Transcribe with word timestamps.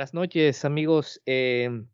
Buenas 0.00 0.14
noches 0.14 0.64
amigos, 0.64 1.20
eh, 1.26 1.84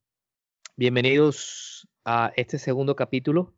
bienvenidos 0.77 1.89
a 2.05 2.33
este 2.37 2.57
segundo 2.57 2.95
capítulo 2.95 3.53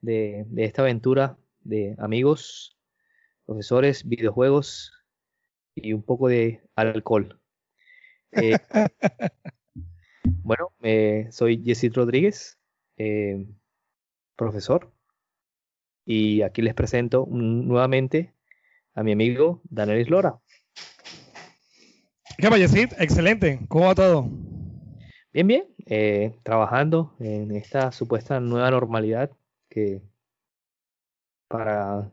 de, 0.00 0.44
de, 0.46 0.64
esta 0.66 0.82
aventura 0.82 1.36
de 1.64 1.96
amigos, 1.98 2.78
profesores, 3.44 4.06
videojuegos 4.06 4.92
y 5.74 5.94
un 5.94 6.04
poco 6.04 6.28
de 6.28 6.62
alcohol. 6.76 7.40
Eh, 8.30 8.56
bueno, 10.44 10.70
eh, 10.82 11.26
soy 11.32 11.60
Jesse 11.64 11.92
Rodríguez, 11.92 12.56
profesor, 14.36 14.92
y 16.04 16.42
aquí 16.42 16.62
les 16.62 16.74
presento 16.74 17.26
nuevamente 17.28 18.32
a 18.94 19.02
mi 19.02 19.10
amigo 19.10 19.60
Daniel 19.64 20.02
Islora. 20.02 20.38
¿Qué 22.40 22.48
Yesid? 22.56 22.92
Excelente. 23.00 23.58
¿Cómo 23.66 23.86
va 23.86 23.96
todo? 23.96 24.30
Bien, 25.32 25.44
bien. 25.48 25.64
Eh, 25.86 26.36
trabajando 26.44 27.16
en 27.18 27.50
esta 27.50 27.90
supuesta 27.90 28.38
nueva 28.38 28.70
normalidad 28.70 29.32
que 29.68 30.02
para 31.48 32.12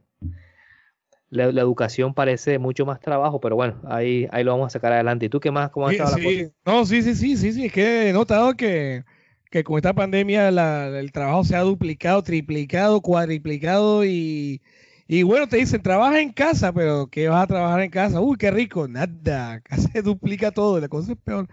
la, 1.29 1.43
educación 1.43 2.15
parece 2.15 2.57
mucho 2.57 2.87
más 2.87 2.99
trabajo, 2.99 3.39
pero 3.39 3.55
bueno, 3.55 3.79
ahí, 3.85 4.27
ahí 4.31 4.43
lo 4.43 4.53
vamos 4.53 4.65
a 4.65 4.69
sacar 4.71 4.93
adelante. 4.93 5.27
¿Y 5.27 5.29
tú 5.29 5.39
qué 5.39 5.51
más? 5.51 5.69
¿Cómo 5.69 5.91
sí, 5.91 5.99
sí. 6.15 6.51
No, 6.65 6.87
sí, 6.87 7.03
sí, 7.03 7.13
sí, 7.13 7.37
sí, 7.37 7.53
sí. 7.53 7.65
Es 7.67 7.71
que 7.71 8.09
he 8.09 8.13
notado 8.13 8.55
que, 8.55 9.03
que 9.51 9.63
con 9.63 9.75
esta 9.77 9.93
pandemia 9.93 10.47
el 10.49 11.11
trabajo 11.11 11.43
se 11.43 11.55
ha 11.55 11.61
duplicado, 11.61 12.23
triplicado, 12.23 12.99
cuadriplicado 13.01 14.03
y 14.03 14.63
y 15.07 15.23
bueno, 15.23 15.47
te 15.47 15.57
dicen, 15.57 15.81
trabaja 15.81 16.19
en 16.19 16.31
casa, 16.31 16.73
pero 16.73 17.07
¿qué 17.07 17.27
vas 17.27 17.43
a 17.43 17.47
trabajar 17.47 17.81
en 17.81 17.91
casa? 17.91 18.21
Uy, 18.21 18.37
qué 18.37 18.49
rico, 18.49 18.87
nada, 18.87 19.61
se 19.93 20.01
duplica 20.01 20.51
todo, 20.51 20.79
la 20.79 20.87
cosa 20.87 21.11
es 21.11 21.17
peor. 21.17 21.47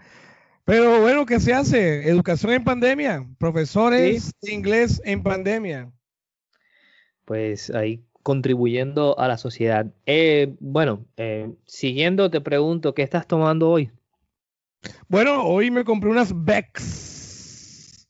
Pero 0.65 1.01
bueno, 1.01 1.25
¿qué 1.25 1.39
se 1.39 1.53
hace? 1.53 2.07
Educación 2.07 2.53
en 2.53 2.63
pandemia, 2.63 3.27
profesores 3.37 4.31
de 4.41 4.53
inglés 4.53 5.01
en 5.03 5.21
pandemia. 5.21 5.91
Pues 7.25 7.69
ahí 7.69 8.03
contribuyendo 8.23 9.19
a 9.19 9.27
la 9.27 9.37
sociedad. 9.37 9.85
Eh, 10.05 10.55
bueno, 10.59 11.05
eh, 11.17 11.53
siguiendo 11.65 12.31
te 12.31 12.41
pregunto, 12.41 12.93
¿qué 12.93 13.03
estás 13.03 13.27
tomando 13.27 13.69
hoy? 13.69 13.91
Bueno, 15.07 15.43
hoy 15.43 15.69
me 15.69 15.83
compré 15.83 16.09
unas 16.09 16.33
Becks. 16.33 18.07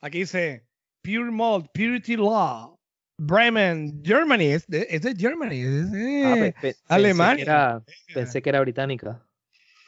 Aquí 0.00 0.20
dice 0.20 0.64
Pure 1.02 1.30
Malt, 1.32 1.66
Purity 1.74 2.16
Law, 2.16 2.77
Bremen, 3.18 4.00
Germany, 4.04 4.52
es 4.52 4.66
de, 4.68 4.86
es 4.88 5.02
de 5.02 5.14
Germany, 5.14 5.60
es 5.60 5.90
de 5.90 6.22
ah, 6.24 6.70
Alemania. 6.94 7.82
Pensé 8.14 8.40
que, 8.40 8.48
era, 8.48 8.60
británica. 8.60 9.20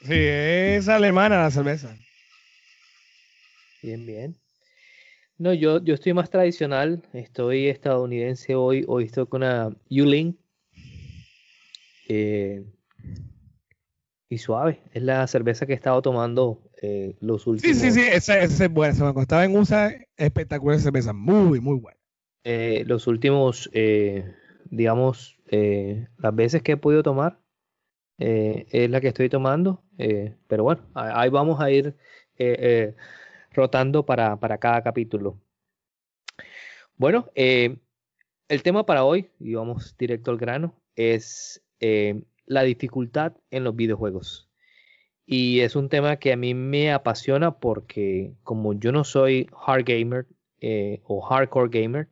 Sí, 0.02 0.14
es 0.14 0.88
alemana 0.88 1.42
la 1.42 1.50
cerveza. 1.50 1.96
Bien, 3.82 4.04
bien. 4.04 4.36
No, 5.38 5.54
yo, 5.54 5.82
yo 5.82 5.94
estoy 5.94 6.12
más 6.12 6.28
tradicional, 6.28 7.02
estoy 7.12 7.68
estadounidense 7.68 8.56
hoy, 8.56 8.84
hoy 8.88 9.04
estoy 9.04 9.26
con 9.26 9.42
una 9.42 9.70
Yuling. 9.88 10.36
Eh, 12.08 12.64
y 14.28 14.38
suave, 14.38 14.80
es 14.92 15.02
la 15.04 15.24
cerveza 15.28 15.66
que 15.66 15.72
he 15.72 15.76
estado 15.76 16.02
tomando 16.02 16.60
eh, 16.82 17.16
los 17.20 17.46
últimos. 17.46 17.76
Sí, 17.76 17.90
sí, 17.90 17.92
sí, 17.92 18.08
esa, 18.10 18.38
esa 18.40 18.64
es 18.64 18.70
buena. 18.70 18.94
Se 18.94 19.04
me 19.04 19.14
costaba 19.14 19.44
en 19.44 19.56
USA, 19.56 19.94
espectacular 20.16 20.80
cerveza, 20.80 21.12
muy, 21.12 21.60
muy 21.60 21.78
buena. 21.78 21.99
Eh, 22.44 22.84
los 22.86 23.06
últimos, 23.06 23.68
eh, 23.74 24.34
digamos, 24.64 25.38
eh, 25.48 26.08
las 26.18 26.34
veces 26.34 26.62
que 26.62 26.72
he 26.72 26.76
podido 26.76 27.02
tomar, 27.02 27.38
es 28.18 28.90
la 28.90 29.00
que 29.00 29.08
estoy 29.08 29.30
tomando, 29.30 29.82
pero 30.46 30.62
bueno, 30.62 30.82
ahí 30.92 31.30
vamos 31.30 31.58
a 31.58 31.70
ir 31.70 31.96
rotando 33.52 34.04
para, 34.04 34.38
para, 34.38 34.58
cada 34.58 34.82
capítulo. 34.82 35.40
Bueno, 36.96 37.30
el 37.34 38.62
tema 38.62 38.84
para 38.84 39.04
hoy, 39.04 39.30
y 39.38 39.54
vamos 39.54 39.96
directo 39.96 40.30
al 40.30 40.36
grano, 40.36 40.74
es 40.96 41.64
la 42.44 42.62
dificultad 42.62 43.38
en 43.50 43.64
los 43.64 43.74
videojuegos. 43.74 44.50
Y 45.24 45.60
es 45.60 45.74
un 45.74 45.88
tema 45.88 46.16
que 46.16 46.34
a 46.34 46.36
mí 46.36 46.52
me 46.52 46.92
apasiona 46.92 47.58
porque 47.58 48.34
como 48.42 48.74
yo 48.74 48.92
no 48.92 49.04
soy 49.04 49.48
hard 49.66 49.84
gamer 49.86 50.26
o 51.04 51.22
hardcore 51.22 51.70
gamer, 51.70 52.08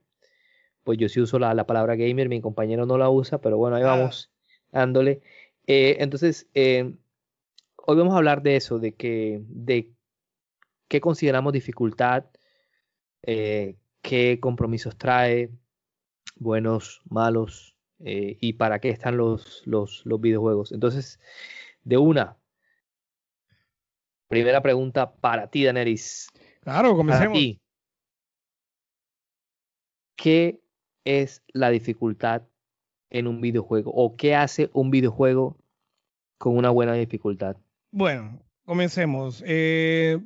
pues 0.88 0.96
yo 0.96 1.10
sí 1.10 1.20
uso 1.20 1.38
la, 1.38 1.66
palabra 1.66 1.96
gamer, 1.96 2.30
mi 2.30 2.40
compañero 2.40 2.86
no 2.86 2.96
la 2.96 3.10
usa, 3.10 3.42
pero 3.42 3.58
bueno, 3.58 3.76
ahí 3.76 3.82
ah. 3.82 3.88
vamos 3.88 4.32
dándole. 4.72 5.20
Eh, 5.66 5.98
entonces, 6.00 6.48
eh, 6.54 6.94
hoy 7.76 7.96
vamos 7.98 8.14
a 8.14 8.16
hablar 8.16 8.40
de 8.40 8.56
eso, 8.56 8.78
de 8.78 8.94
que, 8.94 9.42
de 9.48 9.92
qué 10.88 11.02
consideramos 11.02 11.52
dificultad, 11.52 12.24
eh, 13.20 13.76
qué 14.00 14.40
compromisos 14.40 14.96
trae, 14.96 15.50
buenos, 16.36 17.02
malos, 17.10 17.76
y 17.98 18.54
para 18.54 18.78
qué 18.78 18.88
están 18.88 19.18
los, 19.18 19.66
los, 19.66 20.06
los 20.06 20.18
videojuegos. 20.22 20.72
Entonces, 20.72 21.20
de 21.84 21.98
una, 21.98 22.38
primera 24.26 24.62
pregunta 24.62 25.14
para 25.16 25.50
ti, 25.50 25.66
Daneris. 25.66 26.28
Claro, 26.62 26.96
comencemos. 26.96 27.38
¿Qué 30.16 30.62
es 31.08 31.42
la 31.54 31.70
dificultad 31.70 32.42
en 33.10 33.26
un 33.26 33.40
videojuego? 33.40 33.90
¿O 33.94 34.16
qué 34.16 34.34
hace 34.34 34.68
un 34.74 34.90
videojuego 34.90 35.56
con 36.36 36.56
una 36.56 36.70
buena 36.70 36.92
dificultad? 36.92 37.56
Bueno, 37.90 38.42
comencemos. 38.64 39.42
Eh, 39.46 40.18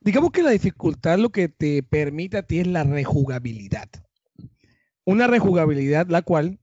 digamos 0.00 0.30
que 0.30 0.44
la 0.44 0.50
dificultad 0.50 1.18
lo 1.18 1.30
que 1.30 1.48
te 1.48 1.82
permite 1.82 2.38
a 2.38 2.42
ti 2.42 2.60
es 2.60 2.68
la 2.68 2.84
rejugabilidad. 2.84 3.88
Una 5.04 5.26
rejugabilidad 5.26 6.06
la 6.06 6.22
cual 6.22 6.60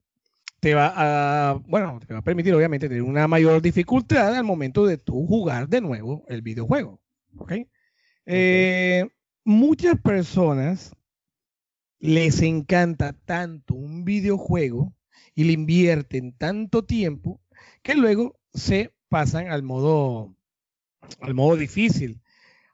te 0.61 0.73
va 0.73 0.93
a, 0.95 1.53
bueno, 1.67 1.99
te 2.07 2.13
va 2.13 2.19
a 2.19 2.23
permitir 2.23 2.53
obviamente 2.53 2.87
tener 2.87 3.03
una 3.03 3.27
mayor 3.27 3.61
dificultad 3.61 4.35
al 4.35 4.43
momento 4.45 4.85
de 4.85 4.97
tú 4.97 5.27
jugar 5.27 5.67
de 5.67 5.81
nuevo 5.81 6.23
el 6.29 6.41
videojuego. 6.41 7.01
¿Ok? 7.35 7.41
okay. 7.41 7.67
Eh, 8.25 9.09
muchas 9.43 9.99
personas 10.01 10.95
les 11.99 12.41
encanta 12.41 13.13
tanto 13.13 13.75
un 13.75 14.03
videojuego 14.03 14.93
y 15.35 15.43
le 15.45 15.53
invierten 15.53 16.33
tanto 16.37 16.83
tiempo 16.83 17.41
que 17.83 17.95
luego 17.95 18.39
se 18.53 18.93
pasan 19.09 19.47
al 19.51 19.63
modo 19.63 20.35
al 21.19 21.33
modo 21.33 21.57
difícil. 21.57 22.21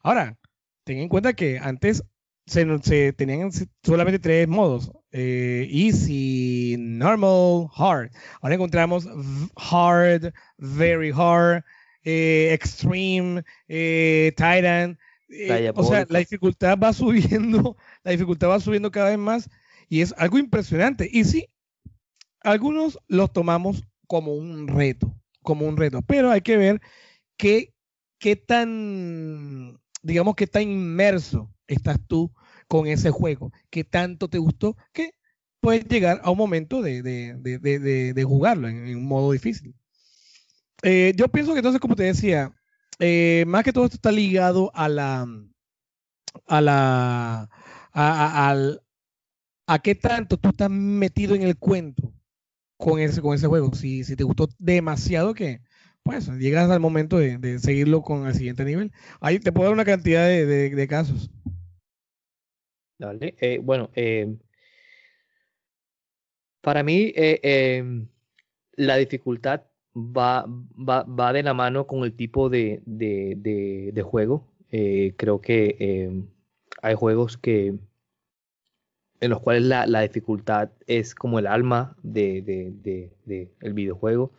Ahora, 0.04 0.38
ten 0.84 1.00
en 1.00 1.10
cuenta 1.10 1.34
que 1.34 1.60
antes 1.60 2.04
se, 2.46 3.13
tenían 3.13 3.52
solamente 3.84 4.20
tres 4.20 4.48
modos: 4.48 4.92
eh, 5.12 5.68
easy, 5.70 6.75
normal, 6.78 7.68
hard. 7.75 8.12
Ahora 8.42 8.56
encontramos 8.56 9.08
hard, 9.56 10.34
very 10.58 11.12
hard, 11.12 11.63
eh, 12.04 12.54
extreme, 12.54 13.44
eh, 13.68 14.31
titan. 14.38 14.98
Eh, 15.29 15.71
o 15.75 15.83
sea, 15.83 16.06
la 16.09 16.19
dificultad 16.19 16.77
va 16.77 16.94
subiendo, 16.94 17.77
la 18.03 18.12
dificultad 18.12 18.50
va 18.50 18.59
subiendo 18.59 18.91
cada 18.91 19.09
vez 19.09 19.19
más 19.19 19.50
y 19.89 20.01
es 20.01 20.13
algo 20.18 20.38
impresionante. 20.38 21.09
Y 21.12 21.24
sí, 21.25 21.50
algunos 22.41 23.00
los 23.07 23.31
tomamos 23.33 23.83
como 24.07 24.33
un 24.33 24.68
reto, 24.68 25.13
como 25.44 25.65
un 25.68 25.77
reto, 25.77 26.01
pero 26.01 26.31
hay 26.31 26.41
que 26.41 26.57
ver 26.57 26.81
qué, 27.38 27.74
qué 28.19 28.35
tan, 28.35 29.79
digamos, 30.01 30.35
qué 30.35 30.47
tan 30.47 30.63
inmerso 30.63 31.53
estás 31.68 32.00
tú 32.07 32.33
con 32.68 32.88
ese 32.88 33.12
juego, 33.12 33.51
qué 33.69 33.83
tanto 33.83 34.29
te 34.29 34.38
gustó, 34.38 34.77
que 34.94 35.12
puedes 35.59 35.85
llegar 35.88 36.21
a 36.24 36.31
un 36.31 36.38
momento 36.38 36.81
de, 36.81 37.01
de, 37.01 38.24
jugarlo 38.24 38.68
en, 38.69 38.95
un 38.95 39.06
modo 39.06 39.31
difícil. 39.31 39.75
Eh, 40.83 41.13
yo 41.15 41.27
pienso 41.29 41.53
que 41.53 41.59
entonces, 41.59 41.81
como 41.81 41.95
te 41.95 42.03
decía, 42.03 42.56
eh, 43.00 43.46
más 43.48 43.64
que 43.64 43.74
todo 43.74 43.86
esto 43.86 43.96
está 43.96 44.12
ligado 44.12 44.72
a 44.74 44.90
la, 44.90 45.28
a 46.46 46.62
la, 46.62 47.50
a, 47.94 48.56
a, 49.68 49.80
qué 49.80 49.96
tanto 49.96 50.38
tú 50.38 50.50
estás 50.50 50.70
metido 50.70 51.36
en 51.36 51.44
el 51.44 51.58
cuento 51.58 52.14
con 52.78 53.00
ese, 53.00 53.22
con 53.22 53.36
ese 53.36 53.48
juego. 53.48 53.74
Si, 53.74 54.04
si 54.04 54.16
te 54.16 54.24
gustó 54.24 54.50
demasiado, 54.58 55.34
que 55.34 55.62
pues 56.04 56.28
llegas 56.38 56.70
al 56.70 56.80
momento 56.80 57.18
de, 57.18 57.60
seguirlo 57.60 58.02
con 58.02 58.28
el 58.28 58.34
siguiente 58.34 58.64
nivel. 58.64 58.92
Ahí 59.20 59.40
te 59.40 59.52
puedo 59.52 59.70
dar 59.70 59.74
una 59.74 59.86
cantidad 59.86 60.28
de, 60.28 60.88
casos. 60.88 61.30
Dale. 62.98 63.36
Eh, 63.40 63.60
bueno, 63.62 63.92
eh, 63.94 64.36
para 66.62 66.82
mí 66.84 67.14
la 68.78 68.98
dificultad 68.98 69.64
va, 69.98 70.46
va, 70.48 71.34
de 71.34 71.44
la 71.44 71.54
mano 71.54 71.88
con 71.88 72.04
el 72.04 72.14
tipo 72.14 72.50
de, 72.50 72.82
de 72.86 74.02
juego. 74.04 74.46
creo 74.70 75.42
que 75.42 75.76
em, 75.80 76.28
hay 76.82 76.96
juegos 76.96 77.38
que 77.38 77.76
en 79.20 79.30
los 79.30 79.40
cuales 79.42 79.64
la, 79.64 79.86
la 79.88 80.02
dificultad 80.02 80.70
es 80.86 81.16
como 81.16 81.40
el 81.40 81.48
alma 81.48 81.96
del 82.04 82.46
de, 82.46 83.12
de, 83.26 83.50
el 83.62 83.74
videojuego. 83.74 84.32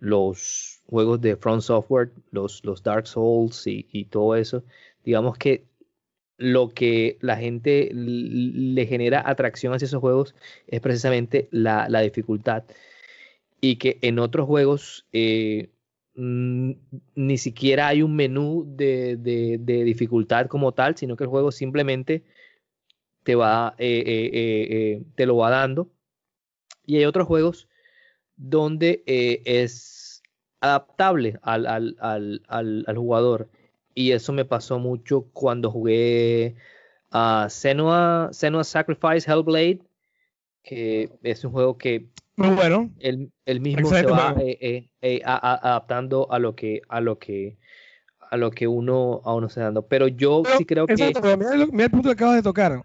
Los 0.00 0.82
juegos 0.86 1.20
de 1.20 1.36
Front 1.36 1.62
Software, 1.62 2.10
los, 2.32 2.64
los 2.64 2.82
Dark 2.82 3.06
Souls 3.06 3.66
y, 3.66 3.86
y, 3.92 4.06
todo 4.06 4.34
eso, 4.36 4.64
digamos 5.04 5.38
que 5.38 5.64
lo 6.38 6.70
que 6.70 7.18
la 7.20 7.36
gente 7.36 7.90
le 7.94 8.86
genera 8.86 9.22
atracción 9.24 9.72
hacia 9.74 9.86
esos 9.86 10.00
juegos 10.00 10.34
es 10.66 10.80
precisamente 10.80 11.48
la, 11.52 11.88
la 11.88 12.00
dificultad. 12.00 12.64
Y 13.62 13.76
que 13.76 13.98
en 14.02 14.18
otros 14.18 14.46
juegos 14.46 15.06
eh, 15.12 15.70
ni 16.14 17.38
siquiera 17.38 17.88
hay 17.88 18.02
un 18.02 18.14
menú 18.14 18.64
de, 18.66 19.16
de, 19.16 19.84
dificultad 19.84 20.46
como 20.46 20.72
tal, 20.72 20.96
sino 20.96 21.16
que 21.16 21.24
el 21.24 21.30
juego 21.30 21.50
simplemente 21.50 22.24
te 23.22 23.34
va, 23.34 23.74
eh, 23.78 24.02
eh, 24.06 24.30
eh, 24.34 25.02
te 25.14 25.26
lo 25.26 25.36
va 25.36 25.50
dando. 25.50 25.90
Y 26.84 26.96
hay 26.96 27.04
otros 27.04 27.26
juegos 27.26 27.68
donde 28.36 29.02
es 29.06 30.22
adaptable 30.60 31.38
al, 31.42 31.66
al, 31.66 31.96
al, 32.00 32.84
al, 32.86 32.96
jugador. 32.96 33.48
Y 33.94 34.12
eso 34.12 34.32
me 34.32 34.44
pasó 34.44 34.78
mucho 34.78 35.28
cuando 35.32 35.70
jugué 35.70 36.56
a 37.10 37.48
Senua, 37.50 38.30
Senua 38.32 38.64
Sacrifice 38.64 39.30
Hellblade, 39.30 39.80
que 40.62 41.10
es 41.22 41.44
un 41.44 41.52
juego 41.52 41.78
que 41.78 42.08
muy 42.36 42.54
bueno. 42.54 42.90
El, 42.98 43.60
mismo 43.60 43.90
se 43.90 44.06
va 44.06 44.34
adaptando 45.24 46.30
a 46.32 46.38
lo 46.38 46.54
que 46.54 46.82
a 46.88 47.00
lo 47.00 47.18
que 47.18 47.58
a 48.30 48.36
lo 48.36 48.50
que 48.50 48.66
uno 48.66 49.20
a 49.24 49.34
uno 49.34 49.48
se 49.48 49.60
dando. 49.60 49.86
Pero 49.86 50.08
yo 50.08 50.42
sí 50.56 50.64
creo 50.64 50.86
que 50.86 50.96
mira 50.96 51.84
el 51.84 51.90
punto 51.90 52.08
que 52.08 52.12
acabas 52.12 52.36
de 52.36 52.42
tocar. 52.42 52.82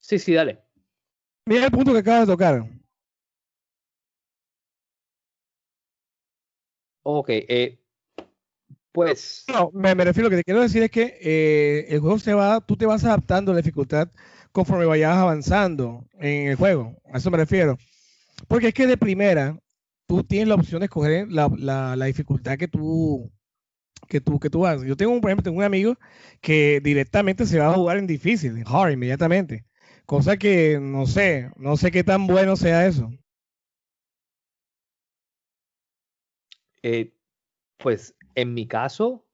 Sí, 0.00 0.18
sí, 0.18 0.32
dale. 0.32 0.58
Mira 1.46 1.66
el 1.66 1.70
punto 1.70 1.92
que 1.92 1.98
acabas 1.98 2.26
de 2.26 2.32
tocar. 2.32 2.64
Ok, 7.02 7.28
eh, 7.30 7.78
pues. 8.92 9.44
No, 9.48 9.70
me, 9.72 9.94
refiero 9.94 10.26
a 10.26 10.30
lo 10.30 10.30
que 10.30 10.36
te 10.38 10.44
quiero 10.44 10.60
decir 10.60 10.82
es 10.82 10.90
que 10.90 11.18
eh, 11.20 11.86
el 11.88 12.00
juego 12.00 12.18
se 12.18 12.34
va, 12.34 12.60
tú 12.60 12.76
te 12.76 12.84
vas 12.84 13.04
adaptando 13.04 13.52
a 13.52 13.54
la 13.54 13.60
dificultad 13.60 14.10
conforme 14.52 14.86
vayas 14.86 15.16
avanzando 15.16 16.06
en 16.20 16.48
el 16.48 16.56
juego. 16.56 16.96
A 17.12 17.18
eso 17.18 17.30
me 17.30 17.38
refiero. 17.38 17.78
Porque 18.48 18.68
es 18.68 18.74
que 18.74 18.86
de 18.86 18.96
primera, 18.96 19.58
tú 20.06 20.24
tienes 20.24 20.48
la 20.48 20.54
opción 20.54 20.80
de 20.80 20.86
escoger 20.86 21.28
la, 21.30 21.50
la, 21.96 22.06
dificultad 22.06 22.56
que 22.58 22.68
tú, 22.68 23.30
que 24.08 24.20
tú, 24.20 24.38
que 24.40 24.50
tú 24.50 24.66
haces. 24.66 24.86
Yo 24.86 24.96
tengo, 24.96 25.20
por 25.20 25.30
ejemplo, 25.30 25.44
tengo 25.44 25.58
un 25.58 25.64
amigo 25.64 25.96
que 26.40 26.80
directamente 26.82 27.46
se 27.46 27.58
va 27.58 27.68
a 27.68 27.74
jugar 27.74 27.98
en 27.98 28.06
difícil, 28.06 28.56
en 28.56 28.64
hard, 28.66 28.92
inmediatamente. 28.92 29.66
Cosa 30.06 30.36
que 30.38 30.78
no 30.80 31.06
sé, 31.06 31.50
no 31.56 31.76
sé 31.76 31.90
qué 31.90 32.04
tan 32.04 32.26
bueno 32.26 32.56
sea 32.56 32.86
eso. 32.86 33.10
Eh, 36.82 37.12
pues 37.76 38.14
en 38.34 38.54
mi 38.54 38.66
caso, 38.66 39.27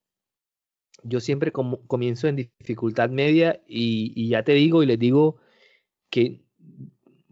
yo 1.04 1.20
siempre 1.20 1.52
comienzo 1.52 2.28
en 2.28 2.36
dificultad 2.36 3.10
media 3.10 3.60
y, 3.66 4.28
ya 4.28 4.42
te 4.42 4.52
digo 4.52 4.82
y 4.82 4.86
les 4.86 4.98
digo 4.98 5.36
que 6.10 6.40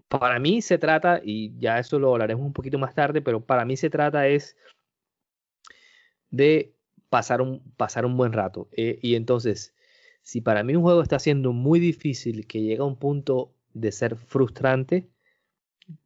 para 0.08 0.38
mí 0.38 0.60
se 0.60 0.76
trata, 0.76 1.22
y 1.24 1.58
ya 1.58 1.78
eso 1.78 1.98
lo 1.98 2.12
hablaremos 2.12 2.44
un 2.44 2.52
poquito 2.52 2.78
más 2.78 2.94
tarde, 2.94 3.22
pero 3.22 3.40
para 3.40 3.64
mí 3.64 3.78
se 3.78 3.88
trata 3.88 4.28
es 4.28 4.56
de 6.30 6.74
pasar 7.08 7.40
un, 7.40 7.62
pasar 7.78 8.04
un 8.04 8.16
buen 8.16 8.32
rato. 8.32 8.68
Eh, 8.72 8.98
y 9.00 9.14
entonces, 9.14 9.74
si 10.22 10.42
para 10.42 10.62
mí 10.64 10.76
un 10.76 10.82
juego 10.82 11.02
está 11.02 11.18
siendo 11.18 11.54
muy 11.54 11.80
difícil, 11.80 12.46
que 12.46 12.60
llega 12.60 12.84
a 12.84 12.86
un 12.86 12.96
punto 12.96 13.54
de 13.72 13.90
ser 13.90 14.16
frustrante, 14.16 15.08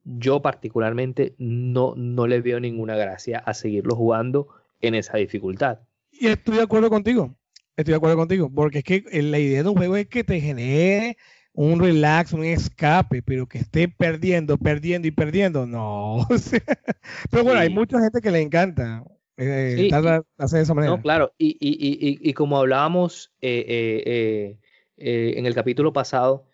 yo 0.05 0.41
particularmente 0.41 1.35
no, 1.39 1.95
no 1.97 2.29
le 2.29 2.41
veo 2.41 2.61
ninguna 2.61 2.97
gracia 2.97 3.39
a 3.41 3.55
seguirlo 3.55 3.97
jugando 3.97 4.49
en 4.81 4.95
esa 4.95 5.17
dificultad. 5.17 5.81
Y 6.13 6.29
estoy 6.29 6.57
de 6.57 6.63
acuerdo 6.63 6.91
contigo, 6.91 7.35
estoy 7.77 7.93
de 7.93 7.97
acuerdo 7.97 8.17
contigo, 8.17 8.51
porque 8.53 8.79
es 8.79 8.85
que 8.85 9.05
la 9.23 9.39
idea 9.39 9.63
de 9.63 9.69
un 9.69 9.77
juego 9.77 9.97
es 9.97 10.09
que 10.09 10.25
te 10.25 10.41
genere 10.41 11.17
un 11.53 11.81
relax, 11.81 12.33
un 12.33 12.45
escape, 12.45 13.23
pero 13.23 13.47
que 13.47 13.59
esté 13.59 13.89
perdiendo, 13.89 14.59
perdiendo 14.59 15.09
y 15.09 15.11
perdiendo, 15.11 15.67
no. 15.67 16.27
pero 17.31 17.45
bueno, 17.45 17.61
hay 17.61 17.71
mucha 17.71 17.99
gente 18.01 18.21
que 18.21 18.31
le 18.31 18.43
encanta. 18.43 19.03
Eh, 19.39 19.91
hacer 20.39 20.59
de 20.59 20.63
esa 20.63 20.75
manera. 20.75 20.95
No, 20.97 21.03
claro, 21.03 21.35
y, 21.37 21.57
y, 21.61 21.77
y, 21.77 22.31
y 22.31 22.33
como 22.33 22.59
hablábamos 22.59 23.35
eh, 23.43 24.59
eh, 24.97 25.35
en 25.37 25.45
el 25.45 25.55
capítulo 25.55 25.93
pasado, 25.93 26.47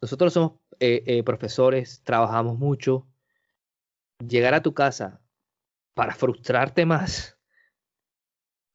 nosotros 0.00 0.32
somos 0.32 0.52
profesores, 1.24 2.02
trabajamos 2.04 2.58
mucho. 2.58 3.06
Llegar 4.26 4.54
a 4.54 4.62
tu 4.62 4.74
casa 4.74 5.20
para 5.94 6.14
frustrarte 6.14 6.86
más 6.86 7.37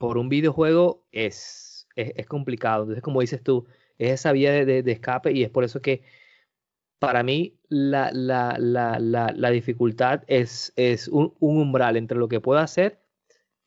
por 0.04 0.18
un 0.18 0.28
videojuego 0.28 1.08
es, 1.14 1.88
es, 1.96 2.28
complicado. 2.28 2.84
Entonces, 2.84 3.02
como 3.02 3.22
dices 3.22 3.42
tú, 3.42 3.68
es 3.98 4.12
esa 4.12 4.34
vía 4.34 4.52
de, 4.66 4.84
escape 4.92 5.32
y 5.32 5.44
es 5.44 5.50
por 5.50 5.64
eso 5.64 5.82
que 5.82 6.04
para 7.00 7.24
mí 7.24 7.58
la, 7.70 8.12
la, 8.12 8.58
la, 8.60 9.00
la 9.00 9.50
dificultad 9.50 10.26
es, 10.28 10.74
es 10.76 11.08
un, 11.08 11.34
umbral 11.40 11.96
entre 11.96 12.18
lo 12.18 12.28
que 12.28 12.42
puedo 12.42 12.60
hacer 12.60 13.00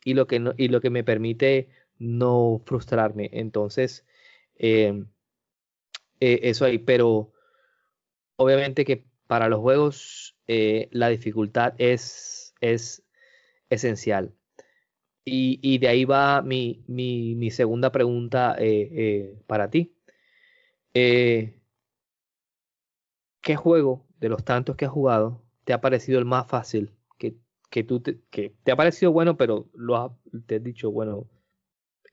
y 0.05 0.13
lo 0.13 0.27
que, 0.27 0.39
no, 0.39 0.53
y 0.59 0.69
lo 0.69 0.83
que 0.83 0.91
me 0.91 1.05
permite 1.05 1.71
no 1.99 2.61
frustrarme. 2.67 3.31
Entonces, 3.33 4.05
em, 4.57 5.09
eh, 6.21 6.41
eso 6.43 6.67
ahí, 6.67 6.77
pero 6.77 7.33
obviamente 8.37 8.85
que 8.85 9.07
para 9.27 9.49
los 9.49 9.61
juegos 9.61 10.37
eh, 10.49 10.91
la 10.93 11.09
dificultad 11.09 11.73
es, 11.79 12.55
es 12.61 13.03
esencial. 13.71 14.35
Y, 15.29 15.59
y, 15.61 15.79
de 15.79 15.89
ahí 15.89 16.05
va 16.05 16.41
mi, 16.41 16.85
mi, 16.87 17.35
mi 17.35 17.51
segunda 17.51 17.91
pregunta 17.91 18.55
eh, 18.59 19.37
para 19.49 19.69
ti. 19.69 19.93
¿Qué 20.95 21.57
juego 23.57 24.07
de 24.21 24.29
los 24.29 24.45
tantos 24.45 24.77
que 24.77 24.85
has 24.85 24.93
jugado 24.93 25.43
te 25.65 25.73
ha 25.73 25.81
parecido 25.81 26.21
el 26.21 26.25
más 26.25 26.47
fácil 26.47 26.97
que 27.71 27.85
tú 27.85 28.01
te, 28.01 28.21
que 28.31 28.55
te 28.63 28.73
ha 28.73 28.77
parecido 28.77 29.13
bueno, 29.13 29.37
pero 29.37 29.69
lo 29.75 30.19
te 30.47 30.57
has 30.57 30.63
dicho, 30.63 30.91
bueno, 30.91 31.27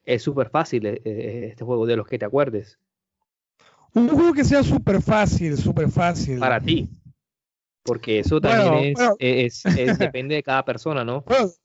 es 0.03 0.22
súper 0.22 0.50
fácil 0.50 0.86
eh, 0.86 1.01
eh, 1.05 1.48
este 1.51 1.63
juego, 1.63 1.86
de 1.86 1.96
los 1.96 2.08
que 2.08 2.20
te 2.20 2.25
acuerdes. 2.25 2.79
Un 3.93 4.10
juego 4.10 4.34
que 4.34 4.43
sea 4.43 4.63
súper 4.63 5.01
fácil, 5.01 5.58
súper 5.58 5.89
fácil. 5.89 6.39
Para 6.39 6.60
ti. 6.60 6.89
Porque 7.84 8.20
eso 8.20 8.41
también 8.41 8.96
es, 9.20 9.63
depende 10.00 10.36
de 10.36 10.43
cada 10.43 10.65
persona, 10.65 11.03
¿no? 11.03 11.24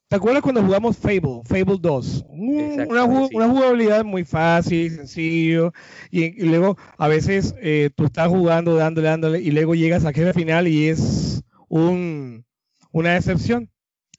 ¿Te 0.09 0.17
acuerdas 0.17 0.43
cuando 0.43 0.63
jugamos 0.63 0.97
Fable, 0.97 1.43
Fable 1.45 1.77
2? 1.81 2.27
una, 2.31 3.49
jugabilidad 3.49 4.05
muy 4.05 4.25
fácil, 4.25 4.91
sencillo, 4.91 5.73
y, 6.11 6.31
luego 6.45 6.77
a 6.97 7.09
veces 7.09 7.55
eh, 7.61 7.91
tú 7.95 8.07
estás 8.07 8.29
jugando, 8.29 8.75
dándole, 8.75 9.09
dándole, 9.09 9.41
y 9.41 9.51
luego 9.51 9.75
llegas 9.75 10.05
a 10.05 10.13
jefe 10.13 10.33
final 10.33 10.67
y 10.69 10.89
es 10.89 11.43
un, 11.69 12.45
una 12.93 13.15
decepción. 13.15 13.71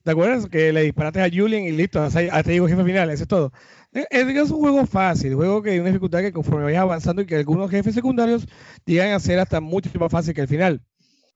¿Te 0.04 0.12
acuerdas? 0.12 0.48
Que 0.48 0.72
le 0.72 0.84
disparaste 0.84 1.22
a 1.22 1.30
Julian 1.30 1.64
y 1.64 1.72
listo, 1.72 2.02
hasta, 2.02 2.20
hasta 2.20 2.52
llegó 2.52 2.68
jefe 2.68 2.84
final, 2.84 3.10
eso 3.10 3.24
es 3.24 3.28
todo. 3.28 3.52
Es, 3.92 4.06
es, 4.12 4.52
un 4.52 4.60
juego 4.60 4.86
fácil, 4.86 5.32
un 5.32 5.38
juego 5.38 5.62
que 5.62 5.72
hay 5.72 5.80
una 5.80 5.90
dificultad 5.90 6.20
que 6.20 6.32
conforme 6.32 6.64
vayas 6.64 6.82
avanzando 6.82 7.22
y 7.22 7.26
que 7.26 7.36
algunos 7.36 7.70
jefes 7.72 7.96
secundarios 7.96 8.48
llegan 8.86 9.12
a 9.12 9.20
ser 9.20 9.40
hasta 9.40 9.60
mucho 9.60 9.90
más 10.00 10.12
fácil 10.12 10.34
que 10.34 10.42
el 10.42 10.48
final. 10.48 10.82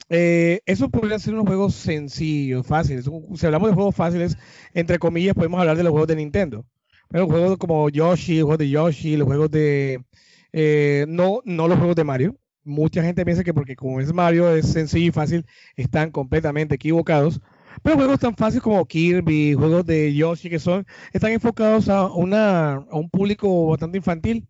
Eh, 0.10 0.62
eso 0.66 0.90
podría 0.90 1.18
ser 1.20 1.36
un 1.36 1.46
juego 1.46 1.70
sencillo, 1.70 2.64
fácil. 2.64 3.02
Si 3.02 3.46
hablamos 3.46 3.70
de 3.70 3.76
juegos 3.76 3.96
fáciles, 3.96 4.38
entre 4.74 5.00
comillas, 5.00 5.36
podemos 5.36 5.60
hablar 5.60 5.78
de 5.78 5.84
los 5.84 5.92
juegos 5.92 6.08
de 6.08 6.16
Nintendo. 6.16 6.66
Pero 7.10 7.28
juegos 7.28 7.58
como 7.58 7.90
Yoshi, 7.90 8.38
los 8.38 8.44
juegos 8.44 8.58
de 8.60 8.70
Yoshi, 8.70 9.18
los 9.18 9.28
juegos 9.28 9.52
de... 9.52 10.04
Eh, 10.52 11.06
no, 11.08 11.42
no 11.46 11.68
los 11.68 11.78
juegos 11.78 11.96
de 11.96 12.04
Mario. 12.04 12.38
Mucha 12.64 13.04
gente 13.04 13.26
piensa 13.26 13.44
que 13.44 13.54
porque 13.54 13.76
como 13.76 14.00
es 14.00 14.14
Mario 14.14 14.54
es 14.54 14.68
sencillo 14.68 15.08
y 15.08 15.12
fácil, 15.12 15.46
están 15.76 16.12
completamente 16.12 16.76
equivocados. 16.76 17.42
Pero 17.82 17.96
juegos 17.98 18.20
tan 18.20 18.36
fáciles 18.36 18.64
como 18.64 18.86
Kirby, 18.86 19.54
juegos 19.56 19.86
de 19.86 20.14
Yoshi, 20.14 20.50
que 20.50 20.60
son, 20.60 20.86
están 21.12 21.32
enfocados 21.32 21.90
a, 21.90 22.08
una, 22.08 22.76
a 22.76 22.96
un 22.98 23.10
público 23.10 23.68
bastante 23.68 23.98
infantil. 23.98 24.48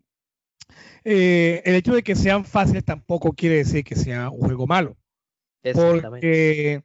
Eh, 1.04 1.62
el 1.64 1.74
hecho 1.74 1.94
de 1.94 2.02
que 2.02 2.14
sean 2.16 2.44
fáciles 2.44 2.84
tampoco 2.84 3.32
quiere 3.32 3.56
decir 3.56 3.84
que 3.84 3.96
sea 3.96 4.30
un 4.30 4.40
juego 4.40 4.66
malo. 4.66 4.96
Porque 5.72 6.82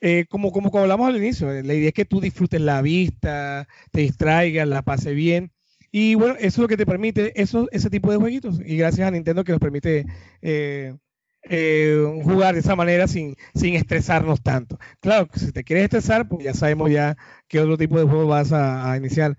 eh, 0.00 0.24
como, 0.28 0.52
como, 0.52 0.70
como 0.70 0.82
hablamos 0.84 1.08
al 1.08 1.16
inicio, 1.16 1.50
la 1.50 1.74
idea 1.74 1.88
es 1.88 1.94
que 1.94 2.04
tú 2.04 2.20
disfrutes 2.20 2.60
la 2.60 2.80
vista, 2.80 3.68
te 3.90 4.00
distraigas, 4.02 4.66
la 4.66 4.82
pase 4.82 5.12
bien. 5.12 5.52
Y 5.92 6.14
bueno, 6.14 6.36
eso 6.36 6.46
es 6.46 6.58
lo 6.58 6.68
que 6.68 6.76
te 6.76 6.86
permite 6.86 7.40
eso, 7.40 7.68
ese 7.72 7.90
tipo 7.90 8.10
de 8.10 8.16
jueguitos. 8.16 8.60
Y 8.64 8.76
gracias 8.76 9.08
a 9.08 9.10
Nintendo 9.10 9.44
que 9.44 9.52
nos 9.52 9.60
permite 9.60 10.06
eh, 10.40 10.94
eh, 11.42 12.20
jugar 12.22 12.54
de 12.54 12.60
esa 12.60 12.76
manera 12.76 13.08
sin, 13.08 13.36
sin 13.54 13.74
estresarnos 13.74 14.42
tanto. 14.42 14.78
Claro, 15.00 15.28
si 15.34 15.52
te 15.52 15.64
quieres 15.64 15.84
estresar, 15.84 16.28
pues 16.28 16.44
ya 16.44 16.54
sabemos 16.54 16.90
ya 16.90 17.16
qué 17.48 17.60
otro 17.60 17.76
tipo 17.76 17.98
de 17.98 18.04
juego 18.04 18.26
vas 18.26 18.52
a, 18.52 18.96
iniciar. 18.96 19.36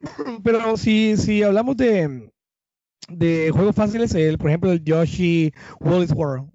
Pero 0.44 0.76
si, 0.76 1.16
si 1.16 1.42
hablamos 1.42 1.76
de, 1.76 2.30
de 3.08 3.50
juegos 3.52 3.74
fáciles, 3.74 4.14
el, 4.14 4.38
por 4.38 4.48
ejemplo, 4.50 4.72
el 4.72 4.82
Yoshi 4.84 5.52
Woolly's 5.80 6.12
World. 6.12 6.50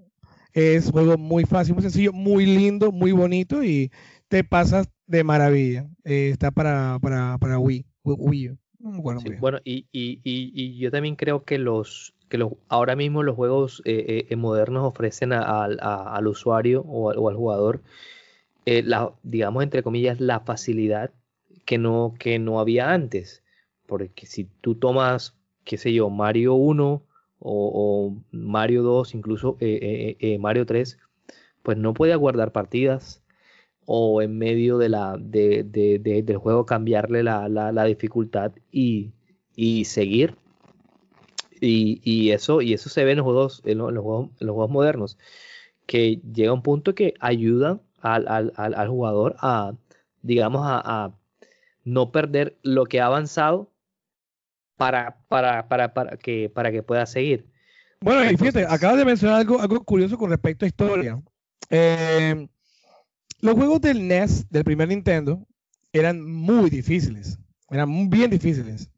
Es 0.56 0.86
un 0.86 0.92
juego 0.94 1.18
muy 1.18 1.44
fácil, 1.44 1.74
muy 1.74 1.84
sencillo, 1.84 2.14
muy 2.14 2.46
lindo, 2.46 2.94
muy 2.94 3.12
bonito 3.12 3.62
y 3.62 3.92
te 4.30 4.46
pasas 4.46 4.88
de 5.06 5.22
maravilla. 5.22 5.86
Eh, 6.06 6.30
está 6.32 6.50
para, 6.50 6.98
para, 7.02 7.38
para 7.38 7.60
Wii, 7.60 7.86
Wii 8.06 8.52
Bueno, 8.80 9.20
bueno 9.42 9.60
y, 9.66 9.86
y, 9.92 10.22
y, 10.24 10.78
yo 10.78 10.92
también 10.92 11.18
creo 11.18 11.44
que 11.44 11.58
los 11.58 12.14
que 12.30 12.38
los, 12.38 12.54
ahora 12.70 12.96
mismo 12.96 13.22
los 13.22 13.36
juegos 13.36 13.82
eh, 13.84 14.28
eh, 14.30 14.36
modernos 14.38 14.86
ofrecen 14.86 15.34
al 15.34 16.28
usuario 16.28 16.84
o, 16.88 17.10
al 17.30 17.36
jugador, 17.36 17.82
la, 18.66 19.12
digamos, 19.24 19.62
entre 19.62 19.84
comillas, 19.84 20.22
la 20.22 20.40
facilidad 20.40 21.12
que 21.66 21.78
no, 21.78 22.16
que 22.18 22.40
no 22.40 22.62
había 22.62 22.94
antes. 22.94 23.44
Porque 23.86 24.26
si 24.26 24.46
tú 24.62 24.76
tomas 24.76 25.36
qué 25.66 25.78
sé 25.78 25.92
yo, 25.92 26.10
Mario 26.10 26.54
1 26.54 27.05
o, 27.40 28.16
Mario 28.32 28.84
2, 28.84 29.16
incluso 29.16 29.58
eh, 29.60 29.80
eh, 29.82 30.18
eh, 30.20 30.40
Mario 30.40 30.66
3, 30.66 30.98
pues 31.64 31.78
no 31.78 31.94
podía 31.94 32.16
guardar 32.16 32.52
partidas 32.52 33.24
o 33.86 34.22
en 34.22 34.38
medio 34.38 34.78
de 34.78 34.90
la, 34.90 35.18
de, 35.20 35.64
del 35.64 36.38
juego 36.38 36.66
cambiarle 36.66 37.24
la, 37.24 37.86
dificultad 37.86 38.54
y, 38.72 39.14
seguir. 39.86 40.36
Y, 41.62 42.32
eso, 42.32 42.62
y 42.62 42.74
eso 42.74 42.90
se 42.90 43.04
ve 43.06 43.12
en 43.12 43.18
los 43.18 43.26
juegos, 43.26 43.62
en 43.66 43.78
los, 43.80 43.92
juegos, 43.94 44.70
modernos, 44.70 45.18
que 45.86 46.22
llega 46.34 46.54
un 46.54 46.62
punto 46.62 46.96
que 46.96 47.14
ayudan 47.20 47.82
al, 48.02 48.88
jugador 48.88 49.36
a, 49.40 49.74
digamos, 50.22 50.62
a, 50.66 51.14
no 51.84 52.12
perder 52.12 52.58
lo 52.64 52.86
que 52.86 53.00
ha 53.00 53.06
avanzado 53.06 53.72
para, 54.78 55.18
para, 55.28 55.68
para, 55.68 55.94
para, 55.94 56.18
que, 56.18 56.50
para 56.50 56.72
que 56.72 56.84
pueda 56.84 57.06
seguir. 57.06 57.50
Bueno, 58.02 58.30
y 58.30 58.38
fíjate, 58.38 58.66
acabas 58.68 58.98
de 58.98 59.06
mencionar 59.06 59.40
algo, 59.40 59.60
algo 59.60 59.84
curioso 59.84 60.18
con 60.18 60.30
respecto 60.30 60.66
a 60.66 60.68
historia. 60.68 61.22
Eh, 61.70 62.48
los 63.42 63.56
juegos 63.56 63.82
del 63.82 64.08
NES, 64.08 64.50
del 64.50 64.64
primer 64.64 64.90
Nintendo, 64.90 65.46
eran 65.92 66.24
muy 66.24 66.70
difíciles. 66.70 67.40
Eran 67.70 68.10
bien 68.10 68.30
difíciles. 68.30 68.90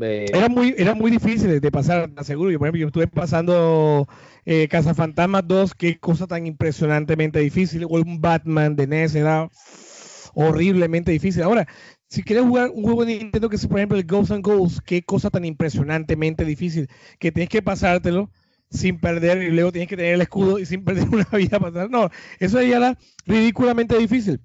Eran 0.00 0.52
muy, 0.52 0.74
era 0.78 0.94
muy 0.94 1.10
difíciles 1.10 1.60
de 1.60 1.70
pasar, 1.72 2.10
seguro. 2.22 2.50
Yo, 2.50 2.58
por 2.58 2.68
ejemplo, 2.68 2.80
yo 2.80 2.86
estuve 2.86 3.08
pasando 3.08 4.06
eh, 4.44 4.68
Fantasmas 4.94 5.42
2, 5.46 5.74
qué 5.74 5.98
cosa 5.98 6.26
tan 6.26 6.46
impresionantemente 6.46 7.40
difícil. 7.40 7.84
O 7.84 7.88
un 7.88 8.20
Batman 8.20 8.76
de 8.76 8.86
NES 8.86 9.16
era 9.16 9.48
horriblemente 10.34 11.10
difícil. 11.10 11.42
Ahora, 11.42 11.66
si 12.08 12.22
quieres 12.22 12.44
jugar 12.44 12.70
un 12.70 12.82
juego 12.82 13.04
de 13.04 13.18
Nintendo 13.18 13.48
que 13.48 13.56
es, 13.56 13.66
por 13.66 13.78
ejemplo, 13.78 13.98
el 13.98 14.06
Ghosts 14.06 14.32
and 14.32 14.44
Goals, 14.44 14.80
qué 14.80 15.02
cosa 15.02 15.30
tan 15.30 15.44
impresionantemente 15.44 16.44
difícil, 16.44 16.88
que 17.18 17.32
tienes 17.32 17.50
que 17.50 17.62
pasártelo 17.62 18.30
sin 18.70 18.98
perder 18.98 19.42
y 19.42 19.50
luego 19.50 19.72
tienes 19.72 19.88
que 19.88 19.96
tener 19.96 20.14
el 20.14 20.22
escudo 20.22 20.58
y 20.58 20.66
sin 20.66 20.84
perder 20.84 21.08
una 21.08 21.24
vida 21.24 21.60
pasar. 21.60 21.90
No, 21.90 22.10
eso 22.38 22.62
ya 22.62 22.78
era 22.78 22.98
ridículamente 23.26 23.98
difícil. 23.98 24.40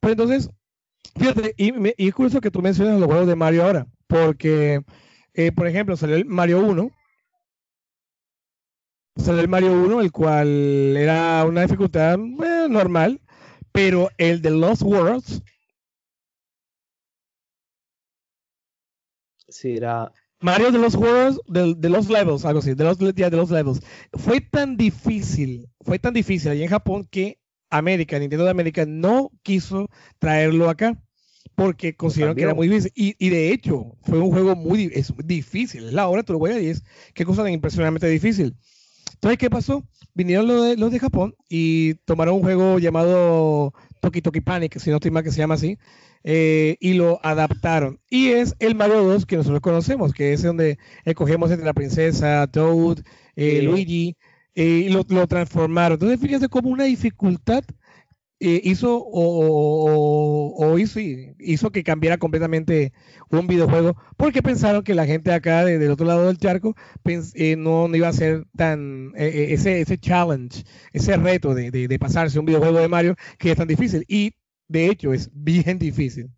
Pero 0.00 0.12
entonces, 0.12 0.50
fíjate, 1.16 1.54
y, 1.58 1.72
es 2.06 2.14
curioso 2.14 2.40
que 2.40 2.50
tú 2.50 2.62
menciones 2.62 2.98
los 2.98 3.06
juegos 3.06 3.26
de 3.26 3.36
Mario 3.36 3.64
ahora, 3.64 3.86
porque, 4.06 4.82
eh, 5.34 5.52
por 5.52 5.66
ejemplo, 5.66 5.96
salió 5.96 6.16
el 6.16 6.24
Mario 6.24 6.60
1. 6.60 6.90
Salió 9.16 9.40
el 9.42 9.48
Mario 9.48 9.72
1, 9.72 10.00
el 10.00 10.10
cual 10.10 10.96
era 10.96 11.44
una 11.44 11.62
dificultad 11.62 12.14
eh, 12.14 12.66
normal, 12.68 13.20
pero 13.72 14.08
el 14.18 14.42
de 14.42 14.50
Lost 14.50 14.82
Worlds 14.82 15.42
Era. 19.62 20.12
Mario 20.40 20.72
de 20.72 20.78
los 20.78 20.94
juegos, 20.94 21.40
de, 21.46 21.88
los 21.88 22.10
levels, 22.10 22.44
algo 22.44 22.58
así, 22.58 22.74
de 22.74 22.84
los, 22.84 22.98
de 22.98 23.30
los 23.30 23.50
levels. 23.50 23.80
Fue 24.12 24.40
tan 24.40 24.76
difícil, 24.76 25.68
fue 25.80 25.98
tan 25.98 26.12
difícil 26.12 26.50
allí 26.50 26.62
en 26.62 26.68
Japón 26.68 27.08
que 27.10 27.38
América, 27.70 28.18
Nintendo 28.18 28.44
de 28.44 28.50
América, 28.50 28.84
no 28.86 29.30
quiso 29.42 29.88
traerlo 30.18 30.68
acá 30.68 31.00
porque 31.54 31.94
consideraron 31.94 32.36
que 32.36 32.42
era 32.42 32.54
muy 32.54 32.68
difícil. 32.68 32.92
Y, 32.94 33.28
de 33.30 33.52
hecho, 33.52 33.96
fue 34.02 34.18
un 34.18 34.30
juego 34.30 34.56
muy 34.56 34.90
es 34.92 35.12
difícil. 35.24 35.86
Es 35.86 35.92
la 35.92 36.08
hora, 36.08 36.22
tú 36.22 36.32
lo 36.32 36.38
juegas 36.38 36.62
y 36.62 36.68
es 36.68 36.84
qué 37.14 37.24
cosa 37.24 37.42
tan 37.42 37.52
impresionantemente 37.52 38.08
difícil. 38.08 38.56
Entonces, 39.14 39.38
¿qué 39.38 39.50
pasó? 39.50 39.84
Vinieron 40.14 40.46
los 40.46 40.64
de, 40.64 40.76
los 40.76 40.92
de 40.92 41.00
Japón 41.00 41.34
y 41.48 41.94
tomaron 42.04 42.36
un 42.36 42.42
juego 42.42 42.78
llamado 42.78 43.72
Toki 44.00 44.20
Toki 44.20 44.40
Panic, 44.40 44.78
si 44.78 44.90
no 44.90 44.96
estoy 44.96 45.10
mal 45.10 45.24
que 45.24 45.32
se 45.32 45.38
llama 45.38 45.54
así, 45.54 45.78
eh, 46.22 46.76
y 46.80 46.94
lo 46.94 47.20
adaptaron. 47.22 48.00
Y 48.08 48.28
es 48.28 48.54
el 48.58 48.74
Mario 48.74 49.02
2 49.02 49.26
que 49.26 49.36
nosotros 49.36 49.60
conocemos, 49.60 50.12
que 50.12 50.32
es 50.32 50.42
donde 50.42 50.78
escogemos 51.04 51.50
entre 51.50 51.66
la 51.66 51.72
princesa, 51.72 52.46
Toad, 52.46 52.98
eh, 53.36 53.62
Luigi, 53.62 54.16
eh, 54.54 54.86
y 54.86 54.88
lo, 54.90 55.04
transformaron. 55.04 55.94
Entonces, 55.94 56.20
fíjense 56.20 56.48
como 56.48 56.70
una 56.70 56.84
dificultad 56.84 57.64
hizo 58.40 59.02
o, 59.06 60.78
hizo, 60.78 61.00
hizo, 61.38 61.70
que 61.70 61.84
cambiara 61.84 62.18
completamente 62.18 62.92
un 63.30 63.46
videojuego 63.46 63.96
porque 64.16 64.42
pensaron 64.42 64.82
que 64.82 64.94
la 64.94 65.06
gente 65.06 65.32
acá 65.32 65.64
del 65.64 65.90
otro 65.90 66.06
lado 66.06 66.26
del 66.26 66.38
charco 66.38 66.74
no, 67.56 67.88
no, 67.88 67.96
iba 67.96 68.08
a 68.08 68.12
ser 68.12 68.44
tan 68.56 69.12
ese, 69.16 69.80
ese 69.80 69.98
challenge, 69.98 70.64
ese 70.92 71.16
reto 71.16 71.54
de, 71.54 71.70
de, 71.70 71.88
de, 71.88 71.98
pasarse 71.98 72.38
un 72.38 72.46
videojuego 72.46 72.80
de 72.80 72.88
Mario 72.88 73.16
que 73.38 73.50
es 73.50 73.56
tan 73.56 73.68
difícil. 73.68 74.04
Y 74.08 74.32
de 74.68 74.88
hecho, 74.88 75.12
es 75.12 75.30
bien 75.32 75.78
difícil. 75.78 76.30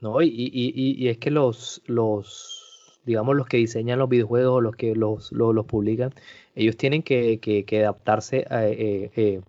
No, 0.00 0.20
y, 0.20 0.28
y, 0.28 0.72
y, 0.74 1.08
es 1.08 1.18
que 1.18 1.30
los, 1.30 1.80
los, 1.86 3.00
digamos, 3.04 3.36
los 3.36 3.46
que 3.46 3.58
diseñan 3.58 3.98
los 3.98 4.08
videojuegos, 4.08 4.62
los 4.62 4.74
que 4.74 4.96
los, 4.96 5.30
los, 5.30 5.64
publican, 5.66 6.12
ellos 6.54 6.76
tienen 6.76 7.02
que, 7.02 7.38
que, 7.38 7.80
adaptarse 7.80 8.46
eh, 8.50 9.10
eh, 9.14 9.40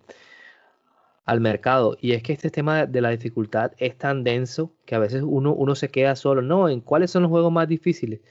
al 1.25 1.41
mercado. 1.41 1.97
Y 2.01 2.13
es 2.13 2.23
que 2.23 2.33
este 2.33 2.49
tema 2.49 2.85
de 2.85 3.01
la 3.01 3.09
dificultad 3.09 3.71
es 3.77 3.97
tan 3.97 4.23
denso 4.23 4.73
que 4.85 4.95
a 4.95 4.99
veces 4.99 5.23
uno, 5.25 5.53
uno 5.53 5.75
se 5.75 5.89
queda 5.89 6.15
solo. 6.15 6.41
No, 6.41 6.69
¿en 6.69 6.81
cuáles 6.81 7.11
son 7.11 7.23
los 7.23 7.29
juegos 7.31 7.51
más 7.51 7.67
difíciles? 7.67 8.21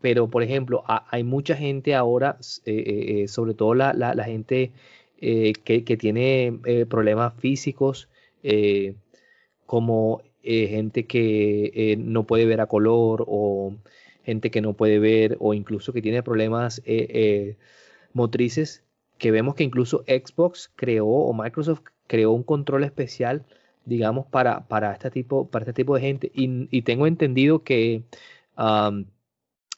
Pero, 0.00 0.30
por 0.30 0.42
ejemplo, 0.42 0.82
hay 0.86 1.24
mucha 1.24 1.56
gente 1.56 1.94
ahora, 1.94 2.38
eh, 2.64 3.26
sobre 3.28 3.54
todo 3.54 3.74
la, 3.74 3.92
la, 3.92 4.24
gente 4.24 4.72
que, 5.18 5.52
que, 5.84 5.96
tiene 5.98 6.58
problemas 6.88 7.34
físicos, 7.34 8.08
como 9.66 10.22
eh, 10.42 10.68
gente 10.68 11.06
que 11.06 11.70
eh, 11.74 11.96
no 11.98 12.26
puede 12.26 12.46
ver 12.46 12.60
a 12.62 12.66
color 12.66 13.24
o 13.28 13.76
gente 14.24 14.50
que 14.50 14.62
no 14.62 14.74
puede 14.74 14.98
ver 14.98 15.36
o 15.38 15.52
incluso 15.54 15.92
que 15.92 16.00
tiene 16.02 16.22
problemas 16.22 16.80
eh, 16.86 17.56
motrices, 18.14 18.82
que 19.20 19.30
vemos 19.30 19.54
que 19.54 19.64
incluso 19.64 20.02
Xbox 20.08 20.72
creó 20.74 21.06
o 21.06 21.32
Microsoft 21.34 21.82
creó 22.08 22.32
un 22.32 22.42
control 22.42 22.84
especial, 22.84 23.44
digamos, 23.84 24.26
para, 24.26 24.66
para, 24.66 24.92
este, 24.92 25.10
tipo, 25.10 25.46
para 25.48 25.64
este 25.64 25.74
tipo 25.74 25.94
de 25.94 26.00
gente. 26.00 26.32
Y, 26.34 26.82
tengo 26.82 27.06
entendido 27.06 27.62
que 27.62 28.02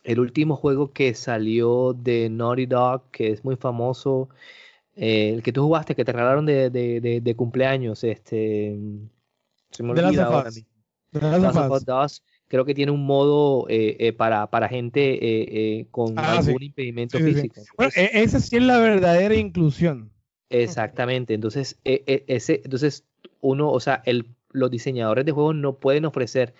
el 0.04 0.20
último 0.20 0.56
juego 0.56 0.92
que 0.92 1.12
salió 1.14 1.92
de 1.92 2.30
Naughty 2.30 2.66
Dog, 2.66 3.10
que 3.10 3.30
es 3.30 3.44
muy 3.44 3.56
famoso, 3.56 4.28
el 4.94 5.42
que 5.42 5.52
tú 5.52 5.64
jugaste, 5.64 5.96
que 5.96 6.04
te 6.04 6.12
regalaron 6.12 6.46
de, 6.46 6.70
de, 6.70 7.20
de 7.20 7.36
cumpleaños, 7.36 8.04
este... 8.04 8.78
Se 9.70 9.82
me 9.82 9.90
olvida 9.90 10.24
ahora 10.24 10.50
creo 12.52 12.66
que 12.66 12.74
tiene 12.74 12.92
un 12.92 13.06
modo 13.06 13.66
eh, 13.70 13.96
eh, 13.98 14.12
para, 14.12 14.46
para 14.48 14.68
gente 14.68 15.18
eh, 15.22 15.86
con 15.90 16.18
ah, 16.18 16.36
algún 16.36 16.62
impedimento 16.62 17.18
físico. 17.18 17.62
bueno, 17.78 17.90
e, 17.96 18.10
esa 18.12 18.40
sí 18.40 18.56
es 18.56 18.62
la 18.62 18.78
verdadera 18.78 19.34
inclusión. 19.34 20.12
Exactamente. 20.50 21.32
Entonces, 21.32 21.80
ese, 21.82 22.60
entonces 22.62 23.06
uno, 23.40 23.70
o 23.70 23.80
sea, 23.80 24.02
el, 24.04 24.26
los 24.50 24.70
diseñadores 24.70 25.24
de 25.24 25.32
juegos 25.32 25.54
no 25.54 25.78
pueden 25.78 26.04
ofrecer 26.04 26.52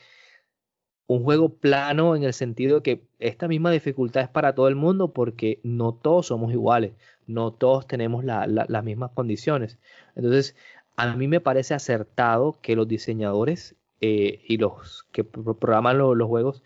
un 1.09 1.25
juego 1.25 1.51
plano 1.51 2.17
en 2.17 2.23
el 2.23 2.33
sentido 2.33 2.77
de 2.77 2.83
que 2.83 3.05
esta 3.19 3.47
misma 3.47 3.71
dificultad 3.71 4.23
es 4.23 4.31
para 4.31 4.55
todo 4.55 4.69
el 4.69 4.77
mundo 4.77 5.13
porque 5.13 5.61
no 5.63 5.93
todos 5.93 6.29
somos 6.29 6.55
iguales, 6.55 6.93
no 7.27 7.53
todos 7.53 7.87
tenemos 7.87 8.25
las 8.25 8.83
mismas 8.83 9.11
condiciones. 9.11 9.77
Entonces, 10.17 10.57
a 10.97 11.15
mí 11.17 11.29
me 11.29 11.41
parece 11.41 11.75
acertado 11.75 12.57
que 12.63 12.77
los 12.77 12.89
diseñadores 12.89 13.77
eh, 14.05 14.43
y 14.49 14.57
los 14.57 15.07
que 15.13 15.23
programan 15.23 15.97
los 15.97 16.27
juegos 16.27 16.65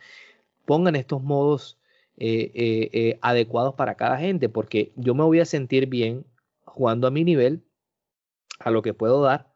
pongan 0.64 0.96
estos 0.96 1.22
modos 1.22 1.78
eh, 2.16 2.50
eh, 2.54 3.18
adecuados 3.20 3.74
para 3.74 3.94
cada 3.94 4.16
gente, 4.16 4.48
porque 4.48 4.92
yo 4.96 5.14
me 5.14 5.22
voy 5.22 5.40
a 5.40 5.44
sentir 5.44 5.86
bien 5.86 6.24
jugando 6.64 7.06
a 7.06 7.10
mi 7.10 7.24
nivel, 7.24 7.62
a 8.58 8.70
lo 8.70 8.80
que 8.80 8.94
puedo 8.94 9.20
dar, 9.20 9.52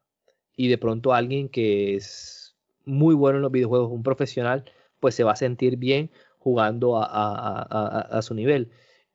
y 0.54 0.68
de 0.68 0.76
pronto 0.76 1.14
alguien 1.14 1.48
que 1.48 1.96
es 1.96 2.54
muy 2.84 3.14
bueno 3.14 3.38
en 3.38 3.42
los 3.42 3.52
videojuegos, 3.52 3.90
un 3.90 4.02
profesional, 4.02 4.70
pues 5.00 5.14
se 5.14 5.24
va 5.24 5.32
a 5.32 5.36
sentir 5.36 5.78
bien 5.78 6.10
jugando 6.38 7.00
a, 7.02 8.20
su 8.22 8.34
nivel. 8.34 8.70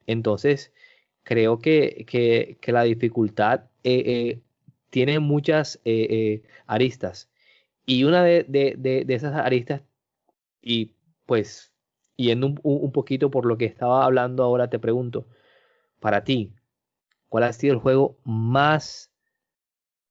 Entonces, 0.08 0.74
creo 1.22 1.60
que, 1.60 2.58
la 2.66 2.84
dificultad 2.84 3.66
tiene 4.90 5.20
muchas 5.20 5.80
aristas. 6.66 7.30
Y 7.86 8.04
una 8.04 8.24
de, 8.24 9.06
esas 9.08 9.36
aristas, 9.36 9.82
y 10.62 10.96
pues, 11.26 11.72
yendo 12.16 12.48
un, 12.48 12.60
un, 12.64 12.92
poquito 12.92 13.30
por 13.30 13.46
lo 13.46 13.58
que 13.58 13.66
estaba 13.66 14.06
hablando 14.06 14.44
ahora, 14.44 14.70
te 14.70 14.80
pregunto, 14.80 15.28
para 16.00 16.24
ti, 16.24 16.54
¿cuál 17.30 17.44
ha 17.44 17.54
sido 17.54 17.74
el 17.74 17.80
juego 17.80 18.18
más 18.24 19.12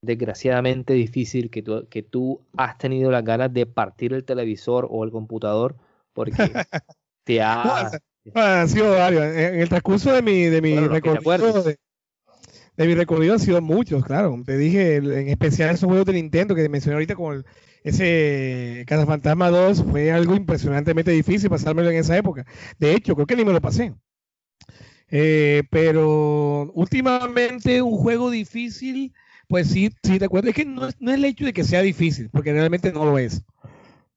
desgraciadamente 0.04 0.92
difícil 0.92 1.50
que 1.50 1.62
tú, 1.62 1.86
que 1.88 2.02
tú 2.02 2.40
has 2.56 2.78
tenido 2.78 3.10
las 3.10 3.24
ganas 3.24 3.52
de 3.52 3.66
partir 3.66 4.12
el 4.12 4.24
televisor 4.24 4.86
o 4.90 5.04
el 5.04 5.10
computador 5.10 5.76
porque 6.12 6.32
te 7.24 7.42
ha... 7.42 7.90
ha 8.34 8.66
sido 8.66 8.92
varios. 8.92 9.22
En 9.24 9.60
el 9.60 9.68
transcurso 9.68 10.12
de 10.12 10.22
mi, 10.22 10.42
de 10.44 10.60
mi 10.62 10.78
recorrido 10.78 11.62
de, 11.62 11.78
mi 12.76 12.94
recorrido 12.94 13.34
han 13.34 13.40
sido 13.40 13.60
muchos, 13.60 14.04
claro. 14.04 14.42
Te 14.44 14.56
dije, 14.56 14.96
en 14.96 15.28
especial 15.28 15.74
esos 15.74 15.86
juegos 15.86 16.06
de 16.06 16.14
Nintendo 16.14 16.54
que 16.54 16.68
mencioné 16.68 16.94
ahorita 16.94 17.14
con 17.14 17.36
el, 17.36 17.46
ese 17.84 18.84
Fantasma 18.88 19.50
2 19.50 19.84
fue 19.84 20.10
algo 20.10 20.34
impresionantemente 20.34 21.10
difícil 21.10 21.50
pasármelo 21.50 21.90
en 21.90 21.96
esa 21.96 22.16
época. 22.16 22.46
De 22.78 22.94
hecho, 22.94 23.14
creo 23.14 23.26
que 23.26 23.36
ni 23.36 23.44
me 23.44 23.52
lo 23.52 23.60
pasé. 23.60 23.94
Eh, 25.10 25.62
pero 25.70 26.72
últimamente 26.72 27.82
un 27.82 27.96
juego 27.96 28.30
difícil 28.30 29.12
pues 29.48 29.68
sí, 29.68 29.90
sí, 30.02 30.18
te 30.18 30.24
acuerdo. 30.24 30.48
Es 30.48 30.54
que 30.54 30.64
no 30.64 30.88
no 30.98 31.10
es 31.10 31.16
el 31.16 31.24
hecho 31.24 31.44
de 31.44 31.52
que 31.52 31.64
sea 31.64 31.82
difícil, 31.82 32.30
porque 32.30 32.52
realmente 32.52 32.92
no 32.92 33.04
lo 33.04 33.18
es. 33.18 33.42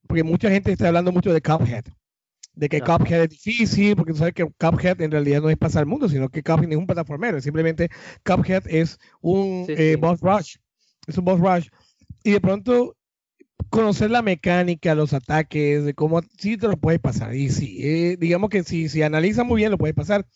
Porque 0.06 0.22
mucha 0.24 0.50
gente 0.50 0.72
está 0.72 0.88
hablando 0.88 1.12
mucho 1.12 1.32
de 1.32 1.42
Cuphead. 1.42 1.84
De 2.58 2.68
que 2.68 2.80
Cuphead 2.80 3.22
es 3.22 3.30
difícil, 3.30 3.94
porque 3.94 4.12
tú 4.12 4.18
sabes 4.18 4.34
que 4.34 4.44
Cuphead 4.44 5.00
en 5.00 5.12
realidad 5.12 5.40
no 5.40 5.48
es 5.48 5.56
pasar 5.56 5.82
el 5.82 5.86
mundo, 5.86 6.08
sino 6.08 6.28
que 6.28 6.42
Cuphead 6.42 6.72
es 6.72 6.76
un 6.76 6.88
plataformero. 6.88 7.40
Simplemente 7.40 7.88
Cuphead 8.24 8.64
es 8.66 8.98
un 9.20 9.64
eh, 9.68 9.96
boss 10.00 10.20
rush. 10.20 10.56
Es 11.06 11.16
un 11.16 11.24
boss 11.24 11.38
rush. 11.38 11.68
Y 12.24 12.32
de 12.32 12.40
pronto 12.40 12.96
conocer 13.70 14.10
la 14.10 14.22
mecánica, 14.22 14.96
los 14.96 15.12
ataques, 15.12 15.84
de 15.84 15.94
cómo 15.94 16.20
sí 16.36 16.56
te 16.56 16.66
lo 16.66 16.76
puedes 16.76 17.00
pasar. 17.00 17.36
Y 17.36 17.48
sí, 17.50 17.78
eh, 17.80 18.16
digamos 18.18 18.50
que 18.50 18.64
si, 18.64 18.88
si 18.88 19.02
analiza 19.02 19.44
muy 19.44 19.58
bien 19.58 19.70
lo 19.70 19.78
puedes 19.78 19.94
pasar. 19.94 20.26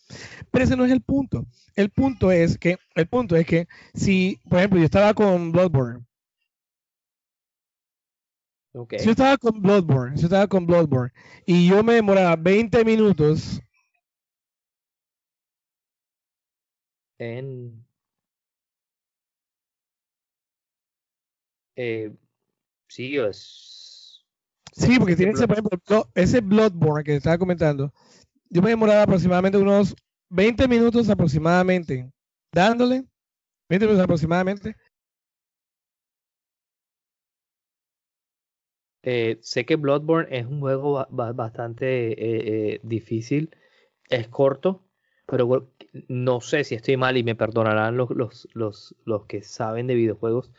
Pero 0.49 0.63
ese 0.63 0.77
no 0.77 0.85
es 0.85 0.91
el 0.91 1.01
punto. 1.01 1.45
El 1.75 1.89
punto 1.89 2.31
es 2.31 2.57
que, 2.57 2.77
el 2.95 3.07
punto 3.07 3.35
es 3.35 3.45
que 3.45 3.67
si, 3.93 4.39
por 4.49 4.59
ejemplo, 4.59 4.79
yo 4.79 4.85
estaba 4.85 5.13
con 5.13 5.51
Bloodborne. 5.51 6.05
Okay. 8.75 8.99
Si 8.99 9.05
yo 9.05 9.11
estaba 9.11 9.37
con 9.37 9.61
Bloodborne, 9.61 10.15
si 10.15 10.21
yo 10.23 10.27
estaba 10.27 10.47
con 10.47 10.65
Bloodborne 10.65 11.13
y 11.45 11.67
yo 11.67 11.83
me 11.83 11.93
demoraba 11.93 12.35
20 12.35 12.83
minutos 12.83 13.61
en 17.19 17.85
eh, 21.75 22.11
Sí, 22.93 23.17
es. 23.17 24.23
Sí, 24.71 24.99
porque 24.99 25.15
tiene 25.15 25.31
ese, 25.31 25.47
por 25.47 25.57
ejemplo, 25.57 26.09
ese 26.13 26.41
Bloodborne 26.41 27.03
que 27.03 27.15
estaba 27.15 27.39
comentando. 27.39 27.91
Yo 28.49 28.61
me 28.61 28.69
demoraba 28.69 29.01
aproximadamente 29.01 29.57
unos 29.57 29.95
20 30.29 30.67
minutos 30.67 31.09
aproximadamente 31.09 32.11
dándole. 32.51 33.03
20 33.67 33.87
minutos 33.87 34.03
aproximadamente. 34.03 34.75
Eh, 39.03 39.37
sé 39.41 39.65
que 39.65 39.75
Bloodborne 39.75 40.35
es 40.35 40.45
un 40.45 40.61
juego 40.61 41.05
bastante 41.09 42.11
eh, 42.11 42.15
eh, 42.73 42.79
difícil. 42.83 43.55
Es 44.09 44.27
corto, 44.27 44.81
pero 45.25 45.69
no 46.07 46.41
sé 46.41 46.63
si 46.63 46.75
estoy 46.75 46.97
mal 46.97 47.17
y 47.17 47.23
me 47.23 47.35
perdonarán 47.35 47.97
los, 47.97 48.09
los, 48.11 48.47
los, 48.53 48.95
los 49.05 49.25
que 49.25 49.41
saben 49.41 49.87
de 49.87 49.95
videojuegos. 49.95 50.51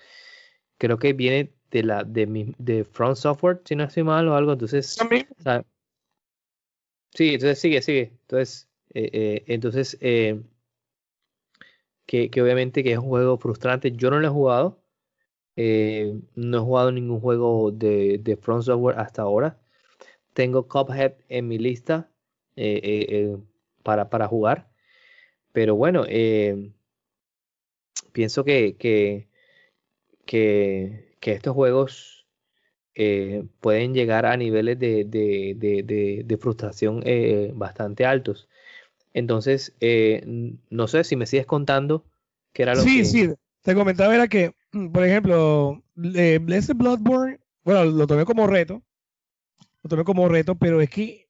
Creo 0.79 0.99
que 0.99 1.13
viene 1.13 1.53
de 1.71 1.83
la 1.83 2.05
de, 2.05 2.27
mi, 2.27 2.55
de 2.59 2.85
Front 2.85 3.17
Software, 3.17 3.61
si 3.65 3.75
no 3.77 3.85
estoy 3.85 4.05
mal 4.05 4.29
o 4.29 4.37
algo, 4.37 4.53
entonces... 4.53 4.97
sí, 7.15 7.35
entonces 7.35 7.59
sigue, 7.59 7.83
sigue. 7.83 8.13
Entonces, 8.23 8.69
eh, 8.93 9.11
eh, 9.13 9.45
entonces 9.49 9.97
eh, 10.01 10.41
que, 12.07 12.31
que, 12.31 12.43
obviamente 12.43 12.85
que 12.85 12.93
es 12.93 12.99
un 12.99 13.09
juego 13.09 13.39
frustrante. 13.39 13.93
Yo 13.93 14.11
no 14.11 14.21
lo 14.21 14.27
he 14.27 14.31
jugado. 14.31 14.84
No 15.57 16.59
he 16.59 16.61
jugado 16.61 16.93
ningún 16.93 17.21
juego 17.21 17.71
de, 17.71 18.19
de 18.19 18.37
Front 18.37 18.65
Software 18.65 18.99
hasta 18.99 19.23
ahora. 19.23 19.59
Tengo 20.33 20.69
Cuphead 20.69 21.15
en 21.29 21.49
mi 21.49 21.59
lista 21.59 22.11
para, 23.83 24.11
para 24.11 24.29
jugar. 24.29 24.69
Pero 25.53 25.77
bueno, 25.77 26.05
pienso 28.13 28.45
que, 28.45 28.77
que, 28.77 29.29
que, 30.27 31.17
que 31.21 31.33
estos 31.33 31.55
juegos 31.55 32.15
eh, 32.95 33.45
pueden 33.61 33.93
llegar 33.93 34.25
a 34.25 34.37
niveles 34.37 34.79
de, 34.79 36.39
frustración 36.41 37.03
eh, 37.05 37.51
bastante 37.55 38.07
altos. 38.07 38.49
Entonces, 39.13 39.75
eh, 39.81 40.23
no 40.71 40.87
sé 40.87 41.05
si 41.05 41.17
me 41.17 41.27
sigues 41.27 41.47
contando 41.47 42.05
qué 42.53 42.63
era 42.63 42.75
lo 42.75 42.83
sí, 42.83 42.99
que... 42.99 43.05
Sí, 43.05 43.27
sí, 43.27 43.35
te 43.63 43.75
comentaba 43.75 44.15
era 44.15 44.29
que, 44.29 44.55
por 44.93 45.05
ejemplo, 45.05 45.83
ese 46.15 46.75
Bloodborne, 46.75 47.41
bueno, 47.65 47.85
lo 47.85 48.07
tomé 48.07 48.25
como 48.25 48.47
reto, 48.47 48.83
lo 49.83 49.89
tomé 49.89 50.05
como 50.05 50.29
reto, 50.29 50.57
pero 50.57 50.81
es 50.81 50.91
que, 50.91 51.29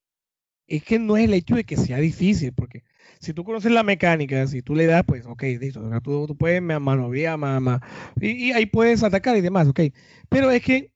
es 0.67 0.83
que 0.85 0.99
no 0.99 1.17
es 1.17 1.25
el 1.25 1.35
hecho 1.35 1.55
de 1.57 1.65
que 1.65 1.77
sea 1.77 1.99
difícil, 1.99 2.53
porque 2.53 2.85
si 3.21 3.33
tú 3.33 3.45
conoces 3.45 3.73
la 3.73 3.83
mecánica, 3.83 4.47
si 4.47 4.63
tú 4.63 4.75
le 4.75 4.87
das, 4.87 5.05
pues, 5.07 5.27
ok, 5.27 5.43
listo, 5.61 5.83
tú, 6.03 6.27
tú 6.27 6.37
puedes 6.37 6.63
manobrear, 6.63 7.39
mamá, 7.39 7.81
y, 8.21 8.53
ahí 8.53 8.67
puedes 8.67 9.03
atacar 9.03 9.37
y 9.37 9.41
demás, 9.41 9.69
ok. 9.69 9.81
Pero 10.29 10.51
es 10.51 10.63
que 10.63 10.93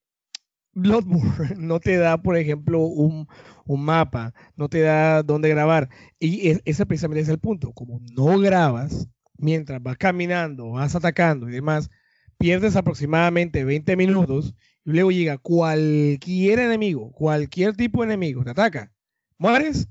Bloodborne 0.72 1.54
no 1.58 1.80
te 1.80 1.96
da, 1.96 2.22
por 2.22 2.36
ejemplo, 2.36 2.80
un, 2.80 3.28
un 3.66 3.84
mapa, 3.84 4.34
no 4.56 4.68
te 4.68 4.80
da 4.80 5.22
dónde 5.22 5.48
grabar. 5.48 5.88
Y 6.18 6.50
ese 6.64 6.86
precisamente 6.86 7.22
es 7.22 7.28
el 7.28 7.38
punto. 7.38 7.72
Como 7.72 8.00
no 8.14 8.38
grabas, 8.38 9.08
mientras 9.38 9.82
vas 9.82 9.96
caminando, 9.96 10.70
vas 10.70 10.94
atacando 10.94 11.48
y 11.48 11.52
demás, 11.52 11.90
pierdes 12.38 12.76
aproximadamente 12.76 13.64
20 13.64 13.96
minutos 13.96 14.54
y 14.84 14.92
luego 14.92 15.10
llega 15.10 15.38
cualquier 15.38 16.60
enemigo, 16.60 17.12
cualquier 17.12 17.76
tipo 17.76 18.00
de 18.00 18.06
enemigo, 18.06 18.44
te 18.44 18.50
ataca, 18.50 18.92
mueres 19.36 19.88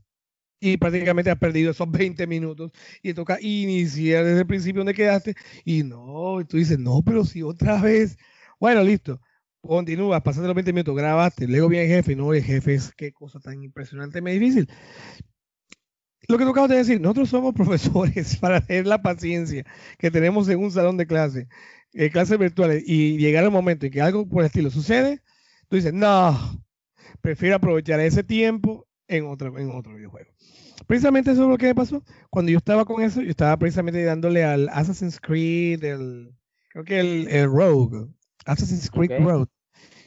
y 0.59 0.77
prácticamente 0.77 1.29
has 1.29 1.37
perdido 1.37 1.71
esos 1.71 1.89
20 1.91 2.25
minutos 2.25 2.71
y 3.03 3.13
toca 3.13 3.39
iniciar 3.41 4.25
desde 4.25 4.39
el 4.39 4.47
principio 4.47 4.79
donde 4.79 4.93
quedaste 4.93 5.35
y 5.65 5.83
no, 5.83 6.41
y 6.41 6.45
tú 6.45 6.57
dices, 6.57 6.79
no, 6.79 7.03
pero 7.03 7.25
si 7.25 7.43
otra 7.43 7.81
vez, 7.81 8.17
bueno, 8.59 8.81
listo, 8.83 9.21
continúas, 9.61 10.21
pasaste 10.21 10.47
los 10.47 10.55
20 10.55 10.73
minutos, 10.73 10.95
grabaste, 10.95 11.47
luego 11.47 11.69
viene 11.69 11.87
jefe, 11.87 12.15
no, 12.15 12.33
el 12.33 12.43
jefe 12.43 12.75
es 12.75 12.91
qué 12.95 13.11
cosa 13.11 13.39
tan 13.39 13.61
impresionantemente 13.61 14.39
difícil. 14.39 14.69
Lo 16.29 16.37
que 16.37 16.43
tocaba 16.43 16.67
de 16.67 16.77
decir, 16.77 16.99
nosotros 16.99 17.29
somos 17.29 17.53
profesores 17.55 18.37
para 18.37 18.59
tener 18.61 18.87
la 18.87 19.01
paciencia 19.01 19.65
que 19.97 20.11
tenemos 20.11 20.49
en 20.49 20.59
un 20.59 20.71
salón 20.71 20.97
de 20.97 21.07
clase, 21.07 21.47
eh, 21.97 22.11
clases 22.11 22.37
virtuales, 22.37 22.83
y 22.85 23.17
llegar 23.17 23.43
al 23.43 23.51
momento 23.51 23.87
en 23.87 23.91
que 23.91 24.01
algo 24.01 24.29
por 24.29 24.43
el 24.43 24.45
estilo 24.45 24.69
sucede, 24.69 25.21
tú 25.67 25.77
dices, 25.77 25.93
no, 25.93 26.63
prefiero 27.21 27.55
aprovechar 27.55 27.99
ese 27.99 28.23
tiempo 28.23 28.87
en 29.07 29.25
otro, 29.25 29.57
en 29.57 29.71
otro 29.71 29.95
videojuego. 29.95 30.29
Precisamente 30.85 31.31
eso 31.31 31.43
es 31.43 31.49
lo 31.49 31.57
que 31.57 31.65
me 31.65 31.75
pasó. 31.75 32.03
Cuando 32.29 32.51
yo 32.51 32.59
estaba 32.59 32.85
con 32.85 33.01
eso, 33.01 33.21
yo 33.21 33.31
estaba 33.31 33.57
precisamente 33.57 34.03
dándole 34.03 34.43
al 34.43 34.69
Assassin's 34.69 35.19
Creed, 35.19 35.83
el, 35.83 36.35
creo 36.69 36.83
que 36.83 36.99
el, 36.99 37.27
el 37.29 37.47
Rogue, 37.47 38.07
Assassin's 38.45 38.91
Creed 38.91 39.19
Rogue. 39.19 39.49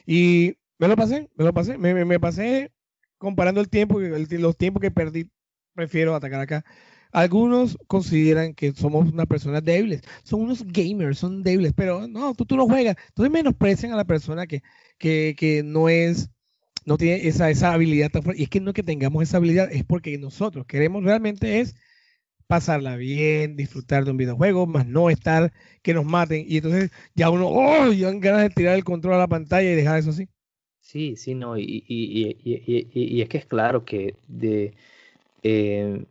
Y 0.05 0.55
me 0.79 0.87
lo 0.87 0.95
pasé, 0.95 1.29
me 1.35 1.43
lo 1.43 1.53
pasé, 1.53 1.77
me, 1.77 2.05
me, 2.05 2.19
pasé 2.21 2.71
comparando 3.17 3.59
el 3.59 3.67
tiempo, 3.67 3.99
los 3.99 4.57
tiempos 4.57 4.81
que 4.81 4.91
perdí, 4.91 5.29
prefiero 5.73 6.15
atacar 6.15 6.39
acá. 6.39 6.65
Algunos 7.11 7.77
consideran 7.87 8.53
que 8.53 8.73
somos 8.73 9.11
unas 9.11 9.27
personas 9.27 9.63
débiles, 9.63 10.01
son 10.23 10.41
unos 10.41 10.63
gamers, 10.65 11.19
son 11.19 11.43
débiles, 11.43 11.73
pero 11.75 12.07
no, 12.07 12.33
tú, 12.35 12.45
tú 12.45 12.55
no 12.57 12.65
juegas. 12.67 12.95
Entonces 13.09 13.31
menosprecian 13.31 13.91
a 13.93 13.97
la 13.97 14.05
persona 14.05 14.47
que, 14.47 14.61
que, 14.97 15.35
que 15.37 15.63
no 15.63 15.89
es 15.89 16.29
no 16.85 16.97
tiene 16.97 17.27
esa, 17.27 17.49
esa 17.49 17.73
habilidad 17.73 18.09
tan 18.11 18.23
fuerte. 18.23 18.41
Y 18.41 18.45
es 18.45 18.49
que 18.49 18.59
no 18.61 18.73
que 18.73 18.83
tengamos 18.83 19.23
esa 19.23 19.37
habilidad, 19.37 19.71
es 19.71 19.83
porque 19.85 20.17
nosotros 20.17 20.65
queremos 20.65 21.03
realmente 21.03 21.59
es 21.59 21.75
pasarla 22.47 22.97
bien, 22.97 23.55
disfrutar 23.55 24.03
de 24.03 24.11
un 24.11 24.17
videojuego, 24.17 24.67
más 24.67 24.85
no 24.85 25.09
estar 25.09 25.53
que 25.81 25.93
nos 25.93 26.05
maten. 26.05 26.45
Y 26.47 26.57
entonces 26.57 26.91
ya 27.15 27.29
uno, 27.29 27.47
oh, 27.49 27.91
ya 27.93 28.07
dan 28.07 28.19
ganas 28.19 28.43
de 28.43 28.49
tirar 28.49 28.75
el 28.75 28.83
control 28.83 29.15
a 29.15 29.19
la 29.19 29.27
pantalla 29.27 29.71
y 29.71 29.75
dejar 29.75 29.99
eso 29.99 30.09
así. 30.09 30.27
Sí, 30.81 31.15
sí, 31.15 31.35
no, 31.35 31.57
y, 31.57 31.63
y, 31.87 32.37
y, 32.43 32.89
y 32.93 33.21
es 33.21 33.29
que 33.29 33.37
es 33.37 33.45
claro 33.45 33.85
que 33.85 34.15
de, 34.27 34.73
eh, 35.43 36.05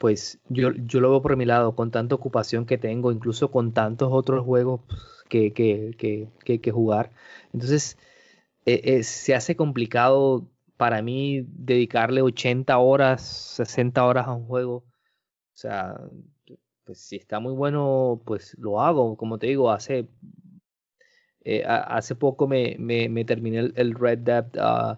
pues 0.00 0.38
yo, 0.48 0.72
yo 0.72 1.00
lo 1.00 1.10
veo 1.10 1.20
por 1.20 1.36
mi 1.36 1.44
lado, 1.44 1.76
con 1.76 1.90
tanta 1.90 2.14
ocupación 2.14 2.64
que 2.64 2.78
tengo, 2.78 3.12
incluso 3.12 3.50
con 3.50 3.74
tantos 3.74 4.08
otros 4.10 4.46
juegos 4.46 4.80
que, 5.28 5.52
que, 5.52 5.94
que, 5.98 6.60
que 6.60 6.70
jugar. 6.72 7.10
Entonces, 7.52 7.98
eh, 8.64 8.80
eh, 8.82 9.02
se 9.02 9.34
hace 9.34 9.56
complicado 9.56 10.48
para 10.78 11.02
mí 11.02 11.44
dedicarle 11.46 12.22
80 12.22 12.78
horas, 12.78 13.20
60 13.56 14.02
horas 14.02 14.26
a 14.26 14.32
un 14.32 14.46
juego. 14.46 14.76
O 14.76 14.84
sea, 15.52 16.00
pues 16.84 16.98
si 16.98 17.16
está 17.16 17.38
muy 17.38 17.52
bueno, 17.52 18.22
pues 18.24 18.56
lo 18.58 18.80
hago. 18.80 19.18
Como 19.18 19.38
te 19.38 19.48
digo, 19.48 19.70
hace, 19.70 20.08
eh, 21.44 21.62
hace 21.66 22.14
poco 22.14 22.48
me, 22.48 22.74
me, 22.78 23.10
me, 23.10 23.26
terminé 23.26 23.70
el, 23.74 23.94
Red 23.94 24.20
Dead 24.20 24.46
uh, 24.56 24.96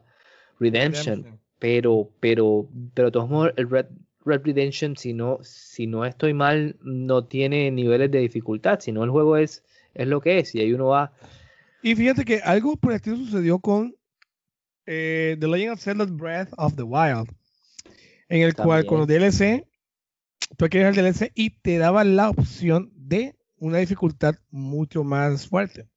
Redemption, 0.61 1.41
pero, 1.59 2.09
pero, 2.21 2.69
pero 2.95 3.09
de 3.09 3.13
todos 3.13 3.29
modos, 3.29 3.53
el 3.57 3.69
Red, 3.69 3.87
Red 4.25 4.43
Redemption, 4.45 4.97
si 4.97 5.13
no, 5.13 5.39
si 5.43 5.87
no 5.87 6.05
estoy 6.05 6.35
mal, 6.35 6.77
no 6.83 7.25
tiene 7.25 7.71
niveles 7.71 8.11
de 8.11 8.21
dificultad, 8.21 8.81
sino 8.81 9.05
el 9.05 9.11
juego 9.11 9.37
es, 9.37 9.63
es 9.95 10.07
lo 10.07 10.21
que 10.21 10.39
es, 10.39 10.55
y 10.55 10.61
ahí 10.61 10.73
uno 10.73 10.89
va. 10.89 11.13
Y 11.83 11.95
fíjate 11.95 12.25
que 12.25 12.41
algo 12.41 12.77
por 12.77 12.93
el 12.93 12.97
estilo 12.97 13.17
sucedió 13.17 13.59
con 13.59 13.95
eh, 14.87 15.37
The 15.39 15.49
Legend 15.49 15.73
of 15.73 15.81
Zelda 15.81 16.05
Breath 16.07 16.53
of 16.57 16.75
the 16.77 16.83
Wild, 16.83 17.29
en 18.29 18.43
el 18.43 18.55
cual 18.55 18.87
con 18.87 18.99
los 18.99 19.07
DLC, 19.07 19.67
tú 20.57 20.69
querías 20.69 20.97
el 20.97 21.05
DLC 21.05 21.33
y 21.35 21.51
te 21.51 21.79
daba 21.79 22.05
la 22.05 22.31
opción 22.31 22.91
de 22.95 23.37
una 23.57 23.79
dificultad 23.79 24.37
mucho 24.51 25.05
más 25.05 25.49
fuerte. 25.49 25.89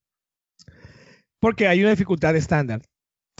Porque 1.40 1.68
hay 1.68 1.82
una 1.82 1.92
dificultad 1.92 2.36
estándar, 2.36 2.82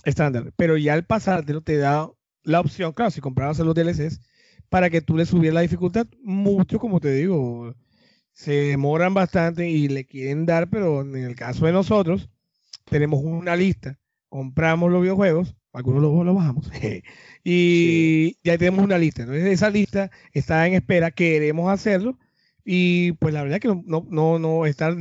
estándar, 0.04 0.54
pero 0.56 0.78
ya 0.78 0.94
al 0.94 1.06
pasártelo 1.06 1.62
te 1.62 1.78
da 1.78 2.10
la 2.44 2.60
opción, 2.60 2.94
claro, 2.94 3.12
si 3.12 3.22
comprabas 3.22 3.60
los 3.60 3.74
DLCs, 3.74 4.20
para 4.70 4.90
que 4.90 5.02
tú 5.02 5.18
le 5.18 5.26
subieras 5.26 5.56
la 5.56 5.62
dificultad 5.62 6.08
mucho, 6.24 6.80
como 6.80 7.00
te 7.00 7.14
digo, 7.14 7.76
se 8.34 8.52
demoran 8.54 9.14
bastante 9.14 9.70
y 9.70 9.88
le 9.88 10.06
quieren 10.06 10.46
dar, 10.46 10.70
pero 10.70 11.02
en 11.02 11.16
el 11.16 11.36
caso 11.36 11.66
de 11.66 11.72
nosotros, 11.74 12.30
tenemos 12.86 13.22
una 13.24 13.56
lista 13.56 14.00
compramos 14.36 14.92
los 14.92 15.02
videojuegos, 15.02 15.56
algunos 15.72 16.02
los, 16.02 16.36
bajamos, 16.36 16.70
y 17.46 18.38
ya 18.44 18.58
tenemos 18.58 18.84
una 18.84 18.98
lista. 18.98 19.22
Entonces, 19.22 19.46
esa 19.46 19.70
lista 19.70 20.12
está 20.34 20.68
en 20.68 20.74
espera, 20.74 21.12
queremos 21.12 21.72
hacerlo, 21.72 22.20
y 22.66 23.14
pues 23.14 23.34
la 23.34 23.44
verdad 23.44 23.60
que 23.62 23.70
no, 23.70 24.06
no, 24.10 24.40
no 24.40 24.66
estar 24.66 24.98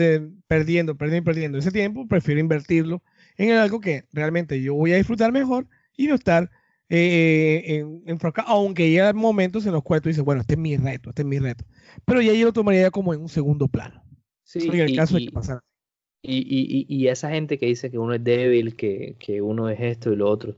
perdiendo, 0.46 0.96
perdiendo, 0.96 1.24
perdiendo 1.24 1.58
ese 1.58 1.72
tiempo, 1.72 2.06
prefiero 2.06 2.40
invertirlo 2.40 3.02
en 3.36 3.52
algo 3.52 3.80
que 3.80 4.04
realmente 4.12 4.62
yo 4.62 4.74
voy 4.74 4.92
a 4.92 4.98
disfrutar 4.98 5.32
mejor 5.32 5.66
y 5.96 6.06
no 6.06 6.14
estar 6.14 6.48
eh, 6.88 7.62
en, 7.66 8.02
en 8.06 8.18
aunque 8.46 8.92
ya 8.92 9.08
el 9.08 9.14
momento 9.14 9.60
se 9.60 9.70
nos 9.70 9.82
cuesta 9.82 10.08
y 10.08 10.12
dice, 10.12 10.22
bueno, 10.22 10.42
este 10.42 10.54
es 10.54 10.60
mi 10.60 10.76
reto, 10.76 11.10
este 11.10 11.22
es 11.22 11.28
mi 11.28 11.38
reto. 11.38 11.64
Pero 12.04 12.20
ya 12.20 12.32
yo 12.32 12.46
lo 12.46 12.52
tomaría 12.52 12.90
como 12.90 13.14
en 13.14 13.20
un 13.20 13.28
segundo 13.28 13.68
plano. 13.68 14.02
Sí, 14.42 14.68
en 14.68 14.80
el 14.80 14.96
caso 14.96 15.16
de 15.16 15.26
que 15.26 15.32
pasara. 15.32 15.64
Y, 16.22 16.38
y, 16.38 16.86
y, 16.88 17.08
esa 17.08 17.28
gente 17.30 17.58
que 17.58 17.66
dice 17.66 17.90
que 17.90 17.98
uno 17.98 18.14
es 18.14 18.24
débil, 18.24 18.76
que, 18.76 19.16
que, 19.18 19.42
uno 19.42 19.68
es 19.68 19.78
esto 19.78 20.10
y 20.10 20.16
lo 20.16 20.30
otro, 20.30 20.56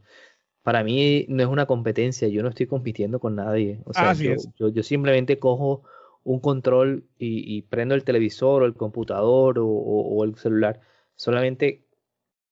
para 0.63 0.85
mí 0.85 1.27
no 1.29 1.43
es 1.43 1.49
una 1.49 1.67
competencia, 1.67 2.29
yo 2.29 2.43
no 2.45 2.51
estoy 2.51 2.67
compitiendo 2.67 3.19
con 3.19 3.35
nadie. 3.35 3.81
O 3.85 3.93
sea, 3.93 4.13
yo, 4.13 4.69
yo, 4.69 4.83
simplemente 4.85 5.41
cojo 5.41 5.83
un 6.23 6.39
control 6.39 7.05
y, 7.19 7.63
prendo 7.63 7.97
el 7.97 8.05
televisor 8.05 8.63
o 8.63 8.67
el 8.67 8.75
computador 8.75 9.59
o, 9.59 9.67
o, 9.67 10.25
el 10.25 10.37
celular 10.37 10.81
solamente 11.17 11.85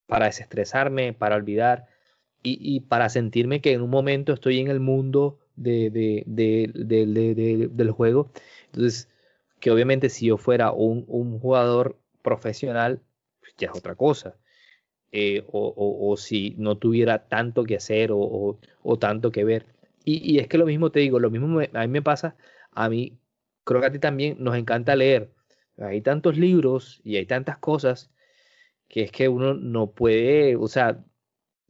para 0.06 0.26
desestresarme, 0.26 1.12
para 1.12 1.36
olvidar 1.36 1.86
y, 2.44 2.80
para 2.80 3.08
sentirme 3.08 3.60
que 3.60 3.72
en 3.72 3.82
un 3.82 3.90
momento 3.90 4.34
estoy 4.34 4.60
en 4.60 4.68
el 4.68 4.78
mundo 4.78 5.38
de, 5.56 5.90
de, 5.90 6.24
de, 6.26 7.68
del 7.72 7.90
juego. 7.90 8.30
Entonces, 8.66 9.08
que 9.60 9.70
obviamente 9.70 10.10
si 10.10 10.26
yo 10.26 10.36
fuera 10.36 10.72
un, 10.72 11.06
jugador 11.40 11.98
profesional, 12.22 13.00
pues, 13.40 13.54
ya 13.56 13.68
es 13.68 13.78
otra 13.78 13.94
cosa. 13.94 14.36
Eh, 15.12 15.44
o, 15.52 16.16
si 16.18 16.54
no 16.58 16.76
tuviera 16.76 17.28
tanto 17.28 17.64
que 17.64 17.76
hacer 17.76 18.10
o, 18.12 18.58
tanto 19.00 19.32
que 19.32 19.44
ver. 19.44 19.66
Y, 20.04 20.38
es 20.38 20.48
que 20.48 20.58
lo 20.58 20.66
mismo 20.66 20.90
te 20.90 21.00
digo, 21.00 21.18
lo 21.20 21.30
mismo 21.30 21.60
a 21.60 21.80
mí 21.80 21.88
me 21.88 22.02
pasa, 22.02 22.36
a 22.72 22.88
mí, 22.90 23.18
creo 23.64 23.80
que 23.80 23.86
a 23.86 23.92
ti 23.92 23.98
también 23.98 24.36
nos 24.40 24.56
encanta 24.56 24.96
leer. 24.96 25.32
Hay 25.78 26.02
tantos 26.02 26.36
libros 26.36 27.00
y 27.04 27.16
hay 27.16 27.26
tantas 27.26 27.58
cosas 27.58 28.10
que 28.88 29.02
es 29.04 29.12
que 29.12 29.28
uno 29.28 29.54
no 29.54 29.92
puede, 29.92 30.56
o 30.56 30.68
sea... 30.68 31.04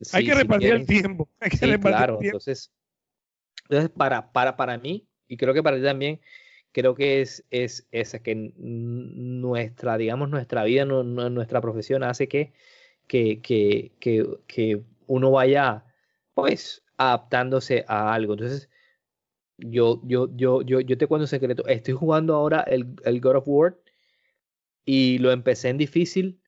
hay 0.13 0.25
que 0.25 0.35
repartir 0.35 0.73
el 0.73 0.87
tiempo. 0.87 1.29
Hay 1.41 1.51
que 1.51 1.67
repartir 1.67 1.97
claro, 1.97 2.19
entonces, 2.21 2.73
entonces 3.69 3.91
para, 3.91 4.33
para, 4.33 4.57
para 4.57 4.79
mí, 4.79 5.07
y 5.29 5.37
creo 5.37 5.55
que 5.55 5.63
para 5.63 5.77
ti 5.77 5.83
también, 5.83 6.21
creo 6.73 6.95
que 6.95 7.21
es, 7.21 7.45
es, 7.51 7.87
es 7.93 8.21
que 8.21 8.53
nuestra, 8.57 9.97
digamos, 9.97 10.29
nuestra 10.29 10.65
vida, 10.65 10.85
nuestra 10.85 11.61
profesión 11.61 12.03
hace 12.03 12.29
que, 12.29 12.53
que, 13.07 13.41
que, 13.41 13.93
que, 14.47 14.83
uno 15.07 15.31
vaya, 15.31 15.85
pues, 16.35 16.83
adaptándose 16.97 17.85
a 17.87 18.13
algo. 18.13 18.33
Entonces, 18.33 18.69
yo, 19.59 20.01
yo, 20.05 20.29
yo, 20.35 20.63
yo, 20.63 20.81
yo 20.81 20.99
te 20.99 21.07
cuento 21.07 21.25
un 21.25 21.29
secreto. 21.29 21.67
Estoy 21.67 21.95
jugando 21.95 22.35
ahora 22.35 22.63
el, 22.63 22.97
el 23.05 23.21
God 23.21 23.37
of 23.37 23.45
War 23.47 23.79
y 24.85 25.19
lo 25.19 25.31
empecé 25.31 25.69
en 25.69 25.79
difícil 25.79 26.41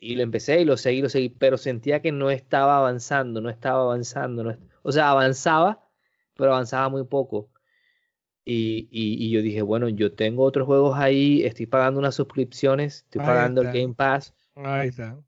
y 0.00 0.14
lo 0.14 0.22
empecé 0.22 0.60
y 0.60 0.64
lo 0.64 0.76
seguí, 0.76 1.02
lo 1.02 1.08
seguí, 1.08 1.28
pero 1.28 1.56
sentía 1.56 2.00
que 2.00 2.12
no 2.12 2.30
estaba 2.30 2.78
avanzando, 2.78 3.40
no 3.40 3.50
estaba 3.50 3.82
avanzando, 3.82 4.44
no, 4.44 4.56
o 4.82 4.92
sea, 4.92 5.10
avanzaba, 5.10 5.84
pero 6.36 6.52
avanzaba 6.52 6.88
muy 6.88 7.04
poco. 7.04 7.50
Y, 8.50 8.88
y, 8.90 9.30
yo 9.30 9.42
dije, 9.42 9.60
bueno, 9.60 9.90
yo 9.90 10.14
tengo 10.14 10.42
otros 10.42 10.64
juegos 10.64 10.96
ahí, 10.98 11.44
estoy 11.44 11.66
pagando 11.66 12.00
unas 12.00 12.14
suscripciones, 12.14 13.02
estoy 13.04 13.20
pagando 13.20 13.60
el 13.60 13.66
Game 13.66 13.92
Pass. 13.92 14.32
Ahí 14.54 14.88
está. 14.88 15.18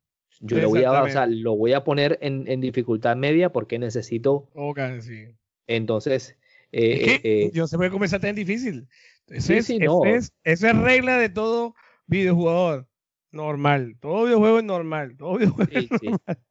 Yo 0.40 0.56
lo 0.56 0.70
voy, 0.70 0.84
a, 0.84 1.02
o 1.02 1.08
sea, 1.10 1.26
lo 1.26 1.54
voy 1.54 1.74
a 1.74 1.84
poner 1.84 2.18
en, 2.22 2.48
en 2.48 2.62
dificultad 2.62 3.16
media 3.16 3.52
porque 3.52 3.78
necesito. 3.78 4.48
Okay, 4.54 5.02
sí. 5.02 5.26
Entonces. 5.66 6.38
Eh, 6.72 7.20
eh, 7.22 7.50
yo 7.52 7.66
se 7.66 7.76
puede 7.76 7.90
comenzar 7.90 8.20
tan 8.20 8.34
difícil. 8.34 8.88
Eso, 9.26 9.52
es, 9.52 9.68
no. 9.68 10.06
es, 10.06 10.32
eso 10.44 10.68
es 10.68 10.78
regla 10.78 11.18
de 11.18 11.28
todo 11.28 11.74
videojugador 12.06 12.89
normal. 13.32 13.96
Todo 14.00 14.24
videojuego 14.24 14.58
es 14.58 14.64
normal. 14.64 15.16
Todo 15.16 15.34
videojuego 15.38 15.70
sí, 15.72 15.88
sí. 16.00 16.08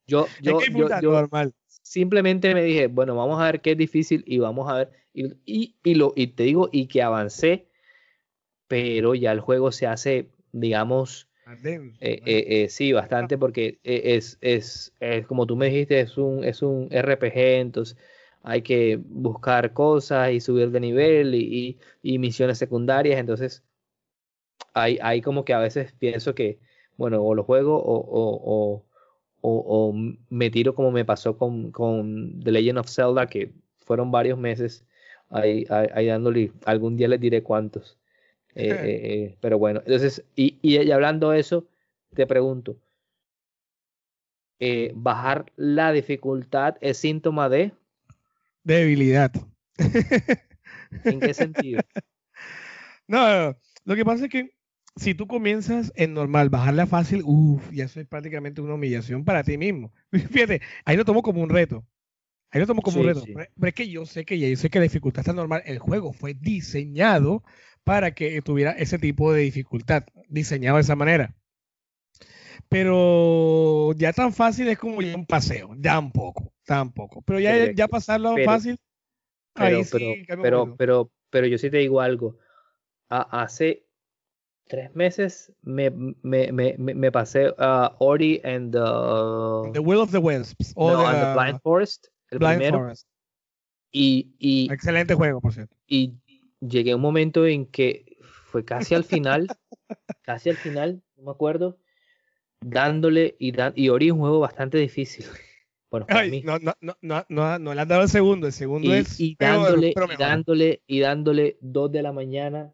Yo, 0.08 0.28
yo, 0.42 0.60
yo, 0.72 0.88
yo, 1.02 1.12
normal. 1.12 1.54
simplemente 1.68 2.54
me 2.54 2.64
dije, 2.64 2.88
bueno, 2.88 3.16
vamos 3.16 3.40
a 3.42 3.46
ver 3.46 3.62
qué 3.62 3.72
es 3.72 3.78
difícil 3.78 4.24
y 4.26 4.40
vamos 4.40 4.70
a 4.70 4.76
ver 4.76 4.92
y, 5.46 5.76
y, 5.84 5.96
lo, 5.96 6.14
y 6.16 6.28
te 6.28 6.44
digo, 6.44 6.70
y 6.72 6.88
que 6.88 7.02
avancé, 7.02 7.68
pero 8.68 9.16
ya 9.16 9.32
el 9.32 9.40
juego 9.40 9.72
se 9.72 9.88
hace, 9.88 10.30
digamos, 10.52 11.28
eh, 11.64 11.92
eh, 12.00 12.22
eh, 12.26 12.70
sí, 12.70 12.94
bastante, 12.94 13.38
porque 13.38 13.80
es, 13.84 14.38
es, 14.42 14.94
es, 15.00 15.26
como 15.26 15.48
tú 15.48 15.56
me 15.56 15.68
dijiste, 15.68 16.00
es 16.00 16.18
un, 16.18 16.44
es 16.44 16.62
un 16.62 16.90
RPG, 16.92 17.60
entonces 17.60 17.98
hay 18.44 18.62
que 18.62 19.00
buscar 19.02 19.74
cosas 19.74 20.32
y 20.32 20.40
subir 20.40 20.70
de 20.72 20.80
nivel 20.80 21.34
y, 21.36 21.80
y, 22.04 22.20
misiones 22.20 22.60
secundarias, 22.60 23.20
entonces 23.20 23.64
hay, 24.74 25.00
hay 25.02 25.22
como 25.22 25.44
que 25.44 25.54
a 25.54 25.60
veces 25.60 25.92
pienso 25.94 26.36
que, 26.36 26.60
bueno, 27.00 27.24
o 27.24 27.34
lo 27.34 27.46
juego 27.46 27.78
o, 27.78 27.96
o, 27.96 28.86
o, 29.40 29.50
o 29.68 29.94
me 30.30 30.50
tiro 30.50 30.76
como 30.76 30.92
me 30.92 31.06
pasó 31.06 31.38
con, 31.38 31.72
con 31.72 32.42
The 32.44 32.52
Legend 32.52 32.80
of 32.80 32.90
Zelda, 32.90 33.26
que 33.26 33.54
fueron 33.78 34.12
varios 34.12 34.38
meses 34.38 34.84
ahí, 35.30 35.66
ahí, 35.70 36.08
dándole, 36.08 36.52
algún 36.66 36.98
día 36.98 37.08
les 37.08 37.22
diré 37.22 37.42
cuántos. 37.42 37.98
Eh, 38.54 38.70
eh, 38.70 38.78
eh, 38.84 39.38
pero 39.40 39.58
bueno, 39.58 39.82
entonces, 39.86 40.26
y, 40.36 40.58
y, 40.62 40.92
hablando 40.92 41.30
de 41.30 41.40
eso, 41.40 41.66
te 42.14 42.28
pregunto, 42.28 42.76
¿bajar 44.94 45.46
la 45.56 45.94
dificultad 45.94 46.76
es 46.82 46.98
síntoma 46.98 47.48
de? 47.48 47.72
Debilidad. 48.66 49.32
¿En 51.06 51.22
qué 51.22 51.34
sentido? 51.34 51.82
No, 53.08 53.58
lo 53.86 53.96
que 53.96 54.06
pasa 54.06 54.26
es 54.26 54.30
que 54.30 54.52
si 55.00 55.16
tú 55.16 55.28
comienzas 55.28 55.94
en 55.96 56.14
normal, 56.14 56.50
bajarla 56.50 56.86
fácil, 56.86 57.22
uff, 57.24 57.72
ya 57.72 57.86
eso 57.86 58.02
es 58.02 58.08
prácticamente 58.08 58.60
una 58.60 58.74
humillación 58.74 59.24
para 59.24 59.44
ti 59.44 59.58
mismo. 59.58 59.94
Fíjate, 60.12 60.62
ahí 60.84 60.98
lo 60.98 61.06
tomo 61.06 61.22
como 61.22 61.42
un 61.42 61.50
reto. 61.50 61.86
Ahí 62.52 62.60
lo 62.60 62.68
tomo 62.68 62.82
como 62.82 63.00
un 63.00 63.08
reto. 63.08 63.24
Pero 63.26 63.48
es 63.62 63.74
que 63.74 63.90
yo 63.90 64.06
sé 64.06 64.26
que 64.26 64.38
ya 64.38 64.48
yo 64.48 64.58
sé 64.58 64.70
que 64.70 64.80
la 64.80 64.84
dificultad 64.84 65.22
está 65.22 65.34
normal. 65.34 65.62
El 65.66 65.80
juego 65.80 66.12
fue 66.12 66.34
diseñado 66.34 67.44
para 67.84 68.14
que 68.14 68.42
tuviera 68.42 68.72
ese 68.72 69.00
tipo 69.00 69.32
de 69.32 69.42
dificultad, 69.42 70.04
diseñado 70.28 70.78
de 70.78 70.82
esa 70.82 70.96
manera. 70.96 71.36
Pero 72.68 73.94
ya 73.94 74.12
tan 74.12 74.34
fácil 74.34 74.68
es 74.68 74.78
como 74.78 75.02
ya 75.02 75.16
un 75.16 75.26
paseo, 75.26 75.76
ya 75.78 75.98
un 75.98 76.12
poco, 76.12 76.52
tampoco. 76.66 77.22
Pero 77.22 77.40
ya, 77.40 77.72
ya 77.72 77.88
pasarlo 77.88 78.36
fácil. 78.44 78.78
Pero, 79.54 79.84
sí, 79.84 80.26
pero, 80.28 80.76
pero, 80.76 81.12
pero, 81.30 81.48
yo 81.48 81.58
sí 81.58 81.70
te 81.70 81.78
digo 81.78 82.02
algo. 82.02 82.38
hace 83.10 83.89
tres 84.70 84.96
meses 84.96 85.52
me, 85.64 85.90
me, 86.22 86.52
me, 86.52 86.76
me 86.78 87.12
pasé 87.12 87.50
uh, 87.58 87.90
Ori 87.98 88.40
and 88.44 88.72
the, 88.72 89.72
the 89.74 89.80
Will 89.80 90.00
of 90.00 90.12
the 90.12 90.20
Wisps. 90.20 90.76
No, 90.78 91.06
and 91.06 91.20
the 91.20 91.34
Blind 91.34 91.60
Forest 91.62 92.08
el 92.30 92.40
primero. 92.40 92.94
Y, 93.92 94.30
y, 94.38 94.72
Excelente 94.72 95.16
juego, 95.16 95.42
por 95.42 95.54
cierto. 95.54 95.76
Y 95.88 96.14
llegué 96.62 96.92
a 96.92 96.96
un 96.96 97.02
momento 97.02 97.48
en 97.48 97.66
que 97.66 98.18
fue 98.22 98.64
casi 98.64 98.94
al 98.94 99.04
final, 99.04 99.48
casi 100.22 100.52
al 100.52 100.58
final, 100.58 101.02
no 101.18 101.24
me 101.24 101.32
acuerdo, 101.32 101.80
dándole 102.62 103.36
y, 103.40 103.54
y 103.76 103.90
Ori 103.90 104.08
es 104.08 104.14
un 104.14 104.20
juego 104.20 104.40
bastante 104.40 104.78
difícil. 104.78 105.26
Bueno, 105.90 106.06
para 106.06 106.26
mí. 106.26 106.44
No, 106.44 106.60
no, 106.60 106.74
no, 106.82 106.96
no, 107.28 107.58
no, 107.58 107.74
le 107.74 107.82
han 107.82 107.88
dado 107.88 108.04
el 108.04 108.10
segundo, 108.10 108.46
el 108.46 108.54
segundo 108.54 108.94
es. 108.94 109.20
Y 109.20 109.36
dándole, 109.40 109.90
y 109.90 110.16
dándole, 110.20 110.84
y 110.86 111.00
dándole 111.00 111.58
dos 111.62 111.92
de 111.92 112.04
la 112.04 112.12
mañana, 112.12 112.72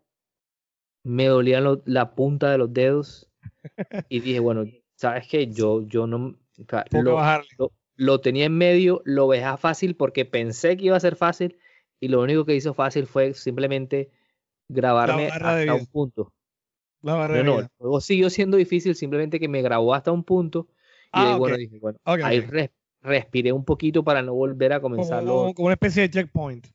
me 1.05 1.27
dolían 1.27 1.81
la 1.85 2.15
punta 2.15 2.51
de 2.51 2.57
los 2.57 2.73
dedos. 2.73 3.29
y 4.09 4.19
dije, 4.19 4.39
bueno, 4.39 4.65
¿sabes 4.95 5.27
qué? 5.27 5.47
Yo, 5.47 5.83
yo 5.83 6.07
no. 6.07 6.35
lo, 6.91 7.71
lo, 7.95 8.21
tenía 8.21 8.45
en 8.45 8.57
medio, 8.57 9.01
lo 9.05 9.29
dejé 9.29 9.55
fácil 9.57 9.95
porque 9.95 10.25
pensé 10.25 10.75
que 10.75 10.85
iba 10.85 10.97
a 10.97 10.99
ser 10.99 11.15
fácil. 11.15 11.57
Y 11.99 12.09
lo 12.09 12.21
único 12.21 12.43
que 12.43 12.55
hizo 12.55 12.73
fácil 12.73 13.05
fue 13.05 13.33
simplemente 13.33 14.09
grabarme 14.67 15.27
hasta 15.27 15.73
un 15.73 15.85
punto. 15.85 16.33
La 17.01 17.27
no, 17.27 17.43
no, 17.43 17.59
el 17.59 17.67
juego 17.77 18.01
siguió 18.01 18.31
siendo 18.31 18.57
difícil, 18.57 18.95
simplemente 18.95 19.39
que 19.39 19.47
me 19.47 19.61
grabó 19.61 19.93
hasta 19.93 20.11
un 20.11 20.23
punto. 20.23 20.67
Y 21.07 21.21
ah, 21.21 21.37
bueno, 21.37 21.55
dije, 21.55 21.77
bueno, 21.79 21.99
ahí 22.03 22.43
respiré 23.01 23.51
un 23.51 23.63
poquito 23.63 24.03
para 24.03 24.23
no 24.23 24.33
volver 24.33 24.73
a 24.73 24.81
comenzarlo. 24.81 25.53
Como, 25.53 25.67
una 25.67 25.73
especie 25.73 26.01
de 26.01 26.09
checkpoint. 26.09 26.65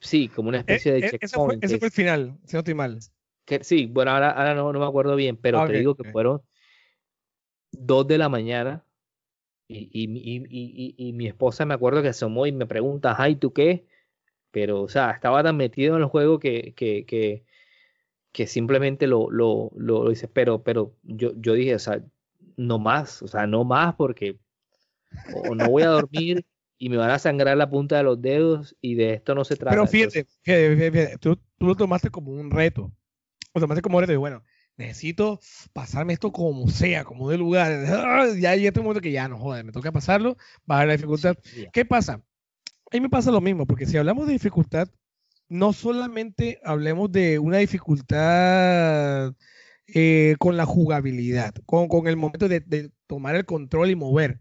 Sí, 0.00 0.26
como 0.28 0.48
una 0.48 0.58
especie 0.58 0.92
de 0.92 1.10
checkpoint. 1.10 1.62
Ese 1.62 1.78
fue, 1.78 1.86
el 1.86 1.92
final, 1.92 2.36
si 2.44 2.54
no 2.54 2.58
estoy 2.58 2.74
mal. 2.74 2.98
Que, 3.50 3.64
sí, 3.64 3.86
bueno, 3.86 4.12
ahora, 4.12 4.30
ahora 4.30 4.54
no, 4.54 4.72
no, 4.72 4.78
me 4.78 4.86
acuerdo 4.86 5.16
bien, 5.16 5.36
pero 5.36 5.66
te 5.66 5.72
digo 5.72 5.96
que 5.96 6.08
fueron 6.12 6.40
dos 7.72 8.06
de 8.06 8.16
la 8.16 8.28
mañana 8.28 8.84
y, 9.66 9.90
y, 9.92 10.06
y, 10.48 10.94
y, 10.96 11.12
mi 11.14 11.26
esposa 11.26 11.66
me 11.66 11.74
acuerdo 11.74 12.00
que 12.00 12.10
asomó 12.10 12.46
y 12.46 12.52
me 12.52 12.66
pregunta, 12.66 13.16
ay, 13.18 13.34
¿tú 13.34 13.52
qué? 13.52 13.88
Pero, 14.52 14.82
o 14.82 14.88
sea, 14.88 15.10
estaba 15.10 15.42
tan 15.42 15.56
metido 15.56 15.96
en 15.96 16.02
el 16.02 16.08
juego 16.08 16.38
que, 16.38 16.74
que, 16.74 17.04
que, 17.06 17.44
que 18.30 18.46
simplemente 18.46 19.08
lo, 19.08 19.32
lo, 19.32 19.72
lo, 19.76 20.04
lo 20.04 20.12
hice. 20.12 20.28
Pero, 20.28 20.62
pero 20.62 20.94
yo, 21.02 21.32
yo 21.34 21.54
dije, 21.54 21.74
o 21.74 21.80
sea, 21.80 22.04
no 22.56 22.78
más, 22.78 23.20
o 23.20 23.26
sea, 23.26 23.48
no 23.48 23.64
más 23.64 23.96
porque 23.96 24.38
o 25.34 25.56
no 25.56 25.68
voy 25.68 25.82
a 25.82 25.88
dormir 25.88 26.46
y 26.78 26.88
me 26.88 26.96
van 26.96 27.10
a 27.10 27.18
sangrar 27.18 27.56
la 27.56 27.68
punta 27.68 27.96
de 27.96 28.04
los 28.04 28.22
dedos 28.22 28.76
y 28.80 28.94
de 28.94 29.14
esto 29.14 29.34
no 29.34 29.44
se 29.44 29.56
trata. 29.56 29.76
Pero 29.76 29.86
fíjate, 29.88 30.26
fíjate, 30.42 31.18
tú, 31.18 31.36
tú, 31.58 31.66
lo 31.66 31.74
tomaste 31.74 32.10
como 32.10 32.32
un 32.32 32.50
reto. 32.50 32.92
Tomaste 33.52 33.82
como 33.82 34.00
y 34.02 34.16
bueno, 34.16 34.44
necesito 34.76 35.40
pasarme 35.72 36.12
esto 36.12 36.32
como 36.32 36.68
sea, 36.68 37.04
como 37.04 37.30
de 37.30 37.38
lugar. 37.38 37.72
Ya 38.40 38.50
hay 38.50 38.66
este 38.66 38.80
momento 38.80 39.00
que 39.00 39.12
ya 39.12 39.28
no 39.28 39.38
joder, 39.38 39.64
me 39.64 39.72
toca 39.72 39.92
pasarlo, 39.92 40.36
bajar 40.64 40.86
la 40.88 40.92
dificultad. 40.94 41.36
¿Qué 41.72 41.84
pasa? 41.84 42.14
A 42.14 42.96
mí 42.96 43.00
me 43.00 43.08
pasa 43.08 43.30
lo 43.30 43.40
mismo, 43.40 43.66
porque 43.66 43.86
si 43.86 43.96
hablamos 43.96 44.26
de 44.26 44.34
dificultad, 44.34 44.88
no 45.48 45.72
solamente 45.72 46.60
hablemos 46.64 47.10
de 47.10 47.38
una 47.38 47.58
dificultad 47.58 49.34
eh, 49.88 50.36
con 50.38 50.56
la 50.56 50.66
jugabilidad, 50.66 51.54
con, 51.66 51.88
con 51.88 52.06
el 52.06 52.16
momento 52.16 52.48
de, 52.48 52.60
de, 52.60 52.90
tomar 53.06 53.34
el 53.36 53.44
control 53.44 53.90
y 53.90 53.96
mover 53.96 54.40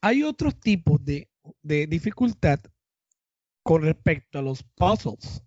hay 0.00 0.22
otros 0.22 0.58
tipos 0.58 1.04
de, 1.04 1.28
dificultad 1.62 2.60
con 3.62 3.82
respecto 3.82 4.38
a 4.38 4.42
los 4.42 4.62
puzzles. 4.62 5.42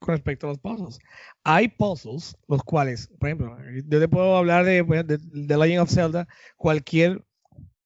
Con 0.00 0.14
respecto 0.14 0.46
a 0.46 0.50
los 0.50 0.58
puzzles. 0.58 0.98
Hay 1.44 1.68
puzzles, 1.68 2.36
los 2.48 2.62
cuales, 2.62 3.08
por 3.18 3.28
ejemplo, 3.28 3.56
yo 3.86 4.00
te 4.00 4.08
puedo 4.08 4.36
hablar 4.36 4.64
de, 4.64 4.82
The 5.06 5.56
Legend 5.56 5.80
of 5.80 5.90
Zelda, 5.90 6.26
cualquier 6.56 7.24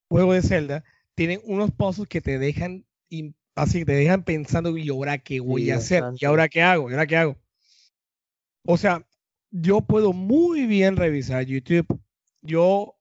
juego 0.09 0.33
de 0.33 0.42
Zelda, 0.42 0.85
tienen 1.14 1.40
unos 1.44 1.72
puzzles 1.72 2.09
que 2.09 2.20
te 2.20 2.38
dejan 2.38 2.87
así, 3.57 3.85
te 3.85 3.92
dejan 3.92 4.22
pensando, 4.22 4.77
¿y 4.77 4.88
ahora 4.88 5.18
qué 5.18 5.40
voy 5.40 5.70
a 5.70 5.77
hacer? 5.77 6.05
¿Y 6.18 6.24
ahora 6.24 6.48
qué 6.48 6.62
hago? 6.62 6.88
¿Y 6.88 6.92
ahora 6.92 7.07
qué 7.07 7.16
hago? 7.16 7.37
O 8.66 8.77
sea, 8.77 9.07
yo 9.50 9.81
puedo 9.81 10.12
muy 10.12 10.66
bien 10.66 10.96
revisar 10.96 11.44
YouTube. 11.44 11.87
Yo 12.42 12.96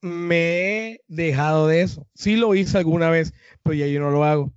me 0.00 0.88
he 0.92 1.00
dejado 1.08 1.68
de 1.68 1.82
eso. 1.82 2.06
Sí 2.14 2.36
lo 2.36 2.54
hice 2.54 2.78
alguna 2.78 3.10
vez, 3.10 3.32
pero 3.62 3.74
ya 3.74 3.86
yo 3.86 4.00
no 4.00 4.10
lo 4.10 4.24
hago. 4.24 4.52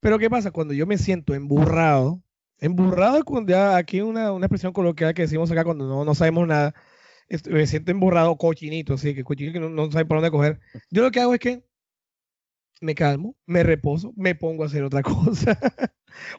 Pero 0.00 0.18
¿qué 0.18 0.28
pasa? 0.28 0.50
Cuando 0.50 0.74
yo 0.74 0.86
me 0.86 0.98
siento 0.98 1.34
emburrado, 1.34 2.22
emburrado 2.64 3.24
cuando 3.24 3.50
ya 3.50 3.76
aquí 3.76 4.00
una, 4.00 4.32
una 4.32 4.46
expresión 4.46 4.72
coloquial 4.72 5.14
que 5.14 5.22
decimos 5.22 5.50
acá 5.50 5.64
cuando 5.64 5.86
no, 5.86 6.04
no 6.04 6.14
sabemos 6.14 6.46
nada, 6.48 6.74
me 7.50 7.66
siento 7.66 7.90
emburrado, 7.90 8.36
cochinito, 8.36 8.94
así 8.94 9.14
que 9.14 9.24
cochinito 9.24 9.54
que 9.54 9.60
no, 9.60 9.68
no 9.68 9.90
sabe 9.90 10.06
por 10.06 10.18
dónde 10.18 10.30
coger. 10.30 10.60
Yo 10.90 11.02
lo 11.02 11.10
que 11.10 11.20
hago 11.20 11.34
es 11.34 11.40
que 11.40 11.64
me 12.80 12.94
calmo, 12.94 13.36
me 13.46 13.62
reposo, 13.62 14.12
me 14.16 14.34
pongo 14.34 14.62
a 14.62 14.66
hacer 14.66 14.82
otra 14.82 15.02
cosa. 15.02 15.58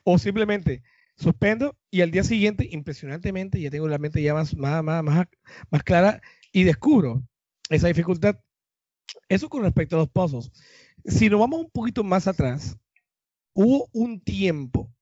o 0.04 0.18
simplemente 0.18 0.84
suspendo 1.18 1.78
y 1.92 2.02
al 2.02 2.12
día 2.12 2.24
siguiente, 2.24 2.68
impresionantemente, 2.72 3.62
ya 3.62 3.70
tengo 3.70 3.88
la 3.88 3.98
mente 3.98 4.22
ya 4.22 4.34
más, 4.34 4.56
más, 4.56 4.84
más, 4.84 5.04
más 5.70 5.84
clara 5.84 6.22
y 6.52 6.64
descubro 6.64 7.24
esa 7.70 7.88
dificultad. 7.88 8.40
Eso 9.30 9.50
con 9.50 9.64
respecto 9.64 9.96
a 9.96 10.00
los 10.00 10.10
pozos. 10.10 10.52
Si 11.06 11.30
nos 11.30 11.40
vamos 11.40 11.60
un 11.60 11.70
poquito 11.70 12.04
más 12.04 12.28
atrás, 12.28 12.78
hubo 13.54 13.88
un 13.94 14.20
tiempo 14.22 14.95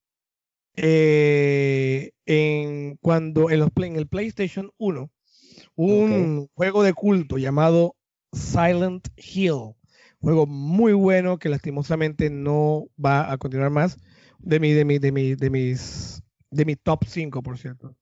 eh, 0.76 2.12
en 2.26 2.98
cuando 2.98 3.50
en, 3.50 3.60
los 3.60 3.70
en 3.76 3.96
el 3.96 4.08
PlayStation 4.08 4.72
1 4.78 5.12
un 5.76 6.48
juego 6.56 6.84
de 6.84 6.94
culto 6.94 7.38
llamado 7.38 7.96
Silent 8.32 9.08
Hill. 9.18 9.76
Juego 10.20 10.46
muy 10.48 10.94
bueno 10.94 11.38
que 11.38 11.50
lastimosamente 11.50 12.30
no 12.30 12.88
va 13.04 13.32
a 13.32 13.38
continuar 13.38 13.70
más. 13.70 13.98
De 14.40 14.60
mi, 14.60 14.74
de 14.74 14.86
mi, 14.86 15.00
de 15.00 15.12
mi, 15.12 15.36
de 15.36 15.50
mis, 15.50 16.22
de 16.50 16.66
mi 16.66 16.76
top 16.76 17.06
5, 17.06 17.42
por 17.44 17.58
cierto. 17.58 17.96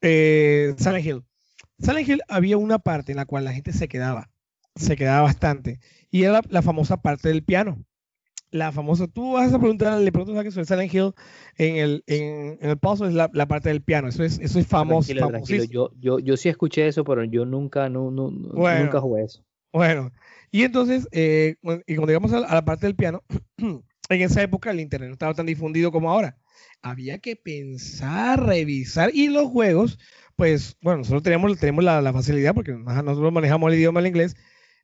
Eh, 0.00 0.74
Silent 0.78 1.06
Hill. 1.06 1.24
Silent 1.78 2.08
Hill 2.08 2.20
había 2.28 2.56
una 2.56 2.78
parte 2.78 3.12
en 3.12 3.16
la 3.16 3.26
cual 3.26 3.44
la 3.44 3.52
gente 3.52 3.72
se 3.72 3.88
quedaba, 3.88 4.30
se 4.74 4.96
quedaba 4.96 5.22
bastante, 5.22 5.80
y 6.10 6.22
era 6.22 6.40
la, 6.48 6.62
famosa 6.62 6.98
parte 6.98 7.28
del 7.28 7.42
piano. 7.42 7.84
La 8.54 8.70
famosa, 8.70 9.08
tú 9.08 9.32
vas 9.32 9.52
a 9.52 9.58
preguntar, 9.58 10.00
le 10.00 10.12
preguntas 10.12 10.38
a 10.38 10.44
que 10.44 10.52
sobre 10.52 10.64
Silent 10.64 10.94
Hill 10.94 11.12
en 11.56 11.76
el, 11.76 12.04
en, 12.06 12.58
el 12.60 12.78
paso 12.78 13.04
es 13.04 13.12
la, 13.12 13.28
parte 13.28 13.68
del 13.68 13.82
piano, 13.82 14.06
eso 14.06 14.22
es, 14.22 14.38
eso 14.38 14.60
es 14.60 14.66
famoso. 14.68 15.12
Yo, 15.68 15.90
yo, 15.98 16.20
yo 16.20 16.36
sí 16.36 16.48
escuché 16.48 16.86
eso, 16.86 17.02
pero 17.02 17.24
yo 17.24 17.44
nunca, 17.44 17.88
no, 17.88 18.12
no, 18.12 18.30
nunca 18.30 19.00
jugué 19.00 19.24
eso. 19.24 19.44
Bueno, 19.72 20.12
y 20.52 20.62
entonces, 20.62 21.08
eh, 21.10 21.56
y 21.84 21.96
cuando 21.96 22.06
llegamos 22.06 22.32
a 22.32 22.40
la 22.40 22.64
parte 22.64 22.86
del 22.86 22.94
piano, 22.94 23.24
en 23.58 23.82
esa 24.08 24.40
época 24.40 24.70
el 24.70 24.78
internet 24.78 25.08
no 25.08 25.14
estaba 25.14 25.34
tan 25.34 25.46
difundido 25.46 25.90
como 25.90 26.12
ahora. 26.12 26.38
Había 26.80 27.18
que 27.18 27.34
pensar, 27.34 28.46
revisar, 28.46 29.10
y 29.12 29.30
los 29.30 29.48
juegos 29.48 29.98
pues 30.36 30.76
bueno, 30.80 30.98
nosotros 30.98 31.22
tenemos, 31.22 31.58
tenemos 31.58 31.84
la, 31.84 32.12
facilidad 32.12 32.54
porque 32.54 32.72
nosotros 32.72 33.32
manejamos 33.32 33.72
el 33.72 33.78
idioma 33.78 33.98
en 34.00 34.06
inglés, 34.06 34.36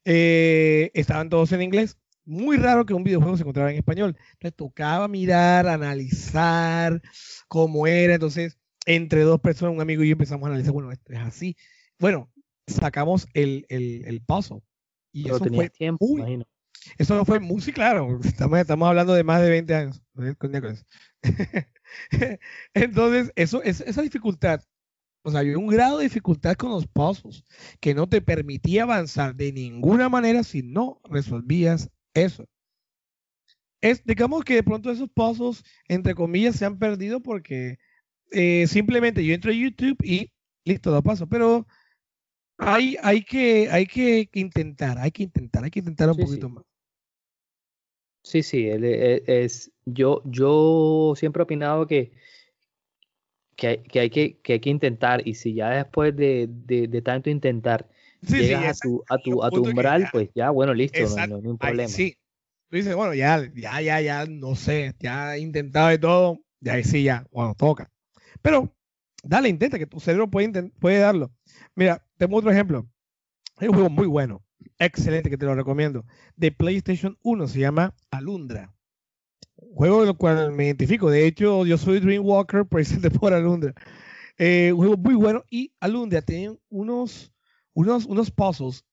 eh, 0.04 0.90
estaban 0.94 1.28
todos 1.28 1.52
en 1.52 1.62
inglés. 1.62 2.00
Muy 2.31 2.59
raro 2.59 2.87
que 2.87 2.95
un 2.95 3.03
videojuego 3.03 3.37
se 3.37 3.43
encontrara 3.43 3.73
en 3.73 3.79
español. 3.79 4.16
Entonces 4.35 4.55
tocaba 4.55 5.09
mirar, 5.09 5.66
analizar 5.66 7.03
cómo 7.49 7.88
era. 7.88 8.14
Entonces, 8.14 8.57
entre 8.87 9.23
dos 9.23 9.40
personas, 9.40 9.75
un 9.75 9.81
amigo 9.81 10.05
y 10.05 10.09
yo 10.11 10.12
empezamos 10.12 10.45
a 10.47 10.51
analizar, 10.51 10.73
bueno, 10.73 10.93
esto 10.93 11.12
es 11.12 11.19
así. 11.19 11.57
Bueno, 11.99 12.31
sacamos 12.69 13.27
el, 13.35 13.66
el, 13.69 14.05
el 14.07 14.21
puzzle. 14.23 14.62
Y 15.12 15.29
eso 15.29 15.45
fue 15.45 15.71
tiempo, 15.71 16.07
imagino. 16.09 16.47
Eso 16.99 17.16
no 17.16 17.25
fue 17.25 17.40
muy, 17.40 17.61
claro. 17.62 18.21
Estamos, 18.23 18.61
estamos 18.61 18.88
hablando 18.88 19.12
de 19.12 19.25
más 19.25 19.43
de 19.43 19.51
20 19.51 19.75
años. 19.75 20.01
Entonces, 22.75 23.33
eso, 23.35 23.61
esa 23.64 24.03
dificultad 24.03 24.62
o 25.23 25.31
sea, 25.31 25.40
había 25.40 25.59
un 25.59 25.66
grado 25.66 25.99
de 25.99 26.05
dificultad 26.05 26.55
con 26.55 26.71
los 26.71 26.87
puzzles 26.87 27.45
que 27.81 27.95
no 27.95 28.09
te 28.09 28.23
permitía 28.23 28.85
avanzar 28.85 29.35
de 29.35 29.53
ninguna 29.53 30.09
manera 30.09 30.43
si 30.45 30.62
no 30.62 31.01
resolvías 31.05 31.90
eso. 32.14 32.46
Es, 33.81 34.05
digamos 34.05 34.44
que 34.44 34.55
de 34.55 34.62
pronto 34.62 34.90
esos 34.90 35.09
puzzles, 35.11 35.64
entre 35.88 36.14
comillas, 36.14 36.57
se 36.57 36.66
han 36.66 36.79
perdido 36.79 37.20
porque 37.20 37.79
eh, 38.31 38.66
simplemente 38.66 39.25
yo 39.25 39.35
entro 39.35 39.51
a 39.51 39.55
YouTube 39.55 39.96
y 40.03 40.31
listo, 40.64 40.90
lo 40.90 41.03
paso. 41.03 41.27
Pero 41.27 41.66
hay, 42.59 42.96
hay, 43.03 43.25
que, 43.25 43.70
hay 43.70 43.87
que 43.87 44.29
intentar, 44.35 44.99
hay 44.99 45.11
que 45.11 45.23
intentar, 45.23 45.64
hay 45.64 45.70
que 45.70 45.79
intentar 45.79 46.11
un 46.11 46.16
poquito 46.16 46.49
más. 46.51 46.64
Sí, 48.23 48.42
sí, 48.42 48.68
es, 48.68 48.83
es, 49.27 49.73
yo, 49.87 50.23
yo 50.27 51.14
siempre 51.16 51.40
he 51.40 51.44
opinado 51.44 51.87
que 51.87 52.12
que 53.61 53.68
hay 53.68 53.79
que, 53.83 54.01
hay 54.01 54.11
que, 54.11 54.38
que, 54.38 54.53
hay 54.55 54.61
que 54.61 54.70
intentar 54.70 55.27
y 55.27 55.35
si 55.35 55.53
ya 55.53 55.70
después 55.70 56.16
de, 56.16 56.49
de, 56.49 57.03
tanto 57.03 57.29
intentar 57.29 57.88
llegas 58.22 58.78
a, 58.78 58.80
tu, 58.80 59.04
a, 59.09 59.18
tu, 59.18 59.42
a 59.42 59.50
tu 59.50 59.64
umbral, 59.64 60.09
pues 60.12 60.30
ya, 60.35 60.50
bueno, 60.50 60.74
listo, 60.74 61.00
no, 61.00 61.26
no, 61.26 61.37
hay 61.37 61.46
un 61.46 61.59
problema. 61.59 61.88
sí, 61.88 62.16
tú 62.68 62.76
dices, 62.76 62.94
bueno, 62.94 63.14
ya, 63.14 63.50
ya, 63.54 63.80
ya, 63.80 64.00
ya, 64.00 64.26
no 64.26 64.54
sé, 64.54 64.94
ya 64.98 65.37
he 65.37 65.40
intentado 65.40 65.88
de 65.88 65.98
todo, 65.98 66.40
ya 66.61 66.83
sí, 66.83 67.02
ya, 67.02 67.26
bueno, 67.30 67.54
toca. 67.54 67.90
Pero 68.42 68.74
dale, 69.22 69.48
intenta, 69.48 69.78
que 69.78 69.87
tu 69.87 70.00
cerebro 70.00 70.30
puede, 70.30 70.70
puede 70.80 70.98
darlo. 70.98 71.33
Mira, 71.74 72.04
tengo 72.16 72.37
otro 72.37 72.50
ejemplo. 72.50 72.87
Hay 73.56 73.68
un 73.68 73.74
juego 73.74 73.90
muy 73.90 74.06
bueno, 74.06 74.42
excelente, 74.78 75.30
que 75.30 75.37
te 75.37 75.46
lo 75.46 75.54
recomiendo, 75.54 76.04
de 76.37 76.52
PlayStation 76.52 77.18
1, 77.22 77.48
se 77.48 77.61
llama 77.61 77.94
Alundra. 78.11 78.72
juego 79.74 80.00
de 80.00 80.06
lo 80.06 80.14
cual 80.14 80.52
me 80.52 80.66
identifico. 80.66 81.11
De 81.11 81.26
hecho, 81.26 81.66
yo 81.66 81.76
soy 81.76 82.00
Dreamwalker, 82.00 82.64
presente 82.64 83.11
por 83.11 83.35
Alundra. 83.35 83.74
Eh, 84.38 84.72
un 84.72 84.78
juego 84.78 84.96
muy 84.96 85.14
bueno 85.14 85.44
y 85.50 85.74
Alundra 85.80 86.22
tiene 86.22 86.56
unos, 86.70 87.30
unos, 87.74 88.06
unos 88.06 88.30
puzzles. 88.30 88.85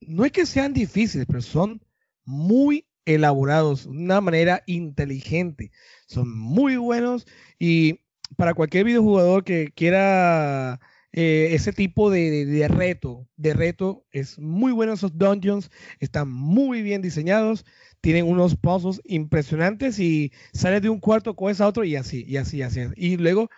No 0.00 0.24
es 0.24 0.32
que 0.32 0.46
sean 0.46 0.72
difíciles, 0.72 1.26
pero 1.26 1.42
son 1.42 1.82
muy 2.24 2.86
elaborados, 3.04 3.84
de 3.84 3.90
una 3.90 4.20
manera 4.20 4.62
inteligente. 4.66 5.72
Son 6.06 6.30
muy 6.36 6.76
buenos 6.76 7.26
y 7.58 8.00
para 8.36 8.54
cualquier 8.54 8.84
videojugador 8.84 9.44
que 9.44 9.72
quiera 9.74 10.80
eh, 11.12 11.48
ese 11.52 11.72
tipo 11.72 12.10
de, 12.10 12.46
de, 12.46 12.68
reto, 12.68 13.28
de 13.36 13.52
reto, 13.52 14.06
es 14.12 14.38
muy 14.38 14.72
bueno 14.72 14.92
esos 14.92 15.18
dungeons, 15.18 15.70
están 15.98 16.30
muy 16.30 16.82
bien 16.82 17.02
diseñados, 17.02 17.64
tienen 18.00 18.26
unos 18.26 18.54
puzzles 18.56 19.00
impresionantes 19.04 19.98
y 19.98 20.32
sales 20.52 20.82
de 20.82 20.88
un 20.88 21.00
cuarto, 21.00 21.34
coges 21.34 21.60
a 21.60 21.66
otro 21.66 21.84
y 21.84 21.96
así, 21.96 22.24
y 22.28 22.36
así, 22.36 22.58
y 22.58 22.62
así. 22.62 22.80
Y 22.96 23.16
luego 23.16 23.50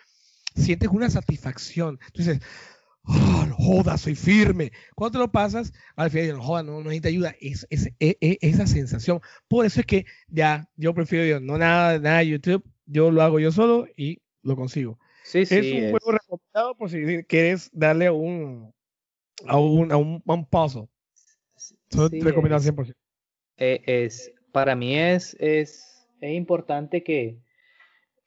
sientes 0.57 0.89
una 0.91 1.11
satisfacción. 1.11 1.99
Entonces, 2.07 2.41
oh, 3.05 3.47
no 3.49 3.55
joda, 3.57 3.97
soy 3.97 4.15
firme. 4.15 4.73
Cuando 4.95 5.19
te 5.19 5.23
lo 5.25 5.33
pasas, 5.33 5.73
al 5.97 6.11
final, 6.11 6.39
joda, 6.39 6.63
no, 6.63 6.73
no 6.73 6.85
necesita 6.85 7.09
ayuda. 7.09 7.35
Es, 7.41 7.67
es, 7.71 7.91
es, 7.99 8.17
e, 8.21 8.39
esa 8.41 8.67
sensación. 8.67 9.21
Por 9.49 9.67
eso 9.67 9.81
es 9.81 9.87
que 9.87 10.07
ya, 10.29 10.69
yo 10.77 10.95
prefiero 10.95 11.25
yo, 11.27 11.41
no 11.41 11.59
nada, 11.59 11.99
nada 11.99 12.23
YouTube, 12.23 12.65
yo 12.87 13.11
lo 13.11 13.23
hago 13.23 13.41
yo 13.41 13.53
solo 13.53 13.87
y 13.97 14.23
lo 14.43 14.57
consigo. 14.57 14.99
Sí, 15.25 15.47
sí, 15.47 15.55
es 15.55 15.85
un 15.85 15.91
juego 15.91 16.13
recomendado 16.13 16.77
por 16.77 16.91
si 16.91 17.23
quieres 17.25 17.71
darle 17.73 18.11
un, 18.11 18.73
a 19.47 19.59
un, 19.59 19.93
a 19.93 19.97
un, 19.97 20.23
a 20.27 20.33
un 20.33 20.47
puzzle. 20.47 20.89
Sí, 21.57 22.21
recomendado 22.21 22.63
100%. 22.63 22.95
Eh, 23.59 23.83
es, 23.87 24.33
para 24.51 24.75
mí 24.75 24.97
es, 24.97 25.37
es, 25.39 26.09
es 26.21 26.33
importante 26.35 27.03
que, 27.05 27.39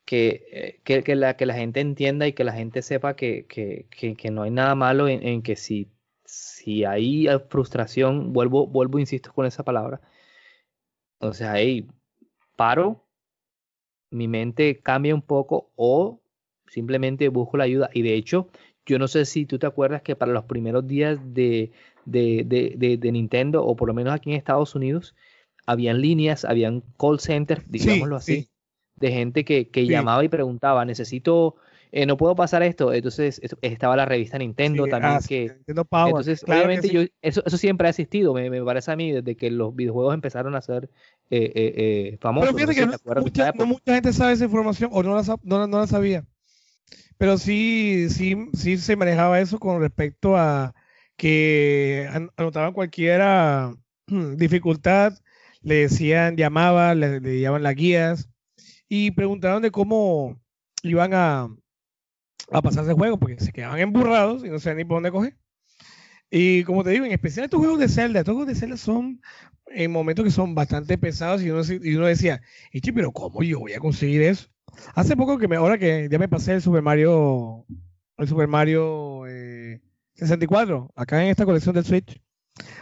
que, 0.05 0.79
que, 0.83 1.03
que, 1.03 1.15
la, 1.15 1.35
que 1.35 1.45
la 1.45 1.55
gente 1.55 1.79
entienda 1.79 2.27
y 2.27 2.33
que 2.33 2.43
la 2.43 2.53
gente 2.53 2.81
sepa 2.81 3.15
que, 3.15 3.45
que, 3.47 3.87
que 3.89 4.31
no 4.31 4.43
hay 4.43 4.51
nada 4.51 4.75
malo 4.75 5.07
en, 5.07 5.25
en, 5.25 5.41
que 5.41 5.55
si, 5.55 5.89
si 6.25 6.85
hay 6.85 7.27
frustración, 7.49 8.33
vuelvo, 8.33 8.67
vuelvo, 8.67 8.99
insisto 8.99 9.33
con 9.33 9.45
esa 9.45 9.63
palabra. 9.63 10.01
O 11.19 11.33
sea, 11.33 11.57
hey, 11.57 11.87
paro, 12.55 13.03
mi 14.11 14.27
mente 14.27 14.79
cambia 14.79 15.15
un 15.15 15.21
poco 15.21 15.71
o 15.75 16.21
simplemente 16.67 17.29
busco 17.29 17.57
la 17.57 17.63
ayuda. 17.65 17.89
Y 17.93 18.01
de 18.01 18.13
hecho, 18.15 18.49
yo 18.85 18.99
no 18.99 19.07
sé 19.07 19.25
si 19.25 19.45
tú 19.45 19.57
te 19.57 19.65
acuerdas 19.65 20.01
que 20.01 20.15
para 20.15 20.31
los 20.31 20.45
primeros 20.45 20.87
días 20.87 21.19
de, 21.33 21.71
de, 22.05 22.43
de, 22.45 22.73
de, 22.77 22.97
de 22.97 23.11
Nintendo, 23.11 23.65
o 23.65 23.75
por 23.75 23.87
lo 23.87 23.93
menos 23.93 24.13
aquí 24.13 24.31
en 24.31 24.37
Estados 24.37 24.75
Unidos, 24.75 25.15
habían 25.65 26.01
líneas, 26.01 26.45
habían 26.45 26.83
call 26.99 27.19
centers, 27.19 27.63
digámoslo 27.67 28.19
sí, 28.19 28.33
así, 28.33 28.41
sí. 28.43 28.49
De 28.95 29.11
gente 29.11 29.45
que, 29.45 29.69
que 29.69 29.81
Sí. 29.81 29.87
llamaba 29.87 30.23
y 30.23 30.29
preguntaba, 30.29 30.85
necesito, 30.85 31.55
eh, 31.91 32.05
no 32.05 32.17
puedo 32.17 32.35
pasar 32.35 32.63
esto. 32.63 32.93
Entonces 32.93 33.39
es- 33.43 33.55
estaba 33.61 33.95
la 33.95 34.05
revista 34.05 34.37
Nintendo 34.37 34.83
Sí, 34.85 34.89
también 34.89 35.15
ah, 35.15 35.21
que... 35.27 35.41
Nintendo 35.57 35.85
Power. 35.85 36.09
Entonces, 36.09 36.41
Claro 36.41 36.61
que 36.61 36.63
obviamente, 36.63 36.87
sí. 36.89 36.93
yo, 36.93 37.01
eso, 37.21 37.43
eso 37.45 37.57
siempre 37.57 37.87
ha 37.87 37.89
existido, 37.89 38.33
me, 38.33 38.49
me 38.49 38.63
parece 38.63 38.91
a 38.91 38.95
mí, 38.95 39.11
desde 39.11 39.35
que 39.35 39.49
los 39.51 39.75
videojuegos 39.75 40.13
empezaron 40.13 40.55
a 40.55 40.61
ser 40.61 40.89
eh, 41.29 41.51
eh, 41.55 42.17
famosos. 42.21 42.53
Pero 42.53 42.67
fíjate 42.69 42.85
no 42.85 42.91
sé 42.91 42.97
que 42.99 43.05
no, 43.15 43.21
mucha, 43.23 43.49
época. 43.49 43.63
no 43.63 43.65
mucha 43.71 43.93
gente 43.95 44.13
sabe 44.13 44.33
esa 44.33 44.45
información 44.45 44.89
o 44.93 45.03
no 45.03 45.15
la, 45.15 45.23
no, 45.43 45.67
no 45.67 45.79
la 45.79 45.87
sabía. 45.87 46.25
Pero 47.17 47.37
sí, 47.37 48.07
sí, 48.09 48.35
sí 48.53 48.77
se 48.77 48.95
manejaba 48.95 49.39
eso 49.39 49.59
con 49.59 49.79
respecto 49.81 50.35
a 50.37 50.73
que 51.17 52.07
an- 52.11 52.29
anotaban 52.37 52.73
cualquier 52.73 53.21
ah, 53.21 53.73
dificultad, 54.07 55.13
le 55.61 55.75
decían, 55.75 56.35
llamaban, 56.35 56.99
le, 56.99 57.19
le 57.21 57.39
llamaban 57.39 57.63
las 57.63 57.75
guías 57.75 58.29
y 58.87 59.11
preguntaban 59.11 59.61
de 59.61 59.71
cómo 59.71 60.39
iban 60.83 61.13
a, 61.13 61.47
a 62.51 62.61
pasar 62.61 62.83
ese 62.83 62.93
juego, 62.93 63.17
porque 63.17 63.39
se 63.39 63.51
quedaban 63.51 63.79
emburrados 63.79 64.43
y 64.43 64.49
no 64.49 64.59
sabían 64.59 64.77
ni 64.77 64.85
por 64.85 64.97
dónde 64.97 65.11
coger. 65.11 65.37
Y 66.29 66.63
como 66.63 66.83
te 66.83 66.89
digo, 66.91 67.05
en 67.05 67.11
especial 67.11 67.45
estos 67.45 67.59
juegos 67.59 67.79
de 67.79 67.87
Zelda, 67.87 68.19
estos 68.19 68.33
juegos 68.33 68.53
de 68.53 68.59
Zelda 68.59 68.77
son 68.77 69.21
en 69.67 69.91
momentos 69.91 70.25
que 70.25 70.31
son 70.31 70.55
bastante 70.55 70.97
pesados 70.97 71.41
y 71.41 71.49
uno, 71.49 71.61
y 71.63 71.95
uno 71.95 72.05
decía, 72.07 72.41
"Eche, 72.71 72.93
pero 72.93 73.11
¿cómo 73.11 73.43
yo 73.43 73.59
voy 73.59 73.73
a 73.73 73.79
conseguir 73.79 74.21
eso? 74.21 74.47
Hace 74.93 75.15
poco 75.15 75.37
que 75.37 75.47
me, 75.47 75.55
ahora 75.55 75.77
que 75.77 76.07
ya 76.09 76.19
me 76.19 76.27
pasé 76.27 76.53
el 76.53 76.61
Super 76.61 76.81
Mario, 76.81 77.65
el 78.17 78.27
Super 78.27 78.47
Mario 78.47 79.25
eh, 79.27 79.81
64, 80.15 80.91
acá 80.95 81.23
en 81.23 81.29
esta 81.29 81.45
colección 81.45 81.75
del 81.75 81.85
Switch, 81.85 82.21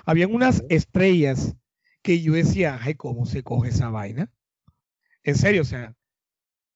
habían 0.06 0.34
unas 0.34 0.64
estrellas 0.70 1.56
que 2.02 2.22
yo 2.22 2.34
decía, 2.34 2.80
ay, 2.82 2.96
¿cómo 2.96 3.26
se 3.26 3.44
coge 3.44 3.70
esa 3.70 3.90
vaina? 3.90 4.32
En 5.24 5.36
serio, 5.36 5.62
o 5.62 5.66
sea. 5.66 5.96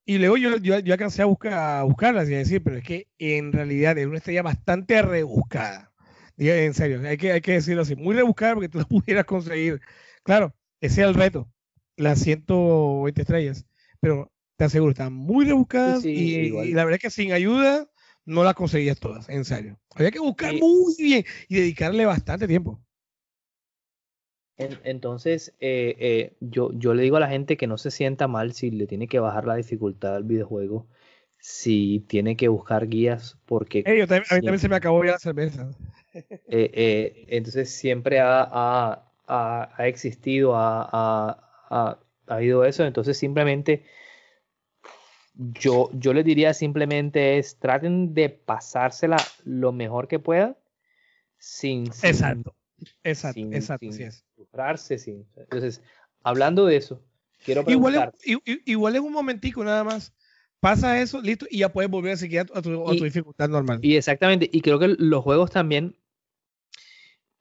Y 0.05 0.19
luego 0.19 0.37
yo, 0.37 0.57
yo, 0.57 0.79
yo 0.79 0.93
alcancé 0.93 1.21
a, 1.21 1.25
buscar, 1.25 1.53
a 1.53 1.83
buscarlas 1.83 2.29
y 2.29 2.35
a 2.35 2.37
decir, 2.39 2.63
pero 2.63 2.77
es 2.77 2.83
que 2.83 3.07
en 3.19 3.51
realidad 3.51 3.97
es 3.97 4.07
una 4.07 4.17
estrella 4.17 4.41
bastante 4.43 5.01
rebuscada. 5.01 5.93
Diga, 6.37 6.55
En 6.57 6.73
serio, 6.73 7.01
hay 7.07 7.17
que, 7.17 7.31
hay 7.33 7.41
que 7.41 7.53
decirlo 7.53 7.81
así, 7.83 7.95
muy 7.95 8.15
rebuscada 8.15 8.53
porque 8.55 8.69
tú 8.69 8.77
la 8.79 8.85
pudieras 8.85 9.25
conseguir. 9.25 9.81
Claro, 10.23 10.55
ese 10.81 11.01
era 11.01 11.09
el 11.09 11.15
reto, 11.15 11.49
las 11.97 12.19
120 12.19 13.21
estrellas, 13.21 13.65
pero 13.99 14.31
te 14.57 14.65
aseguro, 14.65 14.91
están 14.91 15.13
muy 15.13 15.45
rebuscadas 15.45 16.03
Sí, 16.03 16.09
y, 16.13 16.69
y 16.69 16.71
la 16.73 16.83
verdad 16.85 16.95
es 16.95 17.01
que 17.01 17.09
sin 17.09 17.31
ayuda 17.33 17.87
no 18.25 18.43
las 18.43 18.55
conseguías 18.55 18.99
todas, 18.99 19.29
en 19.29 19.45
serio. 19.45 19.79
Había 19.95 20.11
que 20.11 20.19
buscar 20.19 20.53
Sí. 20.53 20.59
muy 20.59 20.95
bien 20.97 21.25
y 21.49 21.55
dedicarle 21.57 22.05
bastante 22.05 22.47
tiempo. 22.47 22.81
En- 24.57 24.79
Entonces, 24.83 25.53
eh, 25.59 25.95
eh, 25.99 26.33
yo, 26.39 26.71
yo 26.73 26.93
le 26.93 27.03
digo 27.03 27.17
a 27.17 27.19
la 27.19 27.29
gente 27.29 27.57
que 27.57 27.67
no 27.67 27.77
se 27.77 27.91
sienta 27.91 28.27
mal 28.27 28.53
si 28.53 28.71
le 28.71 28.87
tiene 28.87 29.07
que 29.07 29.19
bajar 29.19 29.45
la 29.45 29.55
dificultad 29.55 30.15
al 30.15 30.23
videojuego, 30.23 30.87
si 31.39 32.03
tiene 32.07 32.35
que 32.35 32.47
buscar 32.47 32.87
guías, 32.87 33.37
porque 33.45 33.83
Ey, 33.85 33.99
yo 33.99 34.07
también- 34.07 34.25
a 34.29 34.35
mí 34.35 34.39
Sí. 34.41 34.45
también 34.45 34.59
se 34.59 34.69
me 34.69 34.75
acabó 34.75 35.03
ya 35.05 35.11
la 35.11 35.19
cerveza. 35.19 35.69
eh, 36.47 37.25
entonces 37.27 37.69
siempre 37.69 38.19
ha, 38.19 38.41
ha- 38.41 39.03
ha- 39.27 39.69
ha 39.77 39.87
existido, 39.87 40.55
ha, 40.55 40.81
ha- 40.91 41.67
ha- 41.69 41.99
ha 42.27 42.33
habido 42.35 42.65
eso, 42.65 42.83
entonces 42.85 43.17
simplemente 43.17 43.83
yo, 45.35 45.91
yo 45.93 46.13
les 46.13 46.25
diría 46.25 46.53
simplemente 46.55 47.37
es 47.37 47.57
traten 47.57 48.13
de 48.15 48.29
pasársela 48.29 49.17
lo 49.45 49.71
mejor 49.71 50.07
que 50.07 50.17
puedan 50.19 50.57
sin, 51.37 51.93
sin- 51.93 52.09
Exacto, 52.09 52.55
exacto, 53.03 53.33
sin- 53.39 53.53
exacto, 53.53 53.79
sin 53.81 53.89
así 53.93 54.03
es. 54.03 54.25
Sin- 54.97 55.25
Entonces, 55.35 55.81
hablando 56.23 56.65
de 56.65 56.77
eso, 56.77 57.01
quiero 57.43 57.63
preguntar, 57.63 58.13
igual 58.65 58.95
es 58.95 59.01
un 59.01 59.13
momentico 59.13 59.63
nada 59.63 59.83
más. 59.83 60.13
Pasa 60.59 60.99
eso, 61.01 61.21
listo, 61.21 61.45
y 61.51 61.59
ya 61.59 61.71
puedes 61.71 61.89
volver 61.91 62.13
a 62.13 62.17
seguir 62.17 62.39
a 62.39 62.45
tu, 62.45 62.53
a 62.55 62.61
tu- 62.61 62.89
a 62.89 62.93
Y- 62.93 62.97
tu 62.97 63.03
dificultad 63.03 63.47
normal. 63.47 63.79
y 63.83 63.95
exactamente, 63.95 64.49
y 64.51 64.61
creo 64.61 64.79
que 64.79 64.87
los 64.97 65.23
juegos 65.23 65.51
también 65.51 65.95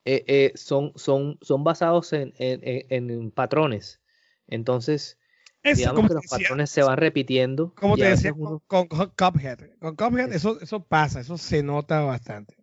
eh, 0.05 0.25
eh, 0.29 0.53
son, 0.55 0.93
son, 0.97 1.39
son 1.43 1.65
basados 1.65 2.13
en, 2.13 2.33
en- 2.39 2.61
en- 2.63 3.11
en 3.11 3.31
patrones. 3.33 4.01
Entonces, 4.47 5.19
Eso, 5.63 5.79
digamos 5.79 5.97
como 5.97 6.09
que 6.09 6.15
los 6.15 6.23
decía, 6.23 6.39
patrones 6.39 6.71
se 6.71 6.83
van 6.85 6.97
repitiendo. 6.99 7.75
como 7.75 7.97
te 7.97 8.05
decía 8.05 8.33
uno- 8.33 8.63
con, 8.69 8.87
con 8.87 9.11
Cuphead. 9.11 9.71
Con 9.81 9.97
Cuphead 9.97 10.29
Es- 10.29 10.37
eso, 10.37 10.61
eso 10.61 10.85
pasa, 10.85 11.21
eso 11.21 11.37
se 11.39 11.63
nota 11.65 12.03
bastante. 12.03 12.55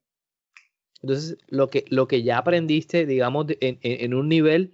Entonces, 1.04 1.38
lo 1.50 1.70
que, 1.70 1.86
lo 1.90 2.08
que 2.08 2.24
ya 2.24 2.40
aprendiste, 2.40 3.06
digamos, 3.08 3.48
en, 3.62 3.80
en- 3.84 4.14
un 4.16 4.30
nivel, 4.30 4.74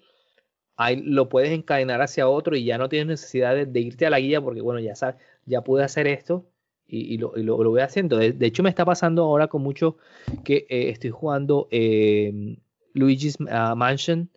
ahí 0.78 0.98
lo 1.04 1.30
puedes 1.30 1.52
encadenar 1.52 2.02
hacia 2.02 2.28
otro 2.30 2.56
y 2.56 2.66
ya 2.66 2.78
no 2.78 2.90
tienes 2.90 3.08
necesidad 3.08 3.56
de, 3.68 3.80
irte 3.82 4.06
a 4.06 4.10
la 4.10 4.20
guía 4.20 4.42
porque, 4.42 4.62
bueno, 4.62 4.80
ya 4.80 4.96
sabes, 4.96 5.16
ya 5.46 5.64
pude 5.64 5.84
hacer 5.84 6.08
esto 6.08 6.46
y, 6.88 7.14
y 7.14 7.18
lo, 7.18 7.34
lo- 7.36 7.58
voy 7.58 7.82
haciendo. 7.82 8.18
De, 8.18 8.36
hecho, 8.46 8.64
me 8.64 8.70
está 8.70 8.86
pasando 8.86 9.24
ahora 9.24 9.48
con 9.48 9.62
mucho 9.64 9.98
que 10.44 10.66
eh, 10.70 10.90
estoy 10.90 11.10
jugando 11.12 11.68
eh, 11.72 12.58
Luigi's 12.94 13.38
ah, 13.50 13.76
Mansion, 13.76 14.30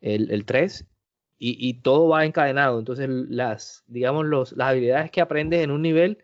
el, 0.00 0.30
el 0.30 0.44
3, 0.44 0.86
y, 1.38 1.56
y 1.68 1.74
todo 1.82 2.08
va 2.08 2.24
encadenado. 2.24 2.78
Entonces, 2.78 3.08
las, 3.08 3.84
digamos, 3.88 4.26
los, 4.26 4.52
las 4.52 4.68
habilidades 4.70 5.10
que 5.10 5.20
aprendes 5.20 5.62
en 5.64 5.70
un 5.70 5.82
nivel 5.82 6.18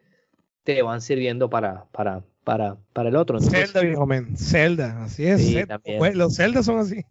te 0.64 0.82
van 0.82 1.00
sirviendo 1.00 1.50
para, 1.50 1.86
para, 1.92 2.24
para, 2.48 2.78
para 2.94 3.10
el 3.10 3.16
otro. 3.16 3.36
Entonces, 3.36 3.72
Zelda, 3.72 3.86
viejo 3.86 4.06
men. 4.06 4.34
Zelda, 4.34 5.02
así 5.04 5.26
es. 5.26 5.38
Sí, 5.38 5.52
Zelda. 5.52 5.66
también. 5.76 5.98
Pues, 5.98 6.16
Los 6.16 6.34
Zelda 6.34 6.62
son 6.62 6.78
así. 6.78 7.04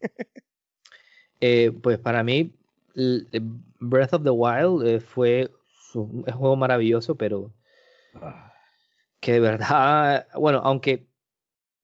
Eh, 1.40 1.72
pues 1.84 2.00
para 2.00 2.24
mí, 2.24 2.52
eh, 2.96 3.40
Breath 3.80 4.16
of 4.16 4.24
the 4.24 4.32
Wild 4.32 4.88
eh, 4.88 5.00
fue 5.00 5.52
un 5.94 6.24
juego 6.24 6.56
maravilloso, 6.56 7.14
pero 7.14 7.52
que 9.20 9.34
de 9.34 9.40
verdad, 9.40 10.26
bueno, 10.34 10.60
aunque, 10.64 11.06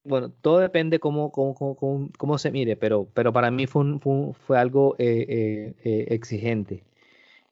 bueno, 0.03 0.31
todo 0.31 0.57
depende 0.57 0.97
cómo, 0.99 1.31
cómo, 1.31 1.53
cómo, 1.53 2.09
cómo- 2.17 2.37
se 2.39 2.49
mire, 2.49 2.75
pero, 2.75 3.07
pero 3.13 3.31
para 3.31 3.51
mí 3.51 3.67
fue, 3.67 3.83
un- 3.83 3.99
fue, 3.99 4.11
un- 4.13 4.33
fue 4.33 4.57
algo 4.57 4.95
eh, 4.97 5.27
eh, 5.29 5.73
eh, 5.83 6.05
exigente. 6.09 6.83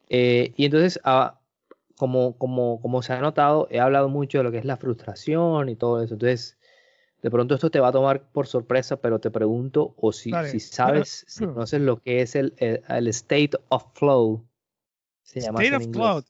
Y 0.10 0.66
entonces, 0.66 1.00
ah, 1.04 1.40
como, 1.98 2.38
como, 2.38 2.80
como 2.82 3.02
se 3.02 3.14
ha 3.14 3.20
notado, 3.22 3.68
he 3.72 3.80
hablado 3.80 4.10
mucho 4.10 4.38
de 4.40 4.44
lo 4.46 4.52
que 4.52 4.58
es 4.60 4.66
la 4.66 4.78
frustración 4.78 5.70
y 5.70 5.76
todo 5.76 6.02
eso. 6.02 6.14
Entonces, 6.16 6.58
de 7.22 7.30
pronto 7.32 7.54
esto 7.56 7.70
te 7.70 7.80
va 7.80 7.90
a 7.90 7.92
tomar 7.92 8.32
por 8.32 8.48
sorpresa, 8.48 8.98
pero 8.98 9.20
te 9.20 9.30
pregunto, 9.32 9.94
o 9.98 10.12
si, 10.12 10.32
Dale. 10.32 10.50
si 10.50 10.60
sabes, 10.60 11.24
si 11.28 11.46
conoces 11.46 11.82
lo 11.82 11.98
que 12.02 12.22
es 12.22 12.36
el, 12.36 12.54
el, 12.58 12.84
el 12.88 13.08
state 13.08 13.52
of 13.70 13.86
flow. 13.94 14.46
Se 15.24 15.40
llama 15.40 15.62
State 15.62 15.76
of 15.78 15.84
inglés. 15.84 16.02
Cloud. 16.02 16.24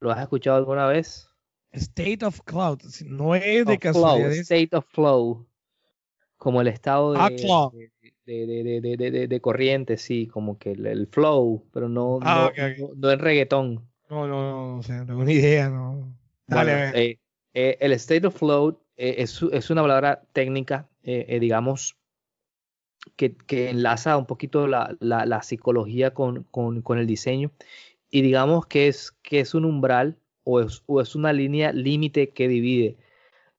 ¿Lo 0.00 0.10
has 0.12 0.20
escuchado 0.20 0.56
alguna 0.58 0.86
vez? 0.86 1.28
State 1.72 2.24
of 2.24 2.40
Cloud. 2.44 2.80
No 3.06 3.34
es 3.34 3.66
de 3.66 3.74
Of 3.74 3.78
flow, 3.78 3.78
casualidad. 3.78 4.32
es- 4.32 4.38
state 4.50 4.76
of 4.76 4.84
flow. 4.88 5.46
Como 6.36 6.60
el 6.60 6.68
estado 6.68 7.14
de, 7.14 7.38
flow. 7.38 7.70
de, 7.72 7.90
de, 8.26 8.46
de, 8.46 8.80
de, 8.80 8.96
de- 8.96 9.10
de- 9.10 9.28
de 9.28 9.40
corriente, 9.40 9.96
sí, 9.98 10.26
como 10.26 10.58
que 10.58 10.72
el, 10.72 10.86
el 10.86 11.06
flow, 11.08 11.64
pero 11.72 11.88
no, 11.88 12.20
Ah, 12.20 12.34
no, 12.34 12.48
ok, 12.48 12.58
ok. 12.58 12.78
no, 12.78 12.90
no 12.96 13.10
en 13.10 13.18
reggaetón. 13.20 13.88
No, 14.10 14.26
no, 14.28 14.42
no, 14.74 14.78
o 14.78 14.82
sea, 14.82 14.98
no 15.00 15.06
tengo 15.06 15.24
ni 15.24 15.32
idea, 15.34 15.68
no. 15.68 16.16
Dale, 16.46 16.72
Bueno, 16.72 16.88
eh, 16.92 17.18
eh, 17.54 17.76
el 17.80 17.92
state 17.92 18.26
of 18.26 18.36
flow 18.36 18.80
eh, 18.96 19.16
es, 19.18 19.42
es 19.52 19.70
una 19.70 19.82
palabra 19.82 20.22
técnica, 20.32 20.88
eh, 21.02 21.26
eh, 21.28 21.40
digamos, 21.40 21.96
que, 23.16 23.36
que 23.36 23.70
enlaza 23.70 24.16
un 24.16 24.26
poquito 24.26 24.66
la, 24.66 24.96
la- 25.00 25.26
la 25.26 25.42
psicología 25.42 26.14
con, 26.14 26.44
con- 26.44 26.82
con 26.82 26.98
el 26.98 27.06
diseño 27.06 27.50
y 28.10 28.22
digamos 28.22 28.66
que 28.66 28.88
es, 28.88 29.12
que 29.22 29.40
es 29.40 29.54
un 29.54 29.64
umbral 29.64 30.18
o 30.44 30.60
es, 30.60 30.82
o 30.86 31.00
es 31.00 31.14
una 31.16 31.32
línea 31.32 31.72
límite 31.72 32.30
que 32.30 32.48
divide 32.48 32.96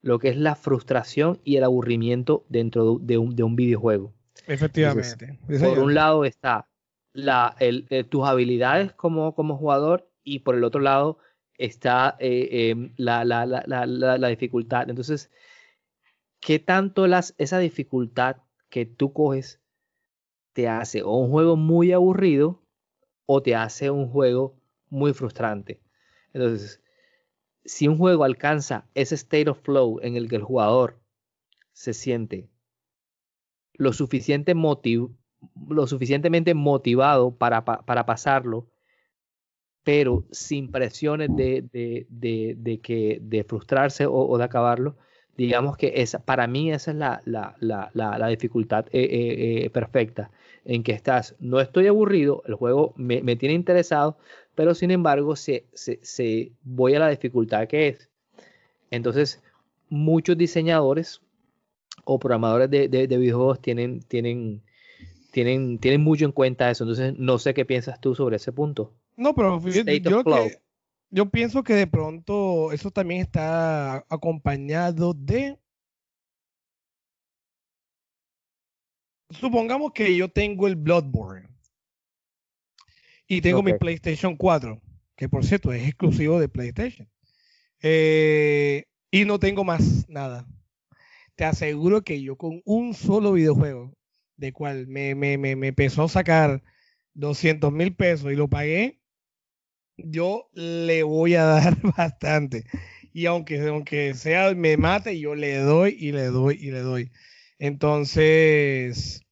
lo 0.02 0.18
que 0.20 0.28
es 0.30 0.36
la 0.38 0.56
frustración 0.56 1.40
y 1.44 1.56
el 1.56 1.64
aburrimiento 1.64 2.46
dentro 2.50 2.98
de 3.00 3.18
un, 3.18 3.36
de 3.36 3.44
un 3.44 3.56
videojuego. 3.56 4.14
Efectivamente. 4.46 5.38
Por 5.68 5.78
un 5.78 5.94
lado 5.94 6.24
está 6.24 6.68
la, 7.12 7.56
el- 7.60 7.86
eh, 7.90 8.04
tus 8.04 8.24
habilidades 8.26 8.92
como, 8.92 9.34
como 9.34 9.56
jugador 9.56 10.08
y 10.22 10.40
por 10.40 10.54
el 10.54 10.64
otro 10.64 10.80
lado 10.80 11.18
está 11.56 12.16
eh, 12.20 12.70
em, 12.70 12.92
la, 12.96 13.24
la- 13.24 13.46
la- 13.46 13.64
la- 13.66 13.86
la- 13.86 14.18
la 14.18 14.28
dificultad. 14.28 14.88
Entonces, 14.88 15.30
¿qué 16.40 16.58
tanto 16.58 17.06
las, 17.06 17.34
esa 17.38 17.58
dificultad 17.58 18.36
que 18.68 18.86
tú 18.86 19.12
coges 19.12 19.60
te 20.52 20.68
hace 20.68 21.02
o 21.02 21.12
un 21.16 21.30
juego 21.30 21.56
muy 21.56 21.92
aburrido 21.92 22.62
o 23.26 23.42
te 23.42 23.54
hace 23.54 23.90
un 23.90 24.08
juego 24.08 24.54
muy 24.90 25.12
frustrante? 25.14 25.80
Entonces, 26.32 26.80
si 27.64 27.88
un 27.88 27.98
juego 27.98 28.24
alcanza 28.24 28.86
ese 28.94 29.14
state 29.16 29.50
of 29.50 29.60
flow 29.62 29.98
en 30.02 30.16
el 30.16 30.28
que 30.28 30.36
el 30.36 30.42
jugador 30.42 31.00
se 31.72 31.92
siente 31.94 32.48
lo, 33.78 33.92
suficiente 33.94 34.54
motiv- 34.56 35.10
lo 35.68 35.86
suficientemente 35.88 36.54
motivado 36.54 37.36
para, 37.36 37.64
pa- 37.64 37.84
para 37.86 38.06
pasarlo, 38.06 38.68
pero 39.82 40.24
sin 40.30 40.70
presiones 40.70 41.34
de, 41.34 41.62
de, 41.72 42.06
de- 42.58 42.80
que, 42.80 43.18
de 43.22 43.44
frustrarse 43.44 44.06
o, 44.06 44.36
de 44.38 44.44
acabarlo, 44.44 44.96
digamos 45.36 45.76
que 45.76 45.92
esa, 45.96 46.18
para 46.24 46.46
mí 46.46 46.70
esa 46.72 46.90
es 46.90 46.96
la, 46.98 47.22
la, 47.24 47.56
la, 47.60 47.90
la, 47.94 48.18
la 48.18 48.28
dificultad 48.28 48.86
eh, 48.92 49.00
eh, 49.04 49.64
eh, 49.64 49.70
perfecta, 49.70 50.30
en 50.64 50.82
que 50.82 50.92
estás, 50.92 51.36
no 51.40 51.60
estoy 51.60 51.86
aburrido, 51.86 52.42
el 52.46 52.54
juego 52.54 52.92
me, 52.96 53.22
me 53.22 53.36
tiene 53.36 53.54
interesado, 53.54 54.18
pero 54.54 54.74
sin 54.74 54.90
embargo 54.90 55.36
se, 55.36 55.66
se, 55.72 56.00
se 56.02 56.52
voy 56.62 56.94
a 56.94 56.98
la 56.98 57.08
dificultad 57.08 57.66
que 57.68 57.88
es. 57.88 58.10
Entonces, 58.90 59.42
muchos 59.90 60.36
diseñadores 60.38 61.22
o 62.10 62.18
programadores 62.18 62.70
de, 62.70 62.88
de- 62.88 63.06
de 63.06 63.18
videojuegos 63.18 63.60
tienen, 63.60 64.00
tienen, 64.00 64.62
tienen, 65.30 65.78
tienen 65.78 66.00
mucho 66.02 66.24
en 66.24 66.32
cuenta 66.32 66.70
eso. 66.70 66.84
Entonces, 66.84 67.14
no 67.18 67.38
sé 67.38 67.52
qué 67.52 67.66
piensas 67.66 68.00
tú 68.00 68.14
sobre 68.14 68.36
ese 68.36 68.50
punto. 68.50 68.94
No, 69.14 69.34
pero 69.34 69.58
State 69.66 70.00
yo, 70.00 70.24
que- 70.24 70.58
yo 71.10 71.28
pienso 71.30 71.62
que 71.62 71.74
de 71.74 71.86
pronto 71.86 72.72
eso 72.72 72.90
también 72.90 73.20
está 73.20 74.06
acompañado 74.08 75.12
de. 75.12 75.58
Supongamos 79.30 79.92
que 79.92 80.16
yo 80.16 80.30
tengo 80.30 80.66
el 80.66 80.76
Bloodborne 80.76 81.48
y 83.26 83.42
tengo 83.42 83.62
mi 83.62 83.72
Ok. 83.72 83.80
PlayStation 83.80 84.34
4, 84.36 84.80
que 85.14 85.28
por 85.28 85.44
cierto 85.44 85.74
es 85.74 85.86
exclusivo 85.86 86.40
de 86.40 86.48
PlayStation, 86.48 87.06
eh, 87.82 88.86
y 89.10 89.26
no 89.26 89.38
tengo 89.38 89.62
más 89.64 90.08
nada. 90.08 90.46
Te 91.38 91.44
aseguro 91.44 92.02
que 92.02 92.20
yo 92.20 92.34
con 92.36 92.62
un 92.64 92.94
solo 92.94 93.34
videojuego, 93.34 93.96
de 94.36 94.52
cual 94.52 94.88
me, 94.88 95.14
me, 95.14 95.38
me, 95.38 95.54
me 95.54 95.68
empezó 95.68 96.08
sacar 96.08 96.64
200 97.14 97.72
mil 97.72 97.94
pesos 97.94 98.32
y 98.32 98.34
lo 98.34 98.48
pagué, 98.48 98.98
yo 99.96 100.50
le 100.52 101.04
voy 101.04 101.36
a 101.36 101.44
dar 101.44 101.76
bastante. 101.96 102.64
Y 103.12 103.26
aunque, 103.26 103.60
aunque 103.68 104.14
sea 104.14 104.52
me 104.56 104.76
mate, 104.76 105.20
yo 105.20 105.36
le 105.36 105.58
doy 105.58 105.96
y 106.00 106.10
le 106.10 106.24
doy 106.24 106.58
y 106.60 106.72
le 106.72 106.80
doy. 106.80 107.12
Entonces, 107.60 109.22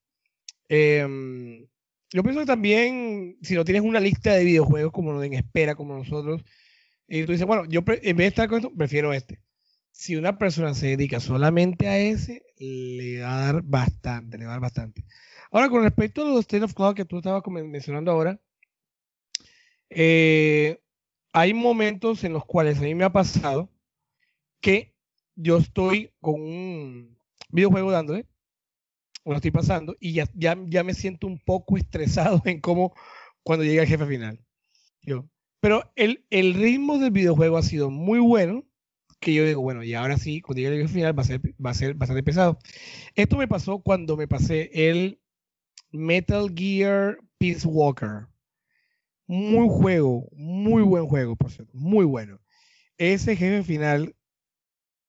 em, 0.69 1.67
yo 2.13 2.23
pienso 2.23 2.39
que 2.39 2.47
también, 2.47 3.37
si 3.43 3.55
no 3.57 3.65
tienes 3.65 3.83
una 3.83 3.99
lista 3.99 4.33
de 4.35 4.45
videojuegos 4.45 4.93
como 4.93 5.21
en 5.25 5.35
espera, 5.35 5.75
como 5.75 5.99
nosotros, 5.99 6.45
y 7.09 7.25
tú 7.25 7.33
dices, 7.33 7.49
bueno, 7.49 7.65
yo 7.67 7.81
en 7.85 8.17
vez 8.17 8.25
de 8.27 8.27
estar 8.27 8.49
con 8.49 8.59
esto, 8.59 8.73
prefiero 8.73 9.13
este. 9.13 9.41
Si 9.97 10.15
una 10.15 10.37
persona 10.37 10.75
se 10.75 10.89
dedica 10.89 11.21
solamente 11.21 11.89
a 11.89 11.99
ese, 11.99 12.45
le 12.59 13.23
va 13.23 13.39
a 13.39 13.47
dar 13.47 13.63
bastante, 13.63 14.37
le 14.37 14.45
va 14.45 14.51
a 14.51 14.55
dar 14.57 14.61
bastante. 14.61 15.07
Ahora, 15.51 15.71
con 15.71 15.83
respecto 15.85 16.21
a 16.21 16.27
los 16.27 16.41
State 16.41 16.65
of 16.65 16.75
Cloud 16.75 16.95
que 16.95 17.07
tú 17.07 17.17
estabas 17.17 17.43
mencionando 17.47 18.11
ahora, 18.11 18.39
eh, 19.89 20.79
hay 21.33 21.55
momentos 21.55 22.25
en 22.25 22.35
los 22.35 22.45
cuales 22.45 22.77
a 22.77 22.83
mí 22.83 22.95
me 22.95 23.05
ha 23.05 23.13
pasado 23.13 23.71
que 24.61 24.95
yo 25.35 25.57
estoy 25.57 26.13
con 26.21 26.43
un 26.43 27.19
videojuego 27.49 27.91
dándole, 27.91 28.27
o 29.25 29.31
lo 29.31 29.37
estoy 29.37 29.51
pasando, 29.51 29.97
y 29.99 30.13
ya, 30.13 30.29
ya, 30.35 30.59
ya 30.67 30.85
me 30.85 30.93
siento 30.93 31.27
un 31.27 31.39
poco 31.39 31.79
estresado 31.79 32.43
en 32.45 32.61
cómo 32.61 32.95
cuando 33.43 33.65
llega 33.65 33.83
el 33.83 33.89
jefe 33.89 34.05
final. 34.05 34.45
Yo. 35.01 35.27
Pero 35.61 35.91
el, 35.97 36.27
el 36.29 36.53
ritmo 36.53 36.99
del 36.99 37.13
videojuego 37.13 37.57
ha 37.57 37.63
sido 37.63 37.89
muy 37.89 38.19
bueno, 38.19 38.63
que 39.27 39.35
yo 39.35 39.45
digo, 39.45 39.61
bueno, 39.61 39.83
y 39.83 39.93
ahora 39.93 40.19
sí, 40.19 40.41
cuando 40.41 40.63
llegue 40.63 40.77
el 40.77 40.83
jefe 40.83 40.95
final 40.95 41.19
va 41.19 41.23
a 41.23 41.27
ser, 41.27 41.41
va 41.55 41.71
a 41.71 41.75
ser 41.75 41.95
bastante 41.95 42.23
pesado. 42.23 42.61
Esto 43.17 43.37
me 43.37 43.49
pasó 43.49 43.81
cuando 43.81 44.17
me 44.17 44.29
pasé 44.29 44.71
el 44.73 45.21
Metal 45.91 46.49
Gear 46.55 47.19
Peace 47.37 47.67
Walker. 47.67 48.29
Muy 49.27 49.67
juego, 49.69 50.29
muy 50.31 50.85
buen 50.85 51.09
juego, 51.09 51.35
por 51.35 51.51
cierto, 51.51 51.73
muy 51.77 52.05
bueno. 52.05 52.41
Ese 52.99 53.35
jefe 53.35 53.65
final 53.65 54.15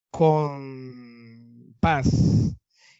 con 0.09 1.76
paz, 1.80 2.55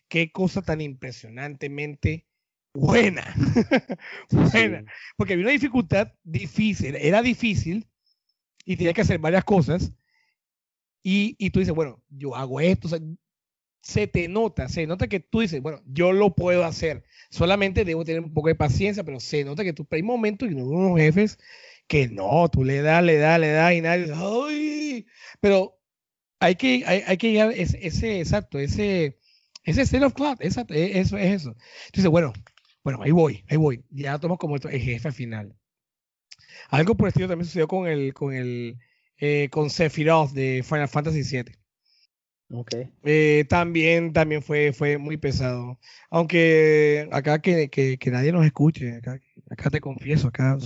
qué 0.10 0.32
cosa 0.32 0.62
tan 0.62 0.82
impresionantemente 0.82 2.28
buena. 2.76 3.26
buena. 4.30 4.82
Sí. 4.82 4.86
Porque 5.16 5.34
había 5.34 5.46
una 5.46 5.52
dificultad 5.52 6.14
difícil, 6.24 6.96
era 6.96 7.24
difícil 7.24 7.88
y 8.66 8.78
tenía 8.78 8.94
que 8.94 9.02
hacer 9.02 9.18
varias 9.18 9.46
cosas. 9.46 9.94
Y, 11.04 11.36
y 11.40 11.50
tú 11.52 11.60
dices, 11.60 11.74
bueno, 11.76 12.04
yo 12.10 12.36
hago 12.36 12.60
esto. 12.60 12.88
o 12.88 12.90
sea, 12.90 13.00
se 13.82 14.08
te 14.08 14.28
nota, 14.28 14.68
se 14.70 14.86
nota 14.88 15.08
que 15.08 15.20
tú 15.22 15.40
dices, 15.42 15.62
bueno, 15.62 15.82
yo 15.86 16.12
lo 16.12 16.36
puedo 16.36 16.66
hacer. 16.66 17.04
Solamente 17.30 17.86
debo 17.86 18.04
tener 18.06 18.22
un 18.22 18.34
poco 18.34 18.50
de 18.50 18.56
paciencia, 18.56 19.04
pero 19.04 19.20
se 19.20 19.44
nota 19.46 19.64
que 19.64 19.74
tú, 19.74 19.88
hay 19.92 20.04
momentos 20.04 20.50
y 20.52 20.54
unos 20.54 21.00
jefes 21.00 21.40
que 21.88 22.10
no, 22.10 22.50
tú 22.50 22.64
le 22.66 22.82
das, 22.82 23.04
le 23.04 23.18
das, 23.18 23.40
le 23.40 23.50
das 23.50 23.74
y 23.74 23.82
nadie, 23.82 24.12
¡ay! 24.14 25.06
Pero 25.40 25.80
hay 26.40 26.56
que, 26.56 26.84
hay, 26.86 27.04
hay 27.08 27.18
que 27.18 27.32
llegar 27.32 27.52
ese, 27.54 27.80
ese, 27.86 28.20
exacto, 28.20 28.60
ese, 28.60 29.20
ese 29.64 29.82
state 29.84 30.06
of 30.06 30.14
cloud, 30.14 30.38
exacto, 30.42 30.74
e- 30.74 31.00
eso 31.00 31.18
es 31.18 31.42
eso. 31.42 31.56
Entonces, 31.88 32.12
bueno, 32.12 32.34
bueno, 32.84 33.02
ahí 33.04 33.12
voy, 33.12 33.44
ahí 33.50 33.58
voy. 33.58 33.86
Ya 33.90 34.20
tomo 34.20 34.38
como 34.38 34.56
el 34.58 34.82
jefe 34.82 35.12
final. 35.12 35.56
Algo 36.70 36.96
por 36.96 37.08
el 37.08 37.10
estilo 37.10 37.28
también 37.28 37.46
sucedió 37.46 37.68
con 37.68 37.88
el, 37.88 38.14
con 38.14 38.34
el, 38.34 38.78
eh, 39.18 39.50
con 39.52 39.70
Sephiroth 39.70 40.32
de 40.32 40.64
Final 40.64 40.88
Fantasy 40.90 41.24
VII. 41.24 41.58
Ok. 42.52 42.72
Eh, 43.04 43.46
también, 43.50 44.14
también 44.14 44.42
fue, 44.42 44.74
fue 44.74 44.98
muy 44.98 45.18
pesado. 45.18 45.80
Aunque 46.10 47.08
acá 47.12 47.40
que, 47.42 47.70
que, 47.70 47.98
que 47.98 48.12
nadie 48.12 48.32
nos 48.32 48.46
escuche, 48.46 48.96
acá, 48.98 49.20
acá 49.50 49.70
te 49.70 49.82
confieso, 49.82 50.28
acá 50.30 50.58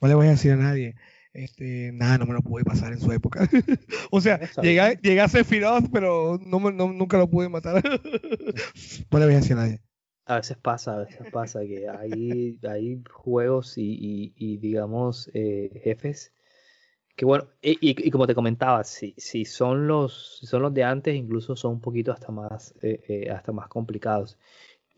no 0.00 0.08
le 0.08 0.14
voy 0.14 0.26
a 0.26 0.30
decir 0.30 0.52
a 0.52 0.56
nadie. 0.56 0.96
Este, 1.32 1.92
nada, 1.92 2.18
no 2.18 2.26
me 2.26 2.32
lo 2.34 2.42
pude 2.42 2.64
pasar 2.64 2.92
en 2.92 3.00
su 3.00 3.12
época. 3.12 3.48
o 4.10 4.20
sea, 4.20 4.40
llegué, 4.60 4.80
a- 4.80 4.88
bien. 4.88 5.00
llegué 5.02 5.20
a 5.20 5.28
Sephiroth, 5.28 5.88
pero 5.92 6.38
no, 6.44 6.58
no- 6.70 6.92
nunca 6.92 7.18
lo 7.18 7.28
pude 7.30 7.48
matar. 7.48 7.82
no 9.10 9.18
le 9.18 9.24
voy 9.24 9.34
a 9.34 9.38
decir 9.38 9.52
a 9.52 9.56
nadie. 9.56 9.80
A 10.26 10.36
veces 10.36 10.56
pasa, 10.58 10.94
a 10.94 10.98
veces 11.04 11.26
pasa 11.32 11.60
que 11.60 11.88
hay, 11.88 12.58
hay 12.68 13.02
juegos 13.10 13.78
y, 13.78 13.82
y- 14.00 14.32
y, 14.36 14.58
digamos, 14.58 15.30
eh, 15.34 15.80
jefes 15.82 16.32
que 17.18 17.26
bueno, 17.26 17.48
y, 17.62 18.10
como 18.12 18.26
te 18.28 18.34
comentaba, 18.36 18.84
si, 18.84 19.14
si 19.18 19.44
son 19.44 19.88
los, 19.88 20.38
si 20.40 20.46
son 20.46 20.62
los 20.62 20.74
de 20.74 20.84
antes, 20.84 21.16
incluso 21.16 21.56
son 21.56 21.72
un 21.74 21.80
poquito 21.82 22.12
hasta 22.12 22.32
más, 22.32 22.74
eh, 22.82 23.00
eh, 23.08 23.30
hasta 23.30 23.52
más 23.52 23.68
complicados. 23.68 24.38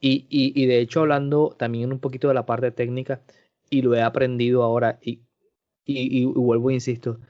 Y, 0.00 0.26
y- 0.30 0.66
de 0.66 0.80
hecho, 0.80 1.00
hablando 1.02 1.54
también 1.58 1.92
un 1.92 2.00
poquito 2.00 2.28
de 2.28 2.34
la 2.34 2.46
parte 2.46 2.70
técnica, 2.72 3.22
y 3.70 3.82
lo 3.82 3.94
he 3.94 4.02
aprendido 4.02 4.62
ahora, 4.64 4.98
y, 5.02 5.22
y, 5.86 6.24
vuelvo 6.26 6.70
insisto, 6.72 7.20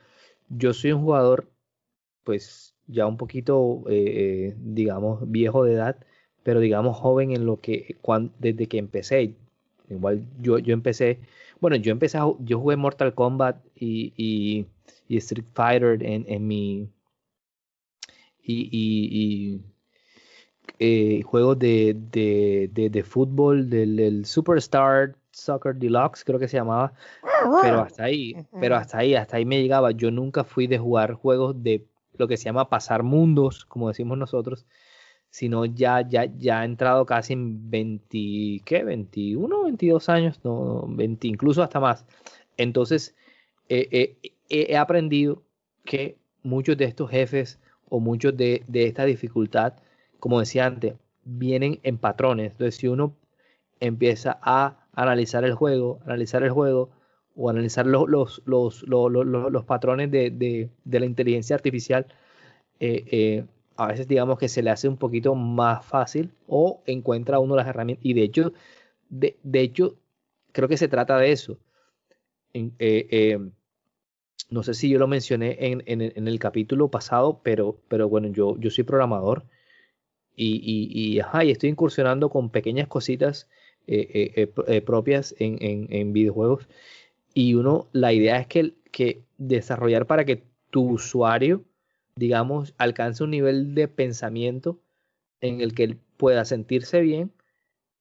yo 0.51 0.75
soy 0.75 0.93
un 0.93 1.03
jugador, 1.03 1.51
pues 2.25 2.75
ya 2.87 3.07
un 3.07 3.17
poquito, 3.17 3.85
eh, 3.89 4.55
digamos, 4.59 5.31
viejo 5.31 5.65
de 5.65 5.75
edad, 5.75 5.97
pero 6.43 6.61
digamos 6.61 6.97
joven 6.99 7.33
en 7.33 7.47
lo 7.47 7.61
que, 7.61 7.97
cuan- 8.03 8.33
desde 8.39 8.67
que 8.69 8.79
empecé, 8.79 9.35
igual 9.89 10.25
yo, 10.41 10.59
yo 10.59 10.73
empecé, 10.75 11.21
bueno, 11.61 11.77
yo 11.77 11.93
empecé, 11.93 12.19
a, 12.19 12.25
yo 12.41 12.59
jugué 12.61 12.77
Mortal 12.77 13.15
Kombat 13.15 13.57
y, 13.75 14.67
y, 15.09 15.17
Street 15.19 15.47
Fighter 15.55 16.03
en, 16.03 16.25
en 16.29 16.47
mi... 16.47 16.89
Y, 18.43 18.69
y, 18.73 19.61
eh, 20.79 21.23
juegos 21.23 21.59
de, 21.59 21.95
de, 22.11 22.71
de, 22.73 22.91
de 22.91 23.03
fútbol, 23.03 23.69
del, 23.69 23.97
del, 23.97 24.25
Superstar 24.25 25.15
Soccer 25.31 25.75
Deluxe, 25.77 26.25
creo 26.25 26.39
que 26.39 26.49
se 26.49 26.57
llamaba. 26.57 26.93
Pero 27.63 27.81
hasta 27.81 28.05
ahí, 28.05 28.35
pero 28.61 28.77
hasta 28.77 28.99
ahí, 28.99 29.15
hasta 29.15 29.37
ahí 29.37 29.45
me 29.45 29.61
llegaba. 29.61 29.91
Yo 29.93 30.11
nunca 30.11 30.45
fui 30.45 30.67
de 30.67 30.79
jugar 30.79 31.15
juegos 31.15 31.63
de 31.63 31.87
lo 32.17 32.29
que 32.29 32.37
se 32.37 32.45
llama 32.45 32.69
pasar 32.69 33.03
mundos, 33.03 33.65
como 33.65 33.89
decimos 33.89 34.19
nosotros, 34.19 34.67
sino 35.31 35.65
ya, 35.65 36.07
ya, 36.07 36.25
ya 36.25 36.63
he 36.63 36.67
entrado 36.67 37.07
casi 37.07 37.33
en 37.33 37.71
20, 37.71 38.63
¿qué? 38.65 38.85
21, 38.85 39.65
22 39.65 40.09
años, 40.09 40.41
no, 40.45 40.87
20, 40.89 41.29
incluso 41.29 41.63
hasta 41.63 41.81
más. 41.81 42.05
Entonces, 42.57 43.15
eh, 43.69 43.89
eh, 44.23 44.33
he 44.51 44.77
aprendido 44.77 45.43
que 45.85 46.19
muchos 46.43 46.77
de 46.77 46.85
estos 46.85 47.11
jefes 47.11 47.59
o 47.89 48.01
muchos 48.01 48.37
de, 48.37 48.65
esta 48.73 49.05
dificultad, 49.05 49.75
como 50.19 50.41
decía 50.41 50.67
antes, 50.67 50.95
vienen 51.25 51.81
en 51.83 51.99
patrones. 51.99 52.53
Entonces, 52.53 52.77
si 52.77 52.89
uno 52.89 53.15
empieza 53.81 54.39
a 54.43 54.87
analizar 54.95 55.45
el 55.45 55.55
juego, 55.55 56.01
analizar 56.05 56.43
el 56.43 56.51
juego 56.51 56.91
o 57.37 57.51
analizar 57.51 57.87
los, 57.87 58.43
patrones 59.67 60.11
de, 60.11 60.71
la 60.85 61.07
inteligencia 61.07 61.57
artificial, 61.57 62.07
eh, 62.79 63.05
eh, 63.11 63.45
a 63.77 63.89
veces 63.89 64.09
digamos 64.09 64.39
que 64.39 64.49
se 64.49 64.63
le 64.63 64.71
hace 64.71 64.89
un 64.89 64.97
poquito 64.97 65.35
más 65.35 65.85
fácil 65.85 66.31
o 66.47 66.83
encuentra 66.87 67.39
uno 67.39 67.57
las 67.57 67.67
herramientas. 67.67 68.05
Y 68.05 68.15
de 68.15 68.23
hecho, 68.23 68.53
de, 69.09 69.37
hecho, 69.55 69.97
creo 70.53 70.69
que 70.69 70.77
se 70.77 70.89
trata 70.89 71.19
de 71.19 71.33
eso. 71.33 71.59
Eh, 72.53 73.39
no 74.51 74.63
sé 74.63 74.75
si 74.75 74.89
yo 74.89 74.99
lo 74.99 75.07
mencioné 75.07 75.57
en, 75.61 75.83
el 76.29 76.39
capítulo 76.39 76.89
pasado, 76.89 77.41
pero, 77.43 77.79
pero 77.89 78.09
bueno, 78.09 78.29
yo, 78.29 78.59
yo 78.59 78.71
soy 78.71 78.85
programador 78.85 79.45
y, 80.37 80.61
y, 80.65 81.21
ajá, 81.21 81.45
y 81.45 81.51
estoy 81.51 81.71
incursionando 81.71 82.31
con 82.31 82.51
pequeñas 82.51 82.89
cositas 82.89 83.49
eh, 83.87 84.83
propias 84.85 85.35
en, 85.39 85.59
en, 85.61 86.13
videojuegos. 86.13 86.69
Y 87.35 87.55
uno, 87.55 87.89
la 87.93 88.13
idea 88.13 88.39
es 88.39 88.47
que, 88.47 88.75
que 88.91 89.23
desarrollar 89.39 90.07
para 90.07 90.25
que 90.25 90.43
tu 90.71 90.91
usuario 90.91 91.65
digamos, 92.21 92.75
alcance 92.77 93.25
un 93.25 93.31
nivel 93.31 93.75
de 93.75 93.89
pensamiento 93.89 94.79
en 95.41 95.63
el 95.63 95.75
que 95.75 95.85
él 95.85 95.99
pueda 96.19 96.45
sentirse 96.45 97.01
bien 97.01 97.33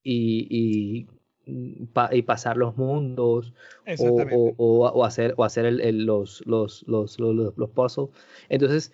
y, 0.03 1.07
mm, 1.49 1.99
y 2.11 2.21
pasar 2.21 2.57
los 2.57 2.77
mundos 2.77 3.53
o, 3.99 4.53
o, 4.57 4.87
o, 4.87 5.05
hacer, 5.05 5.33
o 5.37 5.43
hacer 5.43 5.65
el, 5.65 5.81
el, 5.81 6.05
los, 6.05 6.45
los, 6.45 6.83
los, 6.87 7.19
los, 7.19 7.57
los 7.57 7.69
puzzles. 7.71 8.09
Entonces, 8.49 8.91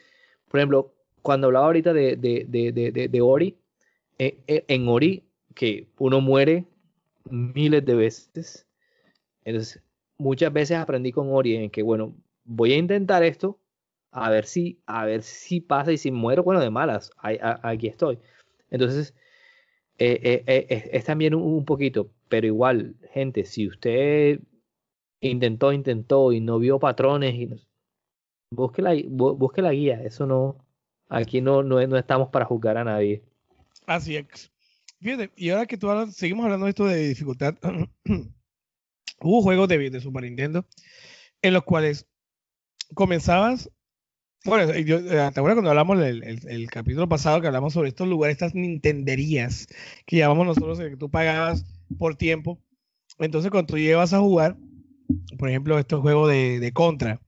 por 0.49 0.59
ejemplo, 0.59 0.93
cuando 1.21 1.47
hablaba 1.47 1.67
ahorita 1.67 1.93
de, 1.93 2.15
de, 2.15 2.45
de, 2.47 3.07
de, 3.09 3.21
Ori, 3.21 3.57
eh, 4.19 4.37
eh, 4.47 4.65
en 4.67 4.87
Ori, 4.87 5.23
que 5.53 5.87
uno 5.97 6.21
muere 6.21 6.65
miles 7.29 7.85
de 7.85 7.95
veces, 7.95 8.67
entonces 9.43 9.81
muchas 10.17 10.53
veces 10.53 10.77
aprendí 10.77 11.11
con 11.11 11.33
Ori 11.33 11.55
en 11.55 11.69
que, 11.69 11.83
bueno, 11.83 12.15
voy 12.43 12.73
a 12.73 12.77
intentar 12.77 13.23
esto, 13.23 13.59
a 14.11 14.29
ver 14.29 14.45
si, 14.45 14.79
a 14.85 15.05
ver 15.05 15.23
si 15.23 15.59
pasa 15.59 15.91
y 15.91 15.97
si 15.97 16.11
muero, 16.11 16.43
bueno, 16.43 16.61
de 16.61 16.69
malas, 16.69 17.11
aquí 17.21 17.87
estoy. 17.87 18.19
Entonces, 18.69 19.13
eh, 19.97 20.43
eh, 20.47 20.65
eh, 20.69 20.89
es 20.93 21.05
también 21.05 21.35
un, 21.35 21.65
poquito, 21.65 22.11
pero 22.27 22.47
igual, 22.47 22.95
gente, 23.13 23.45
si 23.45 23.67
usted 23.67 24.39
intentó, 25.21 25.71
intentó 25.71 26.31
y 26.31 26.41
no 26.41 26.59
vio 26.59 26.79
patrones, 26.79 27.35
y 27.35 27.49
busque, 28.51 28.81
la, 28.81 28.95
busque 29.07 29.61
la 29.61 29.71
guía, 29.71 30.01
eso 30.03 30.25
no, 30.25 30.57
aquí 31.09 31.41
no, 31.41 31.63
no, 31.63 31.85
no 31.87 31.97
estamos 31.97 32.29
para 32.29 32.45
juzgar 32.45 32.77
a 32.77 32.83
nadie. 32.83 33.23
Así 33.85 34.15
es. 34.15 34.51
Fíjate, 34.99 35.31
y 35.35 35.49
ahora 35.49 35.65
que 35.65 35.77
tú 35.77 35.89
hablas, 35.89 36.15
seguimos 36.15 36.45
hablando 36.45 36.65
de 36.65 36.69
esto 36.71 36.85
de 36.85 37.07
dificultad, 37.07 37.55
hubo 39.21 39.41
juegos 39.41 39.67
de, 39.67 39.89
de 39.89 39.99
Super 39.99 40.23
Nintendo 40.23 40.65
en 41.41 41.53
los 41.53 41.63
cuales 41.63 42.07
comenzabas 42.93 43.69
bueno, 44.45 44.71
yo, 44.77 45.03
¿te 45.03 45.19
acuerdas 45.19 45.55
cuando 45.55 45.71
hablamos 45.71 45.99
el, 45.99 46.21
el, 46.23 46.47
el, 46.47 46.69
capítulo 46.69 47.09
pasado 47.09 47.41
que 47.41 47.47
hablamos 47.47 47.73
sobre 47.73 47.89
estos 47.89 48.07
lugares, 48.07 48.35
estas 48.35 48.53
nintenderías 48.53 49.67
que 50.05 50.17
llamamos 50.17 50.45
nosotros, 50.45 50.77
que 50.77 50.95
tú 50.97 51.09
pagabas 51.09 51.65
por 51.97 52.15
tiempo? 52.15 52.61
Entonces, 53.19 53.51
cuando 53.51 53.73
tú 53.73 53.77
llevas 53.77 54.13
a 54.13 54.19
jugar, 54.19 54.57
por 55.37 55.49
ejemplo, 55.49 55.79
estos 55.79 56.01
juegos 56.01 56.29
de, 56.29 56.59
de 56.59 56.71
Contra 56.71 57.21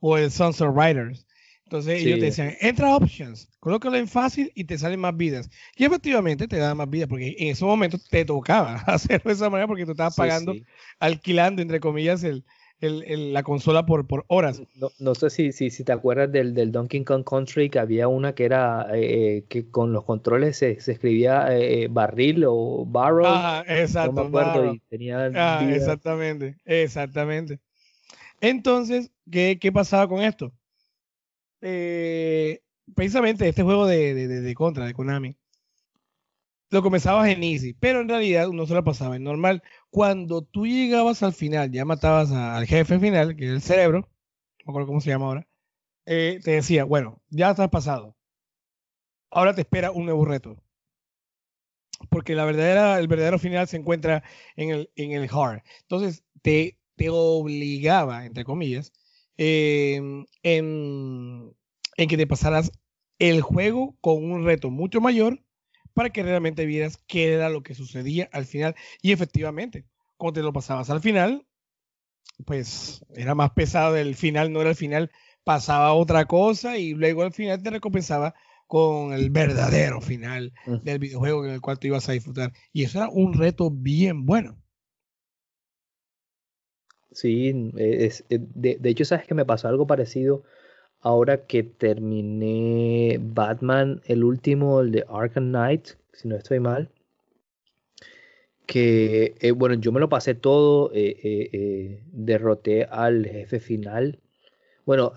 o 0.00 0.16
el 0.18 0.30
Sunset 0.30 0.68
Riders, 0.74 1.26
entonces 1.64 2.00
sí. 2.00 2.08
ellos 2.08 2.20
te 2.20 2.26
decían, 2.26 2.54
entra 2.60 2.88
a 2.88 2.96
options, 2.96 3.48
colócalo 3.58 3.96
en 3.96 4.06
fácil 4.06 4.52
y 4.54 4.64
te 4.64 4.76
salen 4.78 5.00
más 5.00 5.16
vidas. 5.16 5.48
Y 5.76 5.84
efectivamente 5.84 6.46
te 6.46 6.58
dan 6.58 6.76
más 6.76 6.88
vidas, 6.90 7.08
porque 7.08 7.34
en 7.38 7.48
ese 7.48 7.64
momento 7.64 7.98
te 8.10 8.24
tocaba 8.24 8.74
hacerlo 8.86 9.28
de 9.28 9.34
esa 9.34 9.50
manera 9.50 9.66
porque 9.66 9.84
tú 9.84 9.92
estabas 9.92 10.14
pagando, 10.14 10.52
sí, 10.52 10.60
sí. 10.60 10.66
alquilando, 10.98 11.62
entre 11.62 11.80
comillas, 11.80 12.22
el, 12.22 12.44
el, 12.84 13.02
el, 13.04 13.32
la 13.32 13.42
consola 13.42 13.86
por, 13.86 14.06
por 14.06 14.24
horas. 14.28 14.62
No, 14.76 14.90
no 14.98 15.14
sé 15.14 15.30
si, 15.30 15.52
si, 15.52 15.70
si, 15.70 15.84
te 15.84 15.92
acuerdas 15.92 16.30
del, 16.30 16.54
del, 16.54 16.72
Donkey 16.72 17.04
Kong 17.04 17.24
Country, 17.24 17.70
que 17.70 17.78
había 17.78 18.08
una 18.08 18.34
que 18.34 18.44
era 18.44 18.86
eh, 18.92 19.44
que 19.48 19.70
con 19.70 19.92
los 19.92 20.04
controles 20.04 20.56
se, 20.56 20.80
se 20.80 20.92
escribía 20.92 21.46
eh, 21.56 21.88
barril 21.88 22.44
o 22.46 22.84
barrel. 22.86 23.26
Ah, 23.28 23.64
exacto. 23.66 24.12
No 24.12 24.28
me 24.28 24.40
acuerdo, 24.40 24.74
y 24.74 24.78
tenía 24.88 25.30
ah, 25.34 25.68
exactamente, 25.70 26.56
exactamente. 26.64 27.60
Entonces, 28.40 29.10
¿qué, 29.30 29.58
qué 29.60 29.72
pasaba 29.72 30.08
con 30.08 30.22
esto? 30.22 30.52
Eh, 31.60 32.60
precisamente 32.94 33.48
este 33.48 33.62
juego 33.62 33.86
de, 33.86 34.14
de, 34.14 34.28
de, 34.28 34.40
de 34.40 34.54
Contra, 34.54 34.86
de 34.86 34.94
Konami, 34.94 35.36
lo 36.74 36.82
comenzabas 36.82 37.28
en 37.28 37.44
easy, 37.44 37.72
pero 37.74 38.00
en 38.00 38.08
realidad 38.08 38.48
no 38.48 38.66
se 38.66 38.74
lo 38.74 38.82
pasaba 38.82 39.14
en 39.14 39.22
normal. 39.22 39.62
Cuando 39.90 40.42
tú 40.42 40.66
llegabas 40.66 41.22
al 41.22 41.32
final, 41.32 41.70
ya 41.70 41.84
matabas 41.84 42.32
al 42.32 42.66
jefe 42.66 42.98
final, 42.98 43.36
que 43.36 43.44
es 43.46 43.50
el 43.52 43.62
cerebro, 43.62 44.10
no 44.66 44.72
me 44.72 44.84
cómo 44.84 45.00
se 45.00 45.10
llama 45.10 45.26
ahora, 45.26 45.48
eh, 46.06 46.40
te 46.42 46.52
decía, 46.52 46.84
bueno, 46.84 47.22
ya 47.30 47.50
estás 47.50 47.68
pasado. 47.70 48.16
Ahora 49.30 49.54
te 49.54 49.60
espera 49.60 49.92
un 49.92 50.06
nuevo 50.06 50.24
reto. 50.24 50.56
Porque 52.10 52.34
la 52.34 52.44
verdadera, 52.44 52.98
el 52.98 53.06
verdadero 53.06 53.38
final 53.38 53.68
se 53.68 53.76
encuentra 53.76 54.24
en 54.56 54.70
el, 54.70 54.90
en 54.96 55.12
el 55.12 55.28
hard. 55.30 55.62
Entonces, 55.82 56.24
te, 56.42 56.76
te 56.96 57.08
obligaba, 57.08 58.26
entre 58.26 58.44
comillas, 58.44 58.92
eh, 59.38 60.00
en, 60.42 61.54
en 61.96 62.08
que 62.08 62.16
te 62.16 62.26
pasaras 62.26 62.72
el 63.20 63.42
juego 63.42 63.96
con 64.00 64.24
un 64.24 64.44
reto 64.44 64.70
mucho 64.70 65.00
mayor 65.00 65.40
para 65.94 66.10
que 66.10 66.22
realmente 66.22 66.66
vieras 66.66 66.98
qué 67.06 67.32
era 67.32 67.48
lo 67.48 67.62
que 67.62 67.74
sucedía 67.74 68.28
al 68.32 68.44
final. 68.44 68.74
Y 69.00 69.12
efectivamente, 69.12 69.86
cuando 70.16 70.40
te 70.40 70.44
lo 70.44 70.52
pasabas 70.52 70.90
al 70.90 71.00
final, 71.00 71.46
pues 72.44 73.04
era 73.14 73.34
más 73.34 73.52
pesado 73.52 73.96
el 73.96 74.14
final, 74.14 74.52
no 74.52 74.60
era 74.60 74.70
el 74.70 74.76
final, 74.76 75.10
pasaba 75.44 75.92
otra 75.94 76.26
cosa 76.26 76.76
y 76.78 76.94
luego 76.94 77.22
al 77.22 77.32
final 77.32 77.62
te 77.62 77.70
recompensaba 77.70 78.34
con 78.66 79.12
el 79.12 79.30
verdadero 79.30 80.00
final 80.00 80.52
uh 80.66 80.78
del 80.78 80.98
videojuego 80.98 81.44
en 81.44 81.52
el 81.52 81.60
cual 81.60 81.78
tú 81.78 81.86
ibas 81.86 82.08
a 82.08 82.12
disfrutar. 82.12 82.52
Y 82.72 82.84
eso 82.84 82.98
era 82.98 83.08
un 83.08 83.34
reto 83.34 83.70
bien 83.70 84.26
bueno. 84.26 84.56
Sí, 87.12 87.70
es, 87.76 88.24
de, 88.28 88.76
de 88.80 88.90
hecho, 88.90 89.04
sabes 89.04 89.26
que 89.26 89.34
me 89.34 89.44
pasó 89.44 89.68
algo 89.68 89.86
parecido 89.86 90.42
ahora 91.04 91.46
que 91.46 91.62
terminé 91.62 93.18
Batman, 93.20 94.00
el 94.06 94.24
último, 94.24 94.80
el 94.80 94.90
de 94.90 95.04
Arkham 95.08 95.50
Knight, 95.50 95.90
si 96.12 96.28
no 96.28 96.36
estoy 96.36 96.60
mal, 96.60 96.90
que, 98.66 99.34
eh, 99.40 99.52
bueno, 99.52 99.74
yo 99.76 99.92
me 99.92 100.00
lo 100.00 100.08
pasé 100.08 100.34
todo, 100.34 100.90
eh, 100.94 101.16
eh, 101.22 102.02
derroté 102.12 102.84
al 102.84 103.26
jefe 103.26 103.60
final. 103.60 104.18
Bueno, 104.86 105.12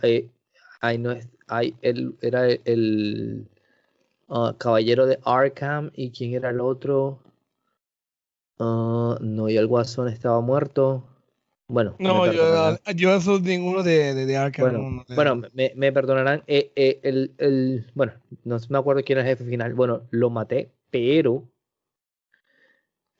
ahí 0.81 0.97
no 0.97 1.11
es, 1.11 1.29
ahí 1.47 1.75
él 1.81 2.15
era 2.21 2.47
el, 2.47 3.47
uh, 4.27 4.53
caballero 4.57 5.05
de 5.05 5.19
Arkham 5.25 5.91
y 5.95 6.11
quién 6.11 6.33
era 6.33 6.49
el 6.51 6.61
otro. 6.61 7.19
Uh, 8.59 9.15
no, 9.21 9.49
y 9.49 9.57
el 9.57 9.67
guasón 9.67 10.09
estaba 10.09 10.41
muerto. 10.41 11.16
Bueno, 11.69 11.95
no, 11.99 12.31
yo, 12.31 12.77
yo 12.95 13.19
soy 13.19 13.41
ninguno 13.41 13.83
de, 13.83 14.13
de, 14.13 14.25
de 14.25 14.37
Arkham. 14.37 14.71
Bueno, 14.71 15.05
bueno 15.15 15.49
me, 15.53 15.73
me, 15.75 15.91
perdonarán. 15.91 16.43
Eh, 16.47 16.71
eh, 16.75 17.01
el, 17.03 17.33
el, 17.37 17.91
bueno, 17.93 18.13
no 18.45 18.57
me 18.69 18.77
acuerdo 18.77 19.03
quién 19.03 19.19
era 19.19 19.29
el 19.29 19.37
jefe 19.37 19.49
final. 19.49 19.73
Bueno, 19.73 20.03
lo 20.11 20.29
maté, 20.29 20.71
pero 20.89 21.43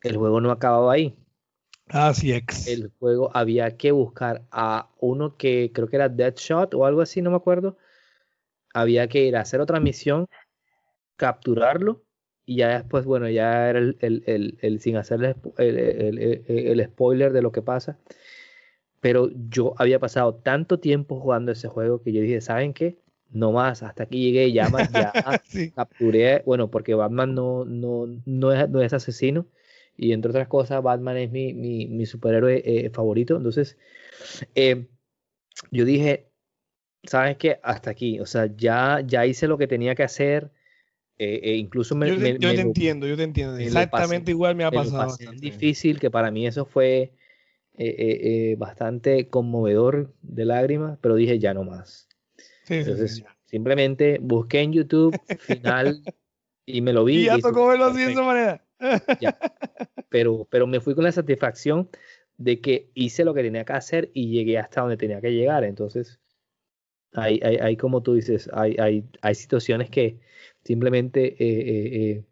el 0.02 0.16
juego 0.16 0.40
no 0.40 0.52
acababa 0.52 0.94
ahí. 0.94 1.16
Así 1.90 2.32
es. 2.32 2.68
El 2.68 2.92
juego 3.00 3.32
había 3.34 3.76
que 3.76 3.92
buscar 3.92 4.44
a 4.52 4.90
uno 5.00 5.36
que 5.36 5.72
creo 5.74 5.90
que 5.90 5.98
era 5.98 6.10
Deadshot 6.10 6.74
o 6.74 6.86
algo 6.86 7.02
así, 7.02 7.22
no 7.22 7.32
me 7.32 7.38
acuerdo. 7.38 7.78
Había 8.74 9.08
que 9.08 9.26
ir 9.26 9.36
a 9.36 9.42
hacer 9.42 9.60
otra 9.60 9.80
misión, 9.80 10.28
capturarlo 11.18 12.04
y 12.46 12.58
ya 12.58 12.78
después, 12.78 13.04
bueno, 13.04 13.30
ya 13.30 13.70
era 13.70 13.80
el, 13.80 13.98
el, 14.00 14.58
el, 14.62 14.80
sin 14.80 14.96
hacer 14.96 15.36
el, 15.58 16.86
spoiler 16.86 17.34
de 17.34 17.42
lo 17.42 17.52
que 17.52 17.62
pasa. 17.62 17.98
Pero 19.00 19.30
yo 19.50 19.74
había 19.78 20.00
pasado 20.00 20.36
tanto 20.36 20.80
tiempo 20.80 21.20
jugando 21.20 21.52
ese 21.52 21.68
juego 21.68 22.02
que 22.02 22.12
yo 22.12 22.22
dije, 22.22 22.42
¿saben 22.42 22.74
qué? 22.74 22.98
No 23.30 23.52
más, 23.52 23.84
hasta 23.84 24.04
aquí 24.04 24.24
llegué, 24.24 24.52
ya 24.52 24.70
más, 24.70 24.92
ya 24.92 25.12
capturé, 25.76 26.44
bueno, 26.46 26.72
porque 26.72 26.94
Batman 26.94 27.36
no, 27.36 27.66
no, 27.66 28.08
no, 28.26 28.52
es, 28.54 28.70
no 28.70 28.82
es 28.82 28.94
asesino, 28.94 29.48
y 29.98 30.14
entre 30.14 30.32
otras 30.32 30.48
cosas, 30.48 30.82
Batman 30.82 31.18
es 31.18 31.32
mi, 31.32 31.54
mi, 31.54 31.88
mi 31.88 32.06
superhéroe 32.06 32.62
eh, 32.64 32.90
favorito. 32.92 33.36
Entonces, 33.36 33.78
eh, 34.56 34.88
yo 35.72 35.86
dije, 35.86 36.30
¿sabes 37.04 37.38
qué? 37.38 37.60
Hasta 37.64 37.92
aquí, 37.92 38.20
o 38.20 38.26
sea, 38.26 38.48
ya, 38.56 39.02
ya 39.06 39.26
hice 39.26 39.48
lo 39.48 39.58
que 39.58 39.68
tenía 39.68 39.96
que 39.96 40.04
hacer 40.04 40.52
eh, 41.20 41.40
eh, 41.44 41.56
incluso 41.56 41.96
me, 41.96 42.10
yo, 42.10 42.18
te, 42.20 42.30
entiendo, 42.30 43.08
yo 43.08 43.18
te 43.18 43.24
entiendo. 43.24 43.58
Exactamente 43.58 44.32
igual 44.32 44.56
me 44.56 44.64
ha 44.64 44.72
pasado. 44.72 45.16
Es 45.20 45.42
difícil, 45.42 46.00
que 46.00 46.12
para 46.12 46.30
mí 46.30 46.46
eso 46.46 46.66
fue 46.66 47.12
eh, 47.78 48.56
bastante 48.58 49.28
conmovedor 49.30 50.14
de 50.22 50.46
lágrimas, 50.46 50.98
pero 51.02 51.16
dije 51.16 51.40
ya 51.40 51.54
no 51.54 51.64
más. 51.64 52.08
Entonces, 52.68 53.24
simplemente 53.46 54.20
busqué 54.22 54.62
en 54.62 54.74
YouTube 54.74 55.20
final 55.40 56.02
y 56.66 56.82
me 56.82 56.94
lo 56.94 57.06
vi. 57.06 57.22
Y 57.22 57.26
ya 57.26 57.38
tocó 57.40 57.68
verlo 57.68 57.86
así 57.86 58.04
de 58.04 58.12
esa 58.12 58.24
manera. 58.24 58.66
Pero, 60.10 60.48
pero 60.50 60.68
me 60.68 60.80
fui 60.80 60.96
con 60.96 61.04
la 61.04 61.12
satisfacción 61.12 61.90
de 62.38 62.62
que 62.62 62.90
hice 62.94 63.26
lo 63.26 63.34
que 63.34 63.44
tenía 63.44 63.66
que 63.66 63.74
hacer 63.74 64.12
y 64.14 64.30
llegué 64.30 64.58
hasta 64.58 64.82
donde 64.82 64.98
tenía 64.98 65.22
que 65.22 65.34
llegar. 65.34 65.64
Entonces, 65.64 66.20
hay, 67.14 67.40
hay, 67.44 67.58
hay 67.58 67.78
como 67.78 68.04
tú 68.04 68.14
dices, 68.14 68.50
hay, 68.54 68.76
hay, 68.80 69.04
hay 69.22 69.36
situaciones 69.36 69.90
que, 69.90 70.20
simplemente 70.68 71.36
eh, 71.40 72.20
eh, 72.20 72.24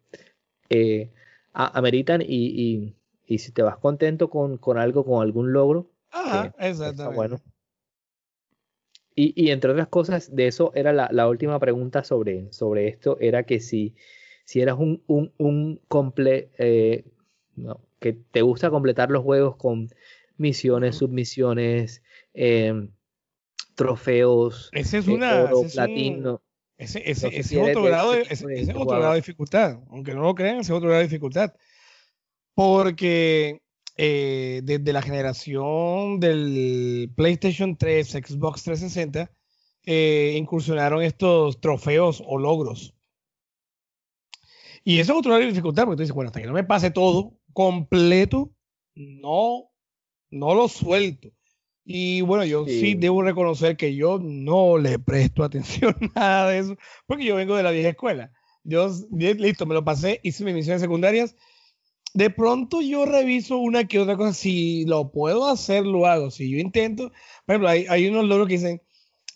eh, 0.68 1.10
ameritan 1.52 2.22
y, 2.22 2.94
si 3.26 3.52
te 3.52 3.62
vas 3.62 3.78
contento 3.78 4.30
con, 4.30 4.58
algo, 4.78 5.04
con 5.04 5.22
algún 5.22 5.52
logro, 5.52 5.90
Ajá, 6.10 6.54
exactamente. 6.58 7.16
bueno. 7.16 7.40
Y, 9.18 9.50
entre 9.50 9.70
otras 9.70 9.88
cosas, 9.88 10.36
de 10.36 10.46
eso 10.46 10.72
era 10.74 10.92
la, 10.92 11.28
última 11.28 11.58
pregunta 11.58 12.04
sobre, 12.04 12.52
sobre 12.52 12.88
esto, 12.88 13.16
era 13.18 13.44
que 13.44 13.60
si, 13.60 13.94
si 14.44 14.60
eras 14.60 14.76
un, 14.78 15.02
un, 15.06 15.32
un 15.38 15.80
comple, 15.88 16.50
no, 17.56 17.80
que 17.98 18.12
te 18.12 18.42
gusta 18.42 18.68
completar 18.68 19.10
los 19.10 19.24
juegos 19.24 19.56
con 19.56 19.88
misiones, 20.36 20.96
submisiones, 20.96 22.02
trofeos, 23.74 24.70
Ese 24.72 24.98
es 24.98 25.06
una, 25.06 25.50
platino. 25.72 26.42
Ese, 26.78 27.10
ese, 27.10 27.28
es 27.28 27.54
otro, 27.56 27.82
grado 27.84 28.12
de, 28.12 28.26
ese, 28.28 28.74
otro 28.74 28.98
grado 28.98 29.12
de 29.12 29.20
dificultad. 29.20 29.78
Aunque 29.88 30.12
no 30.12 30.22
lo 30.22 30.34
crean, 30.34 30.56
ese 30.56 30.72
es 30.72 30.76
otro 30.76 30.88
grado 30.88 31.00
de 31.00 31.08
dificultad. 31.08 31.54
Porque 32.56 33.60
eh, 33.98 34.62
desde 34.64 34.94
la 34.94 35.02
generación 35.02 36.18
del 36.20 37.12
PlayStation 37.14 37.76
3, 37.76 38.08
Xbox 38.08 38.62
360, 38.62 39.30
eh, 39.84 40.34
incursionaron 40.38 41.02
estos 41.02 41.60
trofeos 41.60 42.22
o 42.26 42.38
logros. 42.38 42.94
Y 44.84 45.00
eso 45.00 45.12
es 45.12 45.18
otro 45.18 45.32
grado 45.32 45.42
de 45.42 45.50
dificultad, 45.50 45.84
porque 45.84 45.96
tú 45.96 46.02
dices, 46.02 46.14
bueno, 46.14 46.28
hasta 46.30 46.40
que 46.40 46.46
no 46.46 46.54
me 46.54 46.64
pase 46.64 46.90
todo 46.90 47.34
completo, 47.52 48.54
no, 48.94 49.70
no 50.30 50.54
lo 50.54 50.68
suelto. 50.68 51.28
Y 51.84 52.22
bueno, 52.22 52.46
yo 52.46 52.64
sí. 52.64 52.94
debo 52.94 53.20
reconocer 53.20 53.76
que 53.76 53.94
yo 53.94 54.18
no 54.18 54.78
le 54.78 54.98
presto 54.98 55.44
atención 55.44 55.94
a 56.00 56.20
nada 56.20 56.50
de 56.50 56.58
eso, 56.60 56.76
porque 57.06 57.26
yo 57.26 57.36
vengo 57.36 57.54
de 57.54 57.62
la 57.62 57.70
vieja 57.70 57.90
escuela. 57.90 58.32
Yo, 58.64 58.88
listo, 59.10 59.66
me 59.66 59.74
lo 59.74 59.84
pasé, 59.84 60.20
hice 60.22 60.42
mis 60.42 60.54
misiones 60.54 60.80
secundarias. 60.80 61.36
De 62.16 62.30
pronto 62.30 62.80
yo 62.80 63.04
reviso 63.04 63.58
una 63.58 63.86
que 63.86 64.00
otra 64.00 64.16
cosa. 64.16 64.32
Si 64.32 64.84
lo 64.86 65.10
puedo 65.12 65.46
hacer, 65.48 65.84
lo 65.86 66.06
hago. 66.06 66.30
Si 66.30 66.50
yo 66.50 66.58
intento, 66.58 67.10
por 67.44 67.54
ejemplo, 67.54 67.68
hay, 67.68 67.86
hay 67.88 68.08
unos 68.08 68.24
logros 68.24 68.48
que 68.48 68.54
dicen, 68.54 68.82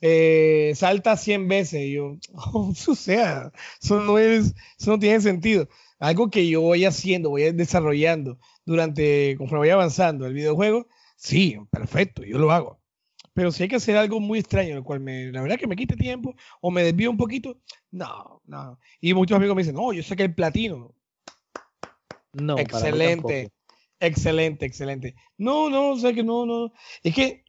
eh, 0.01 0.73
salta 0.75 1.17
100 1.17 1.49
veces. 1.49 1.83
Y 1.83 1.93
yo, 1.93 2.17
oh, 2.33 2.73
o 2.89 2.95
sea, 2.95 3.53
eso 3.83 4.01
no, 4.01 4.19
es, 4.19 4.55
eso 4.79 4.93
no 4.93 4.99
tiene 4.99 5.21
sentido. 5.21 5.69
Algo 5.99 6.31
que 6.31 6.49
yo 6.49 6.63
voy 6.63 6.85
haciendo, 6.87 7.31
voy 7.31 7.53
desarrollando 7.53 8.39
durante, 8.65 9.37
conforme 9.37 9.61
voy 9.61 9.71
avanzando 9.71 10.27
el 10.27 10.33
videojuego, 10.35 10.87
Sí, 11.17 11.59
perfecto, 11.71 12.25
yo 12.25 12.39
lo 12.39 12.51
hago. 12.51 12.81
Pero 13.35 13.53
si 13.53 13.63
hay 13.63 13.69
que 13.69 13.77
hacer 13.77 13.97
algo 13.97 14.21
muy 14.21 14.39
extraño, 14.41 14.77
el 14.77 14.83
cual 14.83 15.01
me, 15.01 15.31
la 15.33 15.43
verdad 15.43 15.59
que 15.59 15.67
me 15.67 15.77
quite 15.77 15.97
tiempo 15.97 16.35
o 16.63 16.71
me 16.71 16.83
desvío 16.83 17.11
un 17.11 17.19
poquito, 17.19 17.61
no, 17.91 18.43
no. 18.47 18.79
Y 19.01 19.15
muchos 19.15 19.37
amigos 19.37 19.55
me 19.57 19.63
dicen, 19.63 19.77
no, 19.77 19.93
yo 19.93 20.03
sé 20.03 20.17
que 20.17 20.25
el 20.25 20.35
platino. 20.35 20.95
No, 22.33 22.59
excelente, 22.59 23.51
excelente, 23.99 24.67
excelente. 24.67 25.15
No, 25.37 25.69
no, 25.71 25.97
sé 25.97 26.15
que 26.15 26.23
no, 26.23 26.47
no. 26.47 26.73
Es 27.03 27.15
que, 27.15 27.45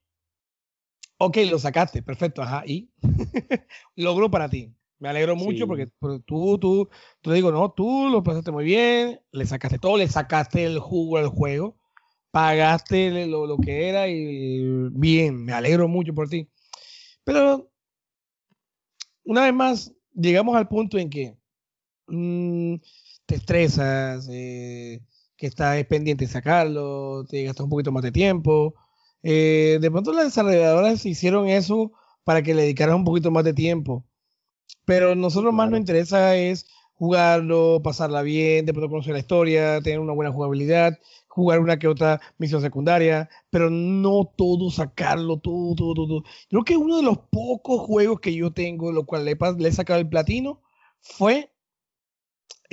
ok, 1.17 1.37
lo 1.49 1.59
sacaste, 1.59 2.01
perfecto, 2.01 2.41
ajá, 2.41 2.63
y 2.65 2.89
logro 3.95 4.29
para 4.29 4.49
ti. 4.49 4.73
Me 4.99 5.09
alegro 5.09 5.35
mucho 5.35 5.65
porque, 5.67 5.87
tú, 6.25 6.59
tú, 6.59 6.89
tú 7.21 7.31
digo, 7.31 7.51
no, 7.51 7.71
tú 7.71 8.09
lo 8.09 8.21
pasaste 8.21 8.51
muy 8.51 8.65
bien, 8.65 9.19
le 9.31 9.45
sacaste 9.47 9.79
todo, 9.79 9.97
le 9.97 10.07
sacaste 10.07 10.63
el 10.63 10.77
jugo 10.77 11.17
al 11.17 11.27
juego 11.27 11.81
pagaste 12.31 13.27
lo, 13.27 13.45
lo, 13.45 13.57
que 13.57 13.89
era 13.89 14.07
y 14.07 14.89
bien, 14.91 15.43
me 15.43 15.53
alegro 15.53 15.87
mucho 15.87 16.13
por 16.15 16.29
ti. 16.29 16.49
Pero 17.23 17.69
una 19.23 19.43
vez 19.43 19.53
más, 19.53 19.93
llegamos 20.13 20.55
al 20.55 20.67
punto 20.67 20.97
en 20.97 21.09
que 21.09 21.37
mm, 22.07 22.75
te 23.31 23.37
estresas, 23.37 24.27
eh, 24.29 24.99
que 25.37 25.47
estás 25.47 25.81
pendiente 25.85 26.25
de 26.25 26.31
sacarlo, 26.31 27.23
te 27.25 27.43
gastas 27.43 27.63
un 27.63 27.69
poquito 27.69 27.91
más 27.91 28.03
de 28.03 28.11
tiempo. 28.11 28.75
Eh, 29.23 29.77
de 29.81 29.91
pronto 29.91 30.11
las 30.11 30.25
desarrolladoras 30.25 31.05
hicieron 31.05 31.47
eso 31.47 31.93
para 32.25 32.43
que 32.43 32.53
le 32.53 32.63
dedicaras 32.63 32.95
un 32.95 33.05
poquito 33.05 33.31
más 33.31 33.45
de 33.45 33.53
tiempo. 33.53 34.05
Pero 34.85 35.15
nosotros 35.15 35.53
más 35.53 35.69
nos 35.69 35.79
interesa 35.79 36.35
es 36.35 36.65
jugarlo, 36.93 37.81
pasarla 37.81 38.21
bien, 38.21 38.65
de 38.65 38.73
pronto 38.73 38.89
conocer 38.89 39.13
la 39.13 39.19
historia, 39.19 39.81
tener 39.81 39.99
una 39.99 40.13
buena 40.13 40.33
jugabilidad, 40.33 40.99
jugar 41.27 41.59
una 41.61 41.79
que 41.79 41.87
otra 41.87 42.19
misión 42.37 42.61
secundaria, 42.61 43.29
pero 43.49 43.69
no 43.69 44.25
todo 44.35 44.69
sacarlo, 44.71 45.37
todo, 45.39 45.73
todo, 45.75 45.93
todo. 45.93 46.23
Creo 46.49 46.63
que 46.65 46.75
uno 46.75 46.97
de 46.97 47.03
los 47.03 47.17
pocos 47.31 47.79
juegos 47.81 48.19
que 48.19 48.33
yo 48.35 48.51
tengo, 48.51 48.91
lo 48.91 49.05
cual 49.05 49.23
le, 49.23 49.37
he 49.67 49.71
sacado 49.71 49.99
el 50.01 50.09
platino, 50.09 50.61
fue 50.99 51.50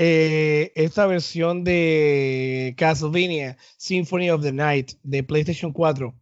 eh, 0.01 0.70
esta 0.76 1.07
versión 1.07 1.64
de 1.64 2.72
Castlevania 2.78 3.57
Symphony 3.76 4.30
of 4.30 4.42
the 4.42 4.53
Night 4.53 4.92
de 5.03 5.24
PlayStation 5.24 5.72
4. 5.72 6.14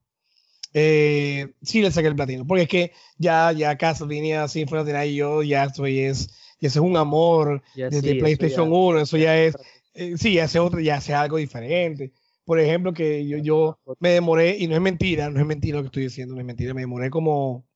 Eh, 0.73 1.53
sí 1.61 1.83
le 1.83 1.91
saqué 1.91 2.09
el 2.09 2.17
platino, 2.17 2.47
porque 2.47 2.63
es 2.63 2.69
que 2.71 2.93
ya, 3.19 3.53
ya 3.53 3.77
Castlevania 3.77 4.49
Symphony 4.49 4.81
of 4.81 4.87
the 4.87 4.93
Night 4.95 5.15
yo 5.15 5.43
ya 5.43 5.65
estoy 5.65 6.01
es, 6.01 6.31
ya 6.59 6.69
es 6.69 6.77
un 6.77 6.97
amor 6.97 7.63
desde 7.75 8.15
PlayStation 8.17 8.73
1, 8.73 9.01
eso 9.01 9.19
ya 9.19 9.39
es, 9.39 9.55
eh, 9.93 10.17
sí, 10.17 10.33
ya 10.33 10.45
hace 10.45 10.59
otro, 10.59 10.81
ya 10.81 10.97
hace 10.97 11.13
algo 11.13 11.37
diferente. 11.37 12.13
Por 12.47 12.59
ejemplo, 12.59 12.95
que 12.95 13.27
yo, 13.27 13.37
yo 13.37 13.79
me 13.99 14.11
demoré, 14.11 14.57
y 14.59 14.69
no 14.69 14.75
es 14.75 14.81
mentira, 14.81 15.29
no 15.29 15.39
es 15.39 15.47
mentira 15.47 15.77
lo 15.77 15.83
que 15.83 15.89
estoy 15.89 16.05
diciendo, 16.05 16.35
no 16.35 16.41
es 16.41 16.47
mentira, 16.47 16.73
me 16.73 16.81
demoré 16.81 17.11
como 17.11 17.67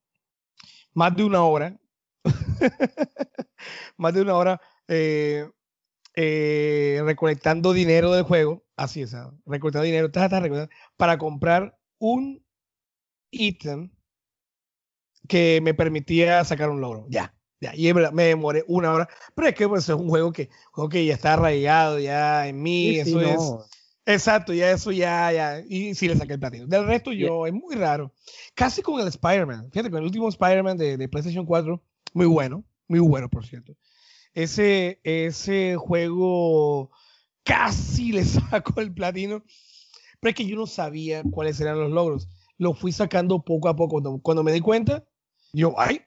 más 0.95 1.15
de 1.15 1.25
una 1.25 1.43
hora, 1.43 1.79
más 3.97 4.13
de 4.15 4.21
una 4.21 4.35
hora 4.35 4.61
eh, 4.87 5.47
eh, 6.15 7.01
recolectando 7.03 7.73
dinero 7.73 8.11
del 8.11 8.23
juego, 8.23 8.63
así 8.75 9.01
es, 9.01 9.13
ah, 9.13 9.33
recolectando 9.45 9.85
dinero, 9.85 10.11
para 10.97 11.17
comprar 11.17 11.77
un 11.99 12.43
ítem 13.31 13.91
que 15.27 15.59
me 15.61 15.73
permitía 15.73 16.43
sacar 16.43 16.69
un 16.69 16.81
logro. 16.81 17.05
Ya, 17.09 17.33
ya, 17.61 17.73
y 17.75 17.93
me 17.93 18.23
demoré 18.23 18.63
una 18.67 18.93
hora, 18.93 19.09
pero 19.35 19.47
es 19.47 19.55
que 19.55 19.67
pues, 19.67 19.87
es 19.87 19.95
un 19.95 20.09
juego 20.09 20.31
que, 20.31 20.49
juego 20.71 20.89
que 20.89 21.05
ya 21.05 21.13
está 21.13 21.33
arraigado 21.33 21.99
ya 21.99 22.47
en 22.47 22.61
mí, 22.61 22.97
eso 22.97 23.21
es 23.21 23.71
Exacto, 24.05 24.53
ya 24.53 24.71
eso 24.71 24.91
ya, 24.91 25.31
ya. 25.31 25.63
Y 25.67 25.93
sí 25.93 26.07
le 26.07 26.15
saqué 26.15 26.33
el 26.33 26.39
platino. 26.39 26.65
Del 26.65 26.87
resto 26.87 27.13
yo, 27.13 27.45
es 27.45 27.53
muy 27.53 27.75
raro. 27.75 28.13
Casi 28.55 28.81
con 28.81 28.99
el 28.99 29.07
Spider-Man. 29.07 29.69
Fíjate, 29.71 29.91
con 29.91 29.99
el 29.99 30.05
último 30.05 30.27
Spider-Man 30.27 30.77
de, 30.77 30.97
de, 30.97 31.07
PlayStation 31.07 31.45
4, 31.45 31.81
muy 32.13 32.25
bueno, 32.25 32.63
muy 32.87 32.99
bueno, 32.99 33.29
por 33.29 33.45
cierto. 33.45 33.75
Ese, 34.33 34.99
ese 35.03 35.75
juego 35.75 36.91
casi 37.43 38.11
le 38.11 38.23
sacó 38.25 38.81
el 38.81 38.93
platino, 38.93 39.43
pero 40.19 40.29
es 40.29 40.35
que 40.35 40.45
yo 40.45 40.55
no 40.55 40.67
sabía 40.67 41.23
cuáles 41.23 41.59
eran 41.59 41.79
los 41.79 41.91
logros. 41.91 42.29
Lo 42.57 42.73
fui 42.73 42.91
sacando 42.91 43.43
poco 43.43 43.69
a 43.69 43.75
poco. 43.75 43.93
Cuando, 43.93 44.19
cuando 44.21 44.43
me 44.43 44.53
di 44.53 44.61
cuenta, 44.61 45.03
yo, 45.53 45.73
ay, 45.77 46.01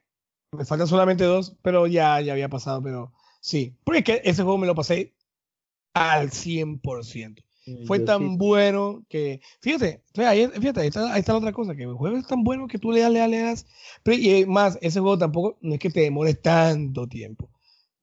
me 0.53 0.65
faltan 0.65 0.87
solamente 0.87 1.25
dos, 1.25 1.57
pero 1.63 1.87
ya, 1.87 2.21
ya 2.21 2.33
había 2.33 2.49
pasado, 2.49 2.83
pero 2.83 3.13
sí. 3.41 3.77
Porque 3.85 3.99
es 3.99 4.05
que 4.05 4.21
ese 4.25 4.43
juego 4.43 4.59
me 4.59 4.67
lo 4.67 4.75
pasé 4.75 5.15
al 5.95 6.31
100%. 6.31 7.43
Fue 7.87 8.01
tan 8.01 8.37
bueno 8.37 9.07
que, 9.09 9.41
fíjate, 9.63 10.03
ahí, 10.17 10.47
fíjate, 10.49 10.81
ahí 10.81 10.89
está, 10.89 11.33
la 11.33 11.39
otra 11.39 11.53
cosa, 11.53 11.75
que 11.75 11.85
el 11.85 11.95
juego 11.95 12.19
es 12.19 12.27
tan 12.27 12.45
bueno 12.45 12.67
que 12.67 12.79
tú 12.79 12.93
le 12.93 13.01
das, 13.01 13.11
le 13.11 13.21
das, 13.21 13.31
le 13.31 13.41
das, 13.41 13.67
pero 14.03 14.19
y 14.19 14.45
más, 14.45 14.79
ese 14.83 15.01
juego 15.01 15.17
tampoco 15.17 15.57
no 15.63 15.73
es 15.73 15.81
que 15.81 15.89
te 15.89 16.01
demore 16.01 16.35
tanto 16.35 17.09
tiempo. 17.09 17.49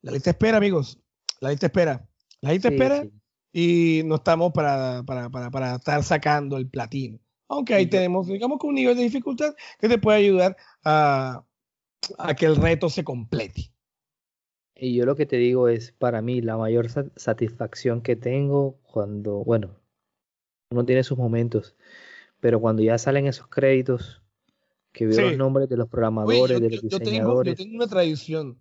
La 0.02 0.12
lista 0.12 0.32
espera, 0.32 0.58
amigos, 0.58 1.00
la 1.40 1.50
lista 1.50 1.68
espera. 1.68 2.08
La 2.42 2.50
gente 2.50 2.70
espera 2.70 3.06
y 3.54 4.02
no 4.06 4.16
estamos 4.16 4.52
para, 4.52 5.04
para, 5.04 5.30
para, 5.30 5.52
para, 5.52 5.76
estar 5.76 6.04
sacando 6.04 6.58
el 6.58 6.68
platino. 6.68 7.20
Aunque 7.48 7.74
ahí 7.74 7.88
tenemos, 7.88 8.28
digamos 8.28 8.60
que 8.60 8.68
un 8.68 8.76
nivel 8.76 8.96
de 8.98 9.04
dificultad 9.04 9.54
que 9.80 9.90
te 9.90 9.98
puede 9.98 10.20
ayudar 10.20 10.58
a, 10.84 11.44
a 12.18 12.36
que 12.36 12.46
el 12.46 12.56
reto 12.56 12.90
se 12.90 13.04
complete. 13.04 13.72
Y 14.76 14.96
yo 14.96 15.06
lo 15.06 15.16
que 15.16 15.28
te 15.28 15.36
digo 15.36 15.68
es, 15.68 15.92
para 15.92 16.24
mí, 16.24 16.42
la 16.42 16.58
mayor 16.58 16.88
satisfacción 17.16 18.02
que 18.02 18.16
tengo 18.16 18.80
cuando, 18.82 19.44
bueno, 19.44 19.76
uno 20.72 20.86
tiene 20.86 21.04
sus 21.04 21.18
momentos, 21.18 21.76
pero 22.40 22.60
cuando 22.60 22.82
ya 22.82 22.98
salen 22.98 23.28
esos 23.28 23.48
créditos, 23.48 24.24
que 24.92 25.06
veo 25.06 25.22
los 25.22 25.38
nombres 25.38 25.70
de 25.70 25.78
los 25.78 25.88
programadores, 25.88 26.60
de 26.60 26.70
los 26.70 26.82
diseñadores. 26.82 27.58
Yo 27.58 27.64
tengo, 27.64 27.76
una 27.78 27.88
tradición, 27.88 28.58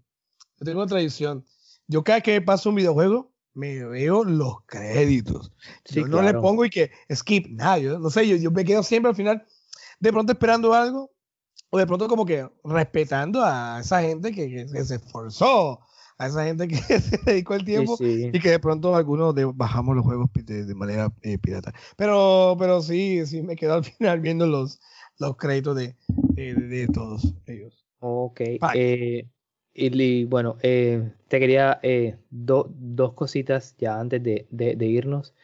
yo 0.61 0.64
tengo 0.64 0.80
una 0.80 0.88
tradición. 0.88 1.44
Yo 1.86 2.04
cada 2.04 2.20
que 2.20 2.40
paso 2.40 2.68
un 2.68 2.76
videojuego, 2.76 3.32
me 3.54 3.84
veo 3.84 4.22
los 4.24 4.62
créditos. 4.66 5.52
yo 5.86 6.06
no 6.06 6.22
le 6.22 6.34
pongo 6.34 6.64
y 6.64 6.70
que 6.70 6.90
skip, 7.12 7.48
nada, 7.48 7.78
yo 7.78 7.98
no 7.98 8.11
sé, 8.11 8.28
yo, 8.28 8.36
yo 8.36 8.50
me 8.50 8.64
quedo 8.64 8.82
siempre 8.82 9.11
al 9.11 9.16
final, 9.16 9.44
de 9.98 10.12
pronto 10.12 10.32
esperando 10.32 10.72
algo, 10.72 11.11
o 11.70 11.78
de 11.78 11.86
pronto 11.86 12.06
como 12.06 12.24
que 12.24 12.48
respetando 12.64 13.42
a 13.44 13.80
esa 13.80 14.02
gente 14.02 14.32
que, 14.32 14.48
que 14.50 14.84
se 14.84 14.96
esforzó 14.96 15.80
a 16.20 16.26
esa 16.26 16.44
gente 16.44 16.68
que 16.68 16.76
se 17.00 17.18
dedicó 17.24 17.54
el 17.54 17.64
tiempo 17.64 17.96
y 17.98 18.38
que 18.38 18.50
de 18.50 18.58
pronto 18.58 18.94
algunos 18.94 19.34
bajamos 19.54 19.96
los 19.96 20.04
juegos 20.04 20.28
de, 20.34 20.74
manera 20.74 21.11
eh, 21.22 21.38
pirata. 21.38 21.72
Pero, 21.96 22.56
pero 22.58 22.82
sí, 22.82 23.24
sí 23.24 23.40
me 23.40 23.56
quedo 23.56 23.74
al 23.74 23.84
final 23.96 24.20
viendo 24.20 24.46
los, 24.46 24.80
los 25.18 25.36
créditos 25.38 25.76
de, 25.76 25.96
de, 26.36 26.88
todos 26.88 27.34
ellos. 27.46 27.86
Ok. 28.00 28.40
Eh, 28.74 29.26
y, 29.81 30.24
bueno, 30.24 30.57
eh, 30.62 31.12
te 31.28 31.41
quería 31.41 31.81
dos 32.31 33.12
cositas 33.14 33.76
ya 33.78 33.99
antes 34.01 34.22
de, 34.22 34.76
irnos. 34.81 35.35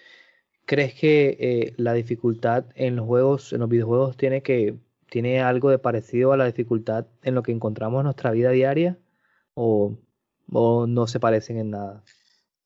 ¿Crees 0.64 0.94
que 0.94 1.74
la 1.76 1.92
dificultad 1.94 2.66
en 2.74 2.96
los 2.96 3.06
juegos, 3.06 3.52
en 3.52 3.60
los 3.60 3.68
videojuegos, 3.68 4.16
tiene 4.16 4.42
que 4.42 4.76
tiene 5.10 5.40
algo 5.40 5.70
de 5.70 5.78
parecido 5.78 6.32
a 6.32 6.36
la 6.36 6.46
dificultad 6.46 7.06
en 7.22 7.34
lo 7.34 7.42
que 7.42 7.52
encontramos 7.52 8.00
en 8.00 8.04
nuestra 8.04 8.32
vida 8.32 8.50
diaria? 8.50 8.98
¿O 9.54 9.96
no 10.48 11.06
se 11.06 11.20
parecen 11.20 11.58
en 11.58 11.70
nada? 11.70 12.04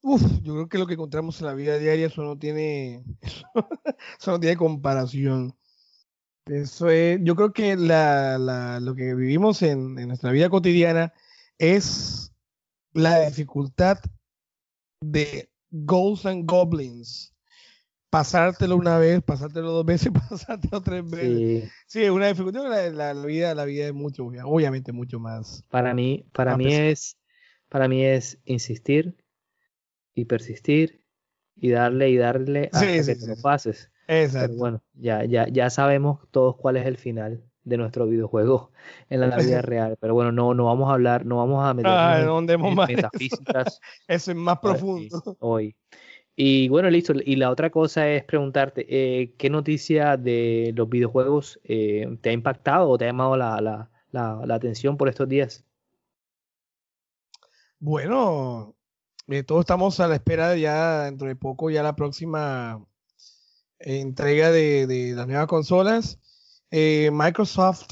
Uf, 0.02 0.22
yo 0.42 0.54
creo 0.54 0.68
que 0.68 0.78
lo 0.78 0.86
que 0.86 0.94
encontramos 0.94 1.40
en 1.40 1.46
la 1.46 1.54
vida 1.54 1.78
diaria 1.78 2.06
eso 2.06 2.22
no 2.22 2.38
tiene, 2.38 3.04
eso, 3.20 4.30
no 4.30 4.40
tiene 4.40 4.56
comparación. 4.56 5.54
Eso 6.46 6.88
es, 6.88 7.20
yo 7.22 7.36
creo 7.36 7.52
que 7.52 7.76
lo 7.76 8.94
que 8.94 9.14
vivimos 9.14 9.62
en, 9.62 9.94
nuestra 10.08 10.32
vida 10.32 10.48
cotidiana 10.48 11.12
es 11.60 12.32
la 12.94 13.26
dificultad 13.26 13.98
de 15.02 15.50
Ghosts 15.70 16.26
and 16.26 16.50
Goblins. 16.50 17.34
Pasártelo 18.08 18.76
una 18.76 18.98
vez, 18.98 19.22
pasártelo 19.22 19.70
dos 19.70 19.84
veces, 19.84 20.10
pasártelo 20.30 20.80
tres 20.80 21.08
veces. 21.08 21.70
Sí, 21.86 22.02
es 22.02 22.10
una 22.10 22.28
dificultad. 22.28 22.64
La, 22.64 23.12
la, 23.14 23.26
vida, 23.26 23.54
la 23.54 23.66
vida 23.66 23.86
es 23.86 23.94
mucho, 23.94 24.24
obviamente 24.44 24.92
mucho 24.92 25.20
más. 25.20 25.62
Para 25.68 25.94
mí, 25.94 26.24
para 26.32 26.56
mí 26.56 26.74
es 26.74 27.18
para 27.68 27.86
mí 27.86 28.04
es 28.04 28.40
insistir 28.44 29.16
y 30.14 30.24
persistir 30.24 31.04
y 31.54 31.70
darle 31.70 32.08
y 32.08 32.16
darle 32.16 32.70
hasta 32.72 32.86
que 32.86 33.14
te 33.14 33.26
lo 33.26 33.36
pases. 33.36 33.92
Exacto. 34.08 34.56
bueno, 34.56 34.82
ya, 34.94 35.24
ya, 35.24 35.46
ya 35.46 35.70
sabemos 35.70 36.26
todos 36.32 36.56
cuál 36.56 36.78
es 36.78 36.86
el 36.86 36.96
final 36.96 37.44
de 37.70 37.78
nuestro 37.78 38.06
videojuego 38.06 38.70
en 39.08 39.20
la 39.20 39.36
vida 39.38 39.62
real. 39.62 39.96
Pero 39.98 40.12
bueno, 40.12 40.32
no, 40.32 40.52
no 40.52 40.66
vamos 40.66 40.90
a 40.90 40.94
hablar, 40.94 41.24
no 41.24 41.38
vamos 41.38 41.64
a 41.64 41.72
meter 41.72 41.90
ah, 41.90 42.20
en, 42.20 42.74
metafísicas. 42.74 43.80
Eso 44.08 44.30
es 44.32 44.36
más 44.36 44.58
profundo. 44.58 45.36
Hoy. 45.40 45.74
Y 46.36 46.68
bueno, 46.68 46.90
listo. 46.90 47.14
Y 47.24 47.36
la 47.36 47.50
otra 47.50 47.70
cosa 47.70 48.08
es 48.08 48.24
preguntarte, 48.24 48.86
eh, 48.88 49.34
¿qué 49.38 49.48
noticia 49.48 50.18
de 50.18 50.72
los 50.76 50.88
videojuegos 50.88 51.58
eh, 51.64 52.18
te 52.20 52.30
ha 52.30 52.32
impactado 52.32 52.88
o 52.88 52.98
te 52.98 53.04
ha 53.04 53.08
llamado 53.08 53.36
la, 53.36 53.60
la, 53.60 53.90
la 54.44 54.54
atención 54.54 54.96
por 54.96 55.08
estos 55.08 55.28
días? 55.28 55.64
Bueno, 57.78 58.76
eh, 59.28 59.44
todos 59.44 59.60
estamos 59.60 60.00
a 60.00 60.08
la 60.08 60.16
espera 60.16 60.50
de 60.50 60.60
ya 60.60 61.04
dentro 61.04 61.28
de 61.28 61.36
poco, 61.36 61.70
ya 61.70 61.84
la 61.84 61.94
próxima 61.94 62.84
entrega 63.78 64.50
de, 64.50 65.12
las 65.14 65.26
nuevas 65.26 65.46
consolas. 65.46 66.18
Eh, 66.70 67.10
Microsoft 67.12 67.88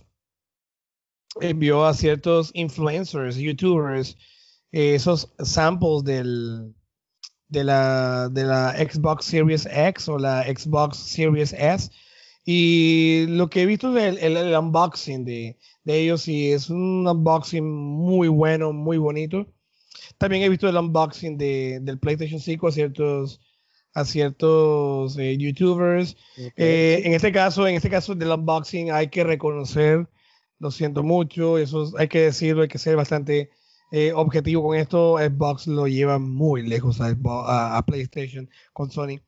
envió 1.41 1.85
a 1.85 1.95
ciertos 1.95 2.51
influencers, 2.55 3.37
youtubers, 3.37 4.17
eh, 4.73 4.95
esos 4.95 5.33
samples 5.39 6.05
del, 6.05 6.75
de, 7.49 7.65
la, 7.65 8.29
de 8.29 8.45
la 8.45 8.73
Xbox 8.73 9.25
Series 9.25 9.67
X 9.67 10.09
o 10.09 10.19
la 10.19 10.45
Xbox 10.45 10.97
Series 10.97 11.53
S. 11.53 11.91
Y 12.45 13.27
lo 13.29 13.51
que 13.51 13.63
he 13.63 13.67
visto 13.67 13.97
es 13.97 14.23
el, 14.23 14.37
unboxing 14.57 15.25
de, 15.25 15.59
de, 15.85 15.99
ellos 16.01 16.27
y 16.29 16.53
es 16.53 16.71
un 16.71 17.07
unboxing 17.07 17.65
muy 17.65 18.29
bueno, 18.29 18.73
muy 18.73 18.97
bonito. 18.97 19.47
También 20.17 20.43
he 20.43 20.49
visto 20.49 20.69
el 20.69 20.77
unboxing 20.77 21.37
de, 21.37 21.81
del 21.83 21.99
PlayStation 21.99 22.41
5 22.41 22.69
a 22.69 22.73
ciertos 22.73 23.41
a 23.99 24.05
ciertos 24.05 25.19
eh, 25.19 25.37
youtubers. 25.37 26.17
Eh, 26.57 27.03
en 27.05 27.15
este 27.15 27.33
caso, 27.33 27.67
en 27.67 27.75
este 27.75 27.91
caso 27.91 28.15
del 28.15 28.31
unboxing 28.31 28.93
hay 28.93 29.09
que 29.09 29.25
reconocer, 29.25 30.09
lo 30.59 30.71
siento 30.71 31.03
mucho, 31.03 31.59
eso 31.59 31.93
hay 31.99 32.09
que 32.09 32.23
decirlo, 32.23 32.63
hay 32.63 32.69
que 32.69 32.79
ser 32.79 32.97
bastante 32.97 33.51
eh, 33.91 34.13
objetivo 34.15 34.63
con 34.63 34.77
esto. 34.77 35.19
Xbox 35.19 35.67
lo 35.67 35.89
lleva 35.89 36.19
muy 36.19 36.63
lejos 36.63 37.01
a, 37.01 37.83
PlayStation 37.87 38.49
con 38.73 38.91
Sony. 38.91 39.21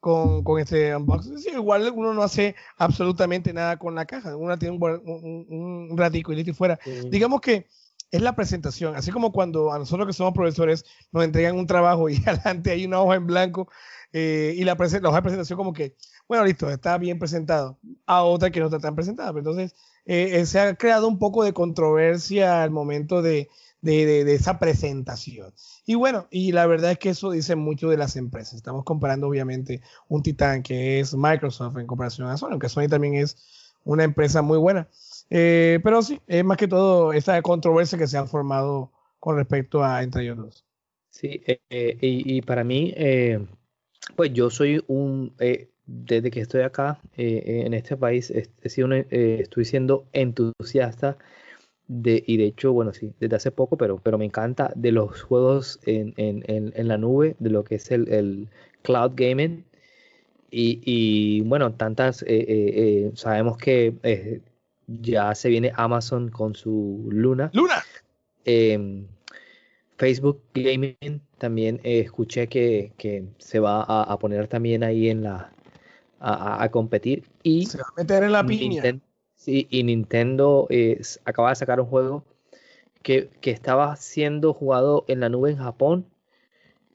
Con, 0.00 0.42
con 0.42 0.58
este 0.58 0.94
unboxing. 0.96 1.36
igual 1.54 1.92
uno 1.94 2.12
no 2.12 2.22
hace 2.22 2.56
absolutamente 2.76 3.52
nada 3.52 3.78
con 3.78 3.94
la 3.94 4.04
caja. 4.04 4.36
Uno 4.36 4.58
tiene 4.58 4.76
un, 4.76 5.88
un, 5.90 5.96
ratico 5.96 6.32
y 6.32 6.36
listo 6.36 6.50
y 6.50 6.54
fuera. 6.54 6.78
Digamos 7.08 7.40
que 7.40 7.68
es 8.12 8.20
la 8.20 8.36
presentación. 8.36 8.94
Así 8.94 9.10
como 9.10 9.32
cuando 9.32 9.72
a 9.72 9.78
nosotros 9.78 10.06
que 10.06 10.12
somos 10.12 10.34
profesores 10.34 10.84
nos 11.10 11.24
entregan 11.24 11.58
un 11.58 11.66
trabajo 11.66 12.08
y 12.08 12.16
adelante 12.26 12.70
hay 12.70 12.84
una 12.84 13.00
hoja 13.00 13.16
en 13.16 13.26
blanco 13.26 13.68
eh, 14.12 14.54
y 14.56 14.64
la, 14.64 14.74
hoja 14.74 15.16
de 15.16 15.22
presentación 15.22 15.56
como 15.56 15.72
que, 15.72 15.96
bueno, 16.28 16.44
listo, 16.44 16.70
está 16.70 16.98
bien 16.98 17.18
presentado, 17.18 17.78
a 18.06 18.22
otra 18.22 18.50
que 18.50 18.60
no 18.60 18.66
está 18.66 18.78
tan 18.78 18.94
presentada. 18.94 19.32
Pero 19.32 19.50
entonces 19.50 19.74
eh, 20.04 20.40
eh, 20.40 20.46
se 20.46 20.60
ha 20.60 20.74
creado 20.76 21.08
un 21.08 21.18
poco 21.18 21.42
de 21.42 21.54
controversia 21.54 22.62
al 22.62 22.70
momento 22.70 23.22
de, 23.22 23.48
de, 23.80 24.34
esa 24.34 24.58
presentación. 24.58 25.54
Y 25.86 25.94
bueno, 25.94 26.28
y 26.30 26.52
la 26.52 26.66
verdad 26.66 26.92
es 26.92 26.98
que 26.98 27.10
eso 27.10 27.30
dice 27.30 27.56
mucho 27.56 27.88
de 27.88 27.96
las 27.96 28.16
empresas. 28.16 28.54
Estamos 28.54 28.84
comparando 28.84 29.26
obviamente 29.26 29.80
un 30.08 30.22
titán 30.22 30.62
que 30.62 31.00
es 31.00 31.14
Microsoft 31.14 31.78
en 31.78 31.86
comparación 31.86 32.28
a 32.28 32.36
Sony, 32.36 32.50
aunque 32.50 32.68
Sony 32.68 32.88
también 32.88 33.14
es 33.14 33.36
una 33.84 34.04
empresa 34.04 34.42
muy 34.42 34.58
buena. 34.58 34.88
Eh, 35.34 35.80
pero 35.82 36.02
sí, 36.02 36.20
es 36.26 36.44
más 36.44 36.58
que 36.58 36.68
todo 36.68 37.14
esta 37.14 37.40
controversia 37.40 37.96
que 37.96 38.06
se 38.06 38.18
ha 38.18 38.26
formado 38.26 38.92
con 39.18 39.36
respecto 39.36 39.82
a 39.82 40.02
entre 40.02 40.24
ellos 40.24 40.36
dos. 40.36 40.64
Sí, 41.08 41.42
eh, 41.46 41.58
eh, 41.70 41.96
y, 42.02 42.42
para 42.42 42.64
mí, 42.64 42.94
pues 44.14 44.34
yo 44.34 44.50
soy 44.50 44.84
un, 44.88 45.32
desde 45.86 46.30
que 46.30 46.40
estoy 46.40 46.60
acá 46.60 47.00
en 47.16 47.72
este 47.72 47.96
país, 47.96 48.30
estoy 48.30 49.64
siendo 49.64 50.04
entusiasta 50.12 51.16
de, 51.88 52.22
y 52.26 52.36
de 52.36 52.44
hecho, 52.44 52.74
bueno, 52.74 52.92
sí, 52.92 53.14
desde 53.18 53.36
hace 53.36 53.50
poco, 53.50 53.78
pero, 53.78 53.98
pero 54.02 54.18
me 54.18 54.26
encanta 54.26 54.70
de 54.76 54.92
los 54.92 55.22
juegos 55.22 55.80
en, 55.86 56.12
en, 56.18 56.44
en, 56.46 56.88
la 56.88 56.98
nube, 56.98 57.36
de 57.38 57.48
lo 57.48 57.64
que 57.64 57.76
es 57.76 57.90
el, 57.90 58.06
el 58.12 58.48
cloud 58.82 59.12
gaming. 59.14 59.64
Y, 60.50 60.82
y, 60.84 61.40
bueno, 61.40 61.72
tantas, 61.72 62.22
sabemos 63.14 63.56
que 63.56 64.42
ya 65.00 65.34
se 65.34 65.48
viene 65.48 65.72
Amazon 65.76 66.30
con 66.30 66.54
su 66.54 67.08
Luna. 67.10 67.50
Luna. 67.52 67.82
Em, 68.44 69.06
Facebook 69.96 70.42
Gaming 70.54 71.20
también 71.38 71.80
eh, 71.84 72.00
escuché 72.00 72.48
que, 72.48 72.92
se 73.38 73.60
va 73.60 73.82
a, 73.82 74.18
poner 74.18 74.48
también 74.48 74.82
ahí 74.82 75.08
en 75.08 75.22
la 75.22 75.52
a, 76.18 76.68
competir 76.70 77.24
y 77.42 77.66
se 77.66 77.78
va 77.78 77.84
a 77.88 78.00
meter 78.00 78.22
en 78.24 78.32
la 78.32 78.44
piña. 78.44 78.82
sí, 79.36 79.66
y 79.70 79.82
Nintendo 79.84 80.68
acaba 81.24 81.50
de 81.50 81.56
sacar 81.56 81.80
un 81.80 81.86
juego 81.86 82.24
que, 83.02 83.30
estaba 83.42 83.94
siendo 83.96 84.54
jugado 84.54 85.04
en 85.08 85.20
la 85.20 85.28
nube 85.28 85.50
en 85.50 85.58
Japón 85.58 86.06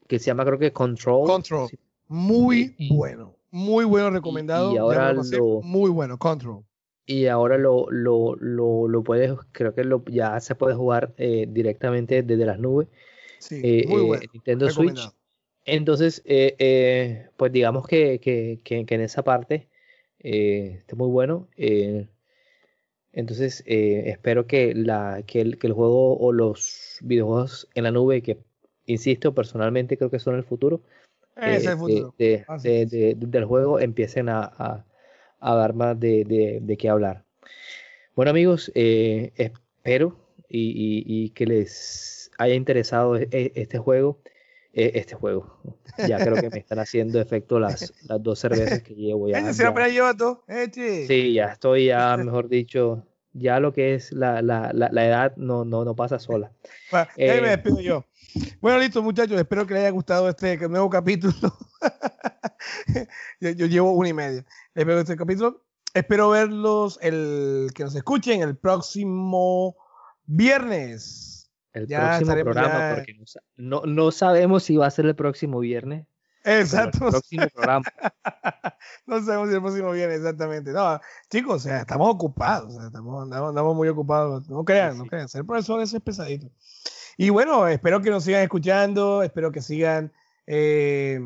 que 0.06 0.18
se 0.18 0.26
llama 0.26 0.44
creo 0.44 0.58
que 0.58 0.72
Control. 0.72 1.26
Control. 1.26 1.68
Muy 2.08 2.74
bueno. 2.90 3.34
Muy 3.50 3.84
bueno 3.84 4.10
recomendado. 4.10 4.72
Y, 4.72 4.78
ahora 4.78 5.14
muy 5.62 5.90
bueno, 5.90 6.18
Control 6.18 6.64
y 7.08 7.26
ahora 7.26 7.56
lo, 7.56 7.90
lo, 7.90 8.36
lo, 8.36 8.86
lo, 8.86 9.02
puedes, 9.02 9.32
creo 9.52 9.74
que 9.74 9.82
lo, 9.82 10.04
ya 10.04 10.38
se 10.40 10.54
puede 10.54 10.74
jugar 10.74 11.14
eh, 11.16 11.46
directamente 11.48 12.22
desde 12.22 12.44
las 12.44 12.58
nubes. 12.58 12.88
Sí, 13.38 13.62
eh, 13.64 13.86
muy 13.88 14.18
eh. 14.18 14.28
Nintendo 14.30 14.68
Switch. 14.68 15.10
Entonces, 15.64 16.22
pues 17.36 17.52
digamos 17.52 17.86
que, 17.86 18.20
que, 18.20 18.60
que, 18.62 18.84
en 18.86 19.00
esa 19.00 19.22
parte 19.22 19.68
está 20.18 20.96
muy 20.96 21.08
bueno. 21.08 21.48
entonces, 23.12 23.64
espero 23.66 24.46
que, 24.46 24.74
la, 24.74 25.22
que, 25.26 25.40
el, 25.40 25.58
que 25.58 25.66
el 25.66 25.72
juego 25.72 26.18
o 26.18 26.30
los 26.30 26.98
videojuegos 27.00 27.68
en 27.74 27.84
la 27.84 27.90
nube, 27.90 28.22
que 28.22 28.36
insisto, 28.84 29.34
personalmente 29.34 29.96
creo 29.96 30.10
que 30.10 30.18
son 30.18 30.34
el 30.34 30.44
futuro. 30.44 30.82
Es 31.36 31.64
eh, 31.64 31.70
el 31.70 31.78
futuro. 31.78 32.14
de- 32.18 32.44
Así 32.48 32.68
de- 32.68 32.82
es. 32.82 32.90
de- 32.90 33.14
del 33.16 33.44
juego 33.46 33.80
empiecen 33.80 34.28
a, 34.28 34.40
a- 34.44 34.84
a 35.40 35.54
dar 35.54 35.74
más 35.74 35.98
de, 35.98 36.24
de- 36.24 36.58
de 36.62 36.76
qué 36.76 36.88
hablar. 36.88 37.24
Bueno 38.14 38.30
amigos, 38.30 38.70
eh, 38.74 39.32
espero 39.36 40.16
y, 40.48 40.70
y- 40.70 41.04
y 41.06 41.30
que 41.30 41.46
les 41.46 42.30
haya 42.38 42.54
interesado 42.54 43.16
e- 43.16 43.28
e- 43.30 43.52
este 43.54 43.78
juego. 43.78 44.20
eh, 44.74 44.92
este 44.94 45.14
juego. 45.14 45.58
Ya 46.06 46.18
creo 46.18 46.36
que 46.40 46.50
me 46.50 46.58
están 46.58 46.78
haciendo 46.78 47.20
efecto 47.20 47.58
las, 47.58 47.92
las 48.06 48.22
dos 48.22 48.38
cervezas 48.38 48.82
que 48.82 48.94
llevo 48.94 49.28
ya. 49.28 49.38
Sí, 51.06 51.32
ya 51.32 51.46
estoy 51.46 51.86
ya, 51.86 52.16
mejor 52.16 52.48
dicho, 52.48 53.02
ya 53.32 53.58
lo 53.60 53.72
que 53.72 53.94
es 53.94 54.12
la, 54.12 54.40
la, 54.42 54.70
la, 54.72 54.88
la 54.92 55.06
edad 55.06 55.36
no, 55.36 55.64
no, 55.64 55.84
no 55.84 55.96
pasa 55.96 56.18
sola. 56.18 56.52
Va, 56.94 57.08
y 57.16 57.22
ahí 57.22 57.38
Eh, 57.38 57.40
me 57.40 57.48
despido 57.48 57.80
yo. 57.80 58.04
Bueno, 58.60 58.78
listo, 58.78 59.02
muchachos. 59.02 59.38
Espero 59.40 59.66
que 59.66 59.74
les 59.74 59.80
haya 59.82 59.90
gustado 59.90 60.28
este 60.28 60.56
nuevo 60.68 60.88
capítulo. 60.90 61.32
yo, 63.40 63.50
yo 63.50 63.66
llevo 63.66 63.92
una 63.92 64.08
y 64.08 64.12
media. 64.12 64.44
Espero 64.78 65.00
este 65.00 65.16
capítulo. 65.16 65.64
Espero 65.92 66.30
verlos, 66.30 67.00
el 67.02 67.72
que 67.74 67.82
nos 67.82 67.96
escuchen 67.96 68.42
el 68.42 68.56
próximo 68.56 69.74
viernes. 70.24 71.50
El 71.72 71.88
Ya 71.88 71.98
próximo 71.98 72.20
estaremos 72.30 72.54
programa, 72.54 72.78
ya- 72.90 72.94
porque 72.94 73.16
no, 73.56 73.82
no, 73.84 74.10
sabemos 74.12 74.62
si 74.62 74.76
va 74.76 74.86
a 74.86 74.90
ser 74.92 75.06
el 75.06 75.16
próximo 75.16 75.58
viernes. 75.58 76.06
Exacto. 76.44 77.06
El 77.06 77.10
próximo 77.10 77.46
programa. 77.54 77.84
No 79.06 79.20
sabemos 79.20 79.48
si 79.48 79.56
el 79.56 79.62
próximo 79.62 79.90
viernes, 79.90 80.18
exactamente. 80.18 80.70
No, 80.70 81.00
chicos, 81.28 81.56
o 81.56 81.58
sea, 81.58 81.80
estamos 81.80 82.08
ocupados. 82.14 82.72
o 82.72 82.78
sea, 82.78 82.86
estamos, 82.86 83.20
andamos, 83.24 83.48
andamos 83.48 83.74
muy 83.74 83.88
ocupados. 83.88 84.48
No 84.48 84.64
crean, 84.64 84.92
Sí, 84.92 84.98
no 84.98 85.06
crean. 85.06 85.28
Ser 85.28 85.44
profesor 85.44 85.82
eso 85.82 85.96
es 85.96 86.02
pesadito. 86.04 86.52
Y 87.16 87.30
bueno, 87.30 87.66
espero 87.66 88.00
que 88.00 88.10
nos 88.10 88.22
sigan 88.22 88.42
escuchando. 88.42 89.24
Espero 89.24 89.50
que 89.50 89.60
sigan 89.60 90.12
eh, 90.46 91.18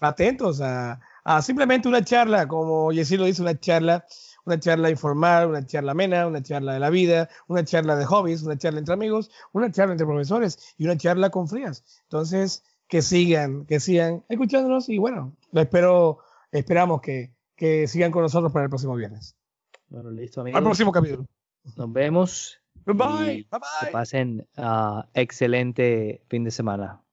atentos 0.00 0.62
a, 0.62 1.02
a 1.24 1.42
simplemente 1.42 1.88
una 1.88 2.04
charla, 2.04 2.46
como 2.46 2.90
Jessy 2.92 3.16
lo 3.16 3.24
dice, 3.24 3.42
una 3.42 3.58
charla. 3.58 4.04
Una 4.46 4.60
charla 4.60 4.90
informal, 4.90 5.48
una 5.48 5.64
charla 5.64 5.92
amena, 5.92 6.26
una 6.26 6.42
charla 6.42 6.74
de 6.74 6.78
la 6.78 6.90
vida, 6.90 7.30
una 7.48 7.64
charla 7.64 7.96
de 7.96 8.04
hobbies, 8.04 8.42
una 8.42 8.58
charla 8.58 8.78
entre 8.78 8.92
amigos, 8.92 9.30
una 9.52 9.72
charla 9.72 9.92
entre 9.92 10.06
profesores 10.06 10.74
y 10.76 10.84
una 10.84 10.98
charla 10.98 11.30
con 11.30 11.48
frías. 11.48 11.82
Entonces, 12.02 12.62
que 12.86 13.00
sigan, 13.00 13.64
que 13.64 13.80
sigan 13.80 14.22
escuchándonos 14.28 14.90
y 14.90 14.98
bueno, 14.98 15.34
lo 15.50 15.60
espero, 15.62 16.18
esperamos 16.52 17.00
que, 17.00 17.32
que 17.56 17.88
sigan 17.88 18.12
con 18.12 18.20
nosotros 18.20 18.52
para 18.52 18.64
el 18.64 18.68
próximo 18.68 18.94
viernes. 18.94 19.34
Bueno, 19.88 20.10
listo, 20.10 20.42
Al 20.42 20.48
amigos. 20.48 20.62
próximo 20.62 20.92
capítulo. 20.92 21.26
Nos 21.76 21.92
vemos. 21.92 22.60
Bye 22.84 22.94
bye. 22.94 23.46
Bye 23.50 23.60
Que 23.80 23.86
pasen 23.90 24.46
ah, 24.58 25.08
excelente 25.14 26.22
fin 26.28 26.44
de 26.44 26.50
semana. 26.50 27.03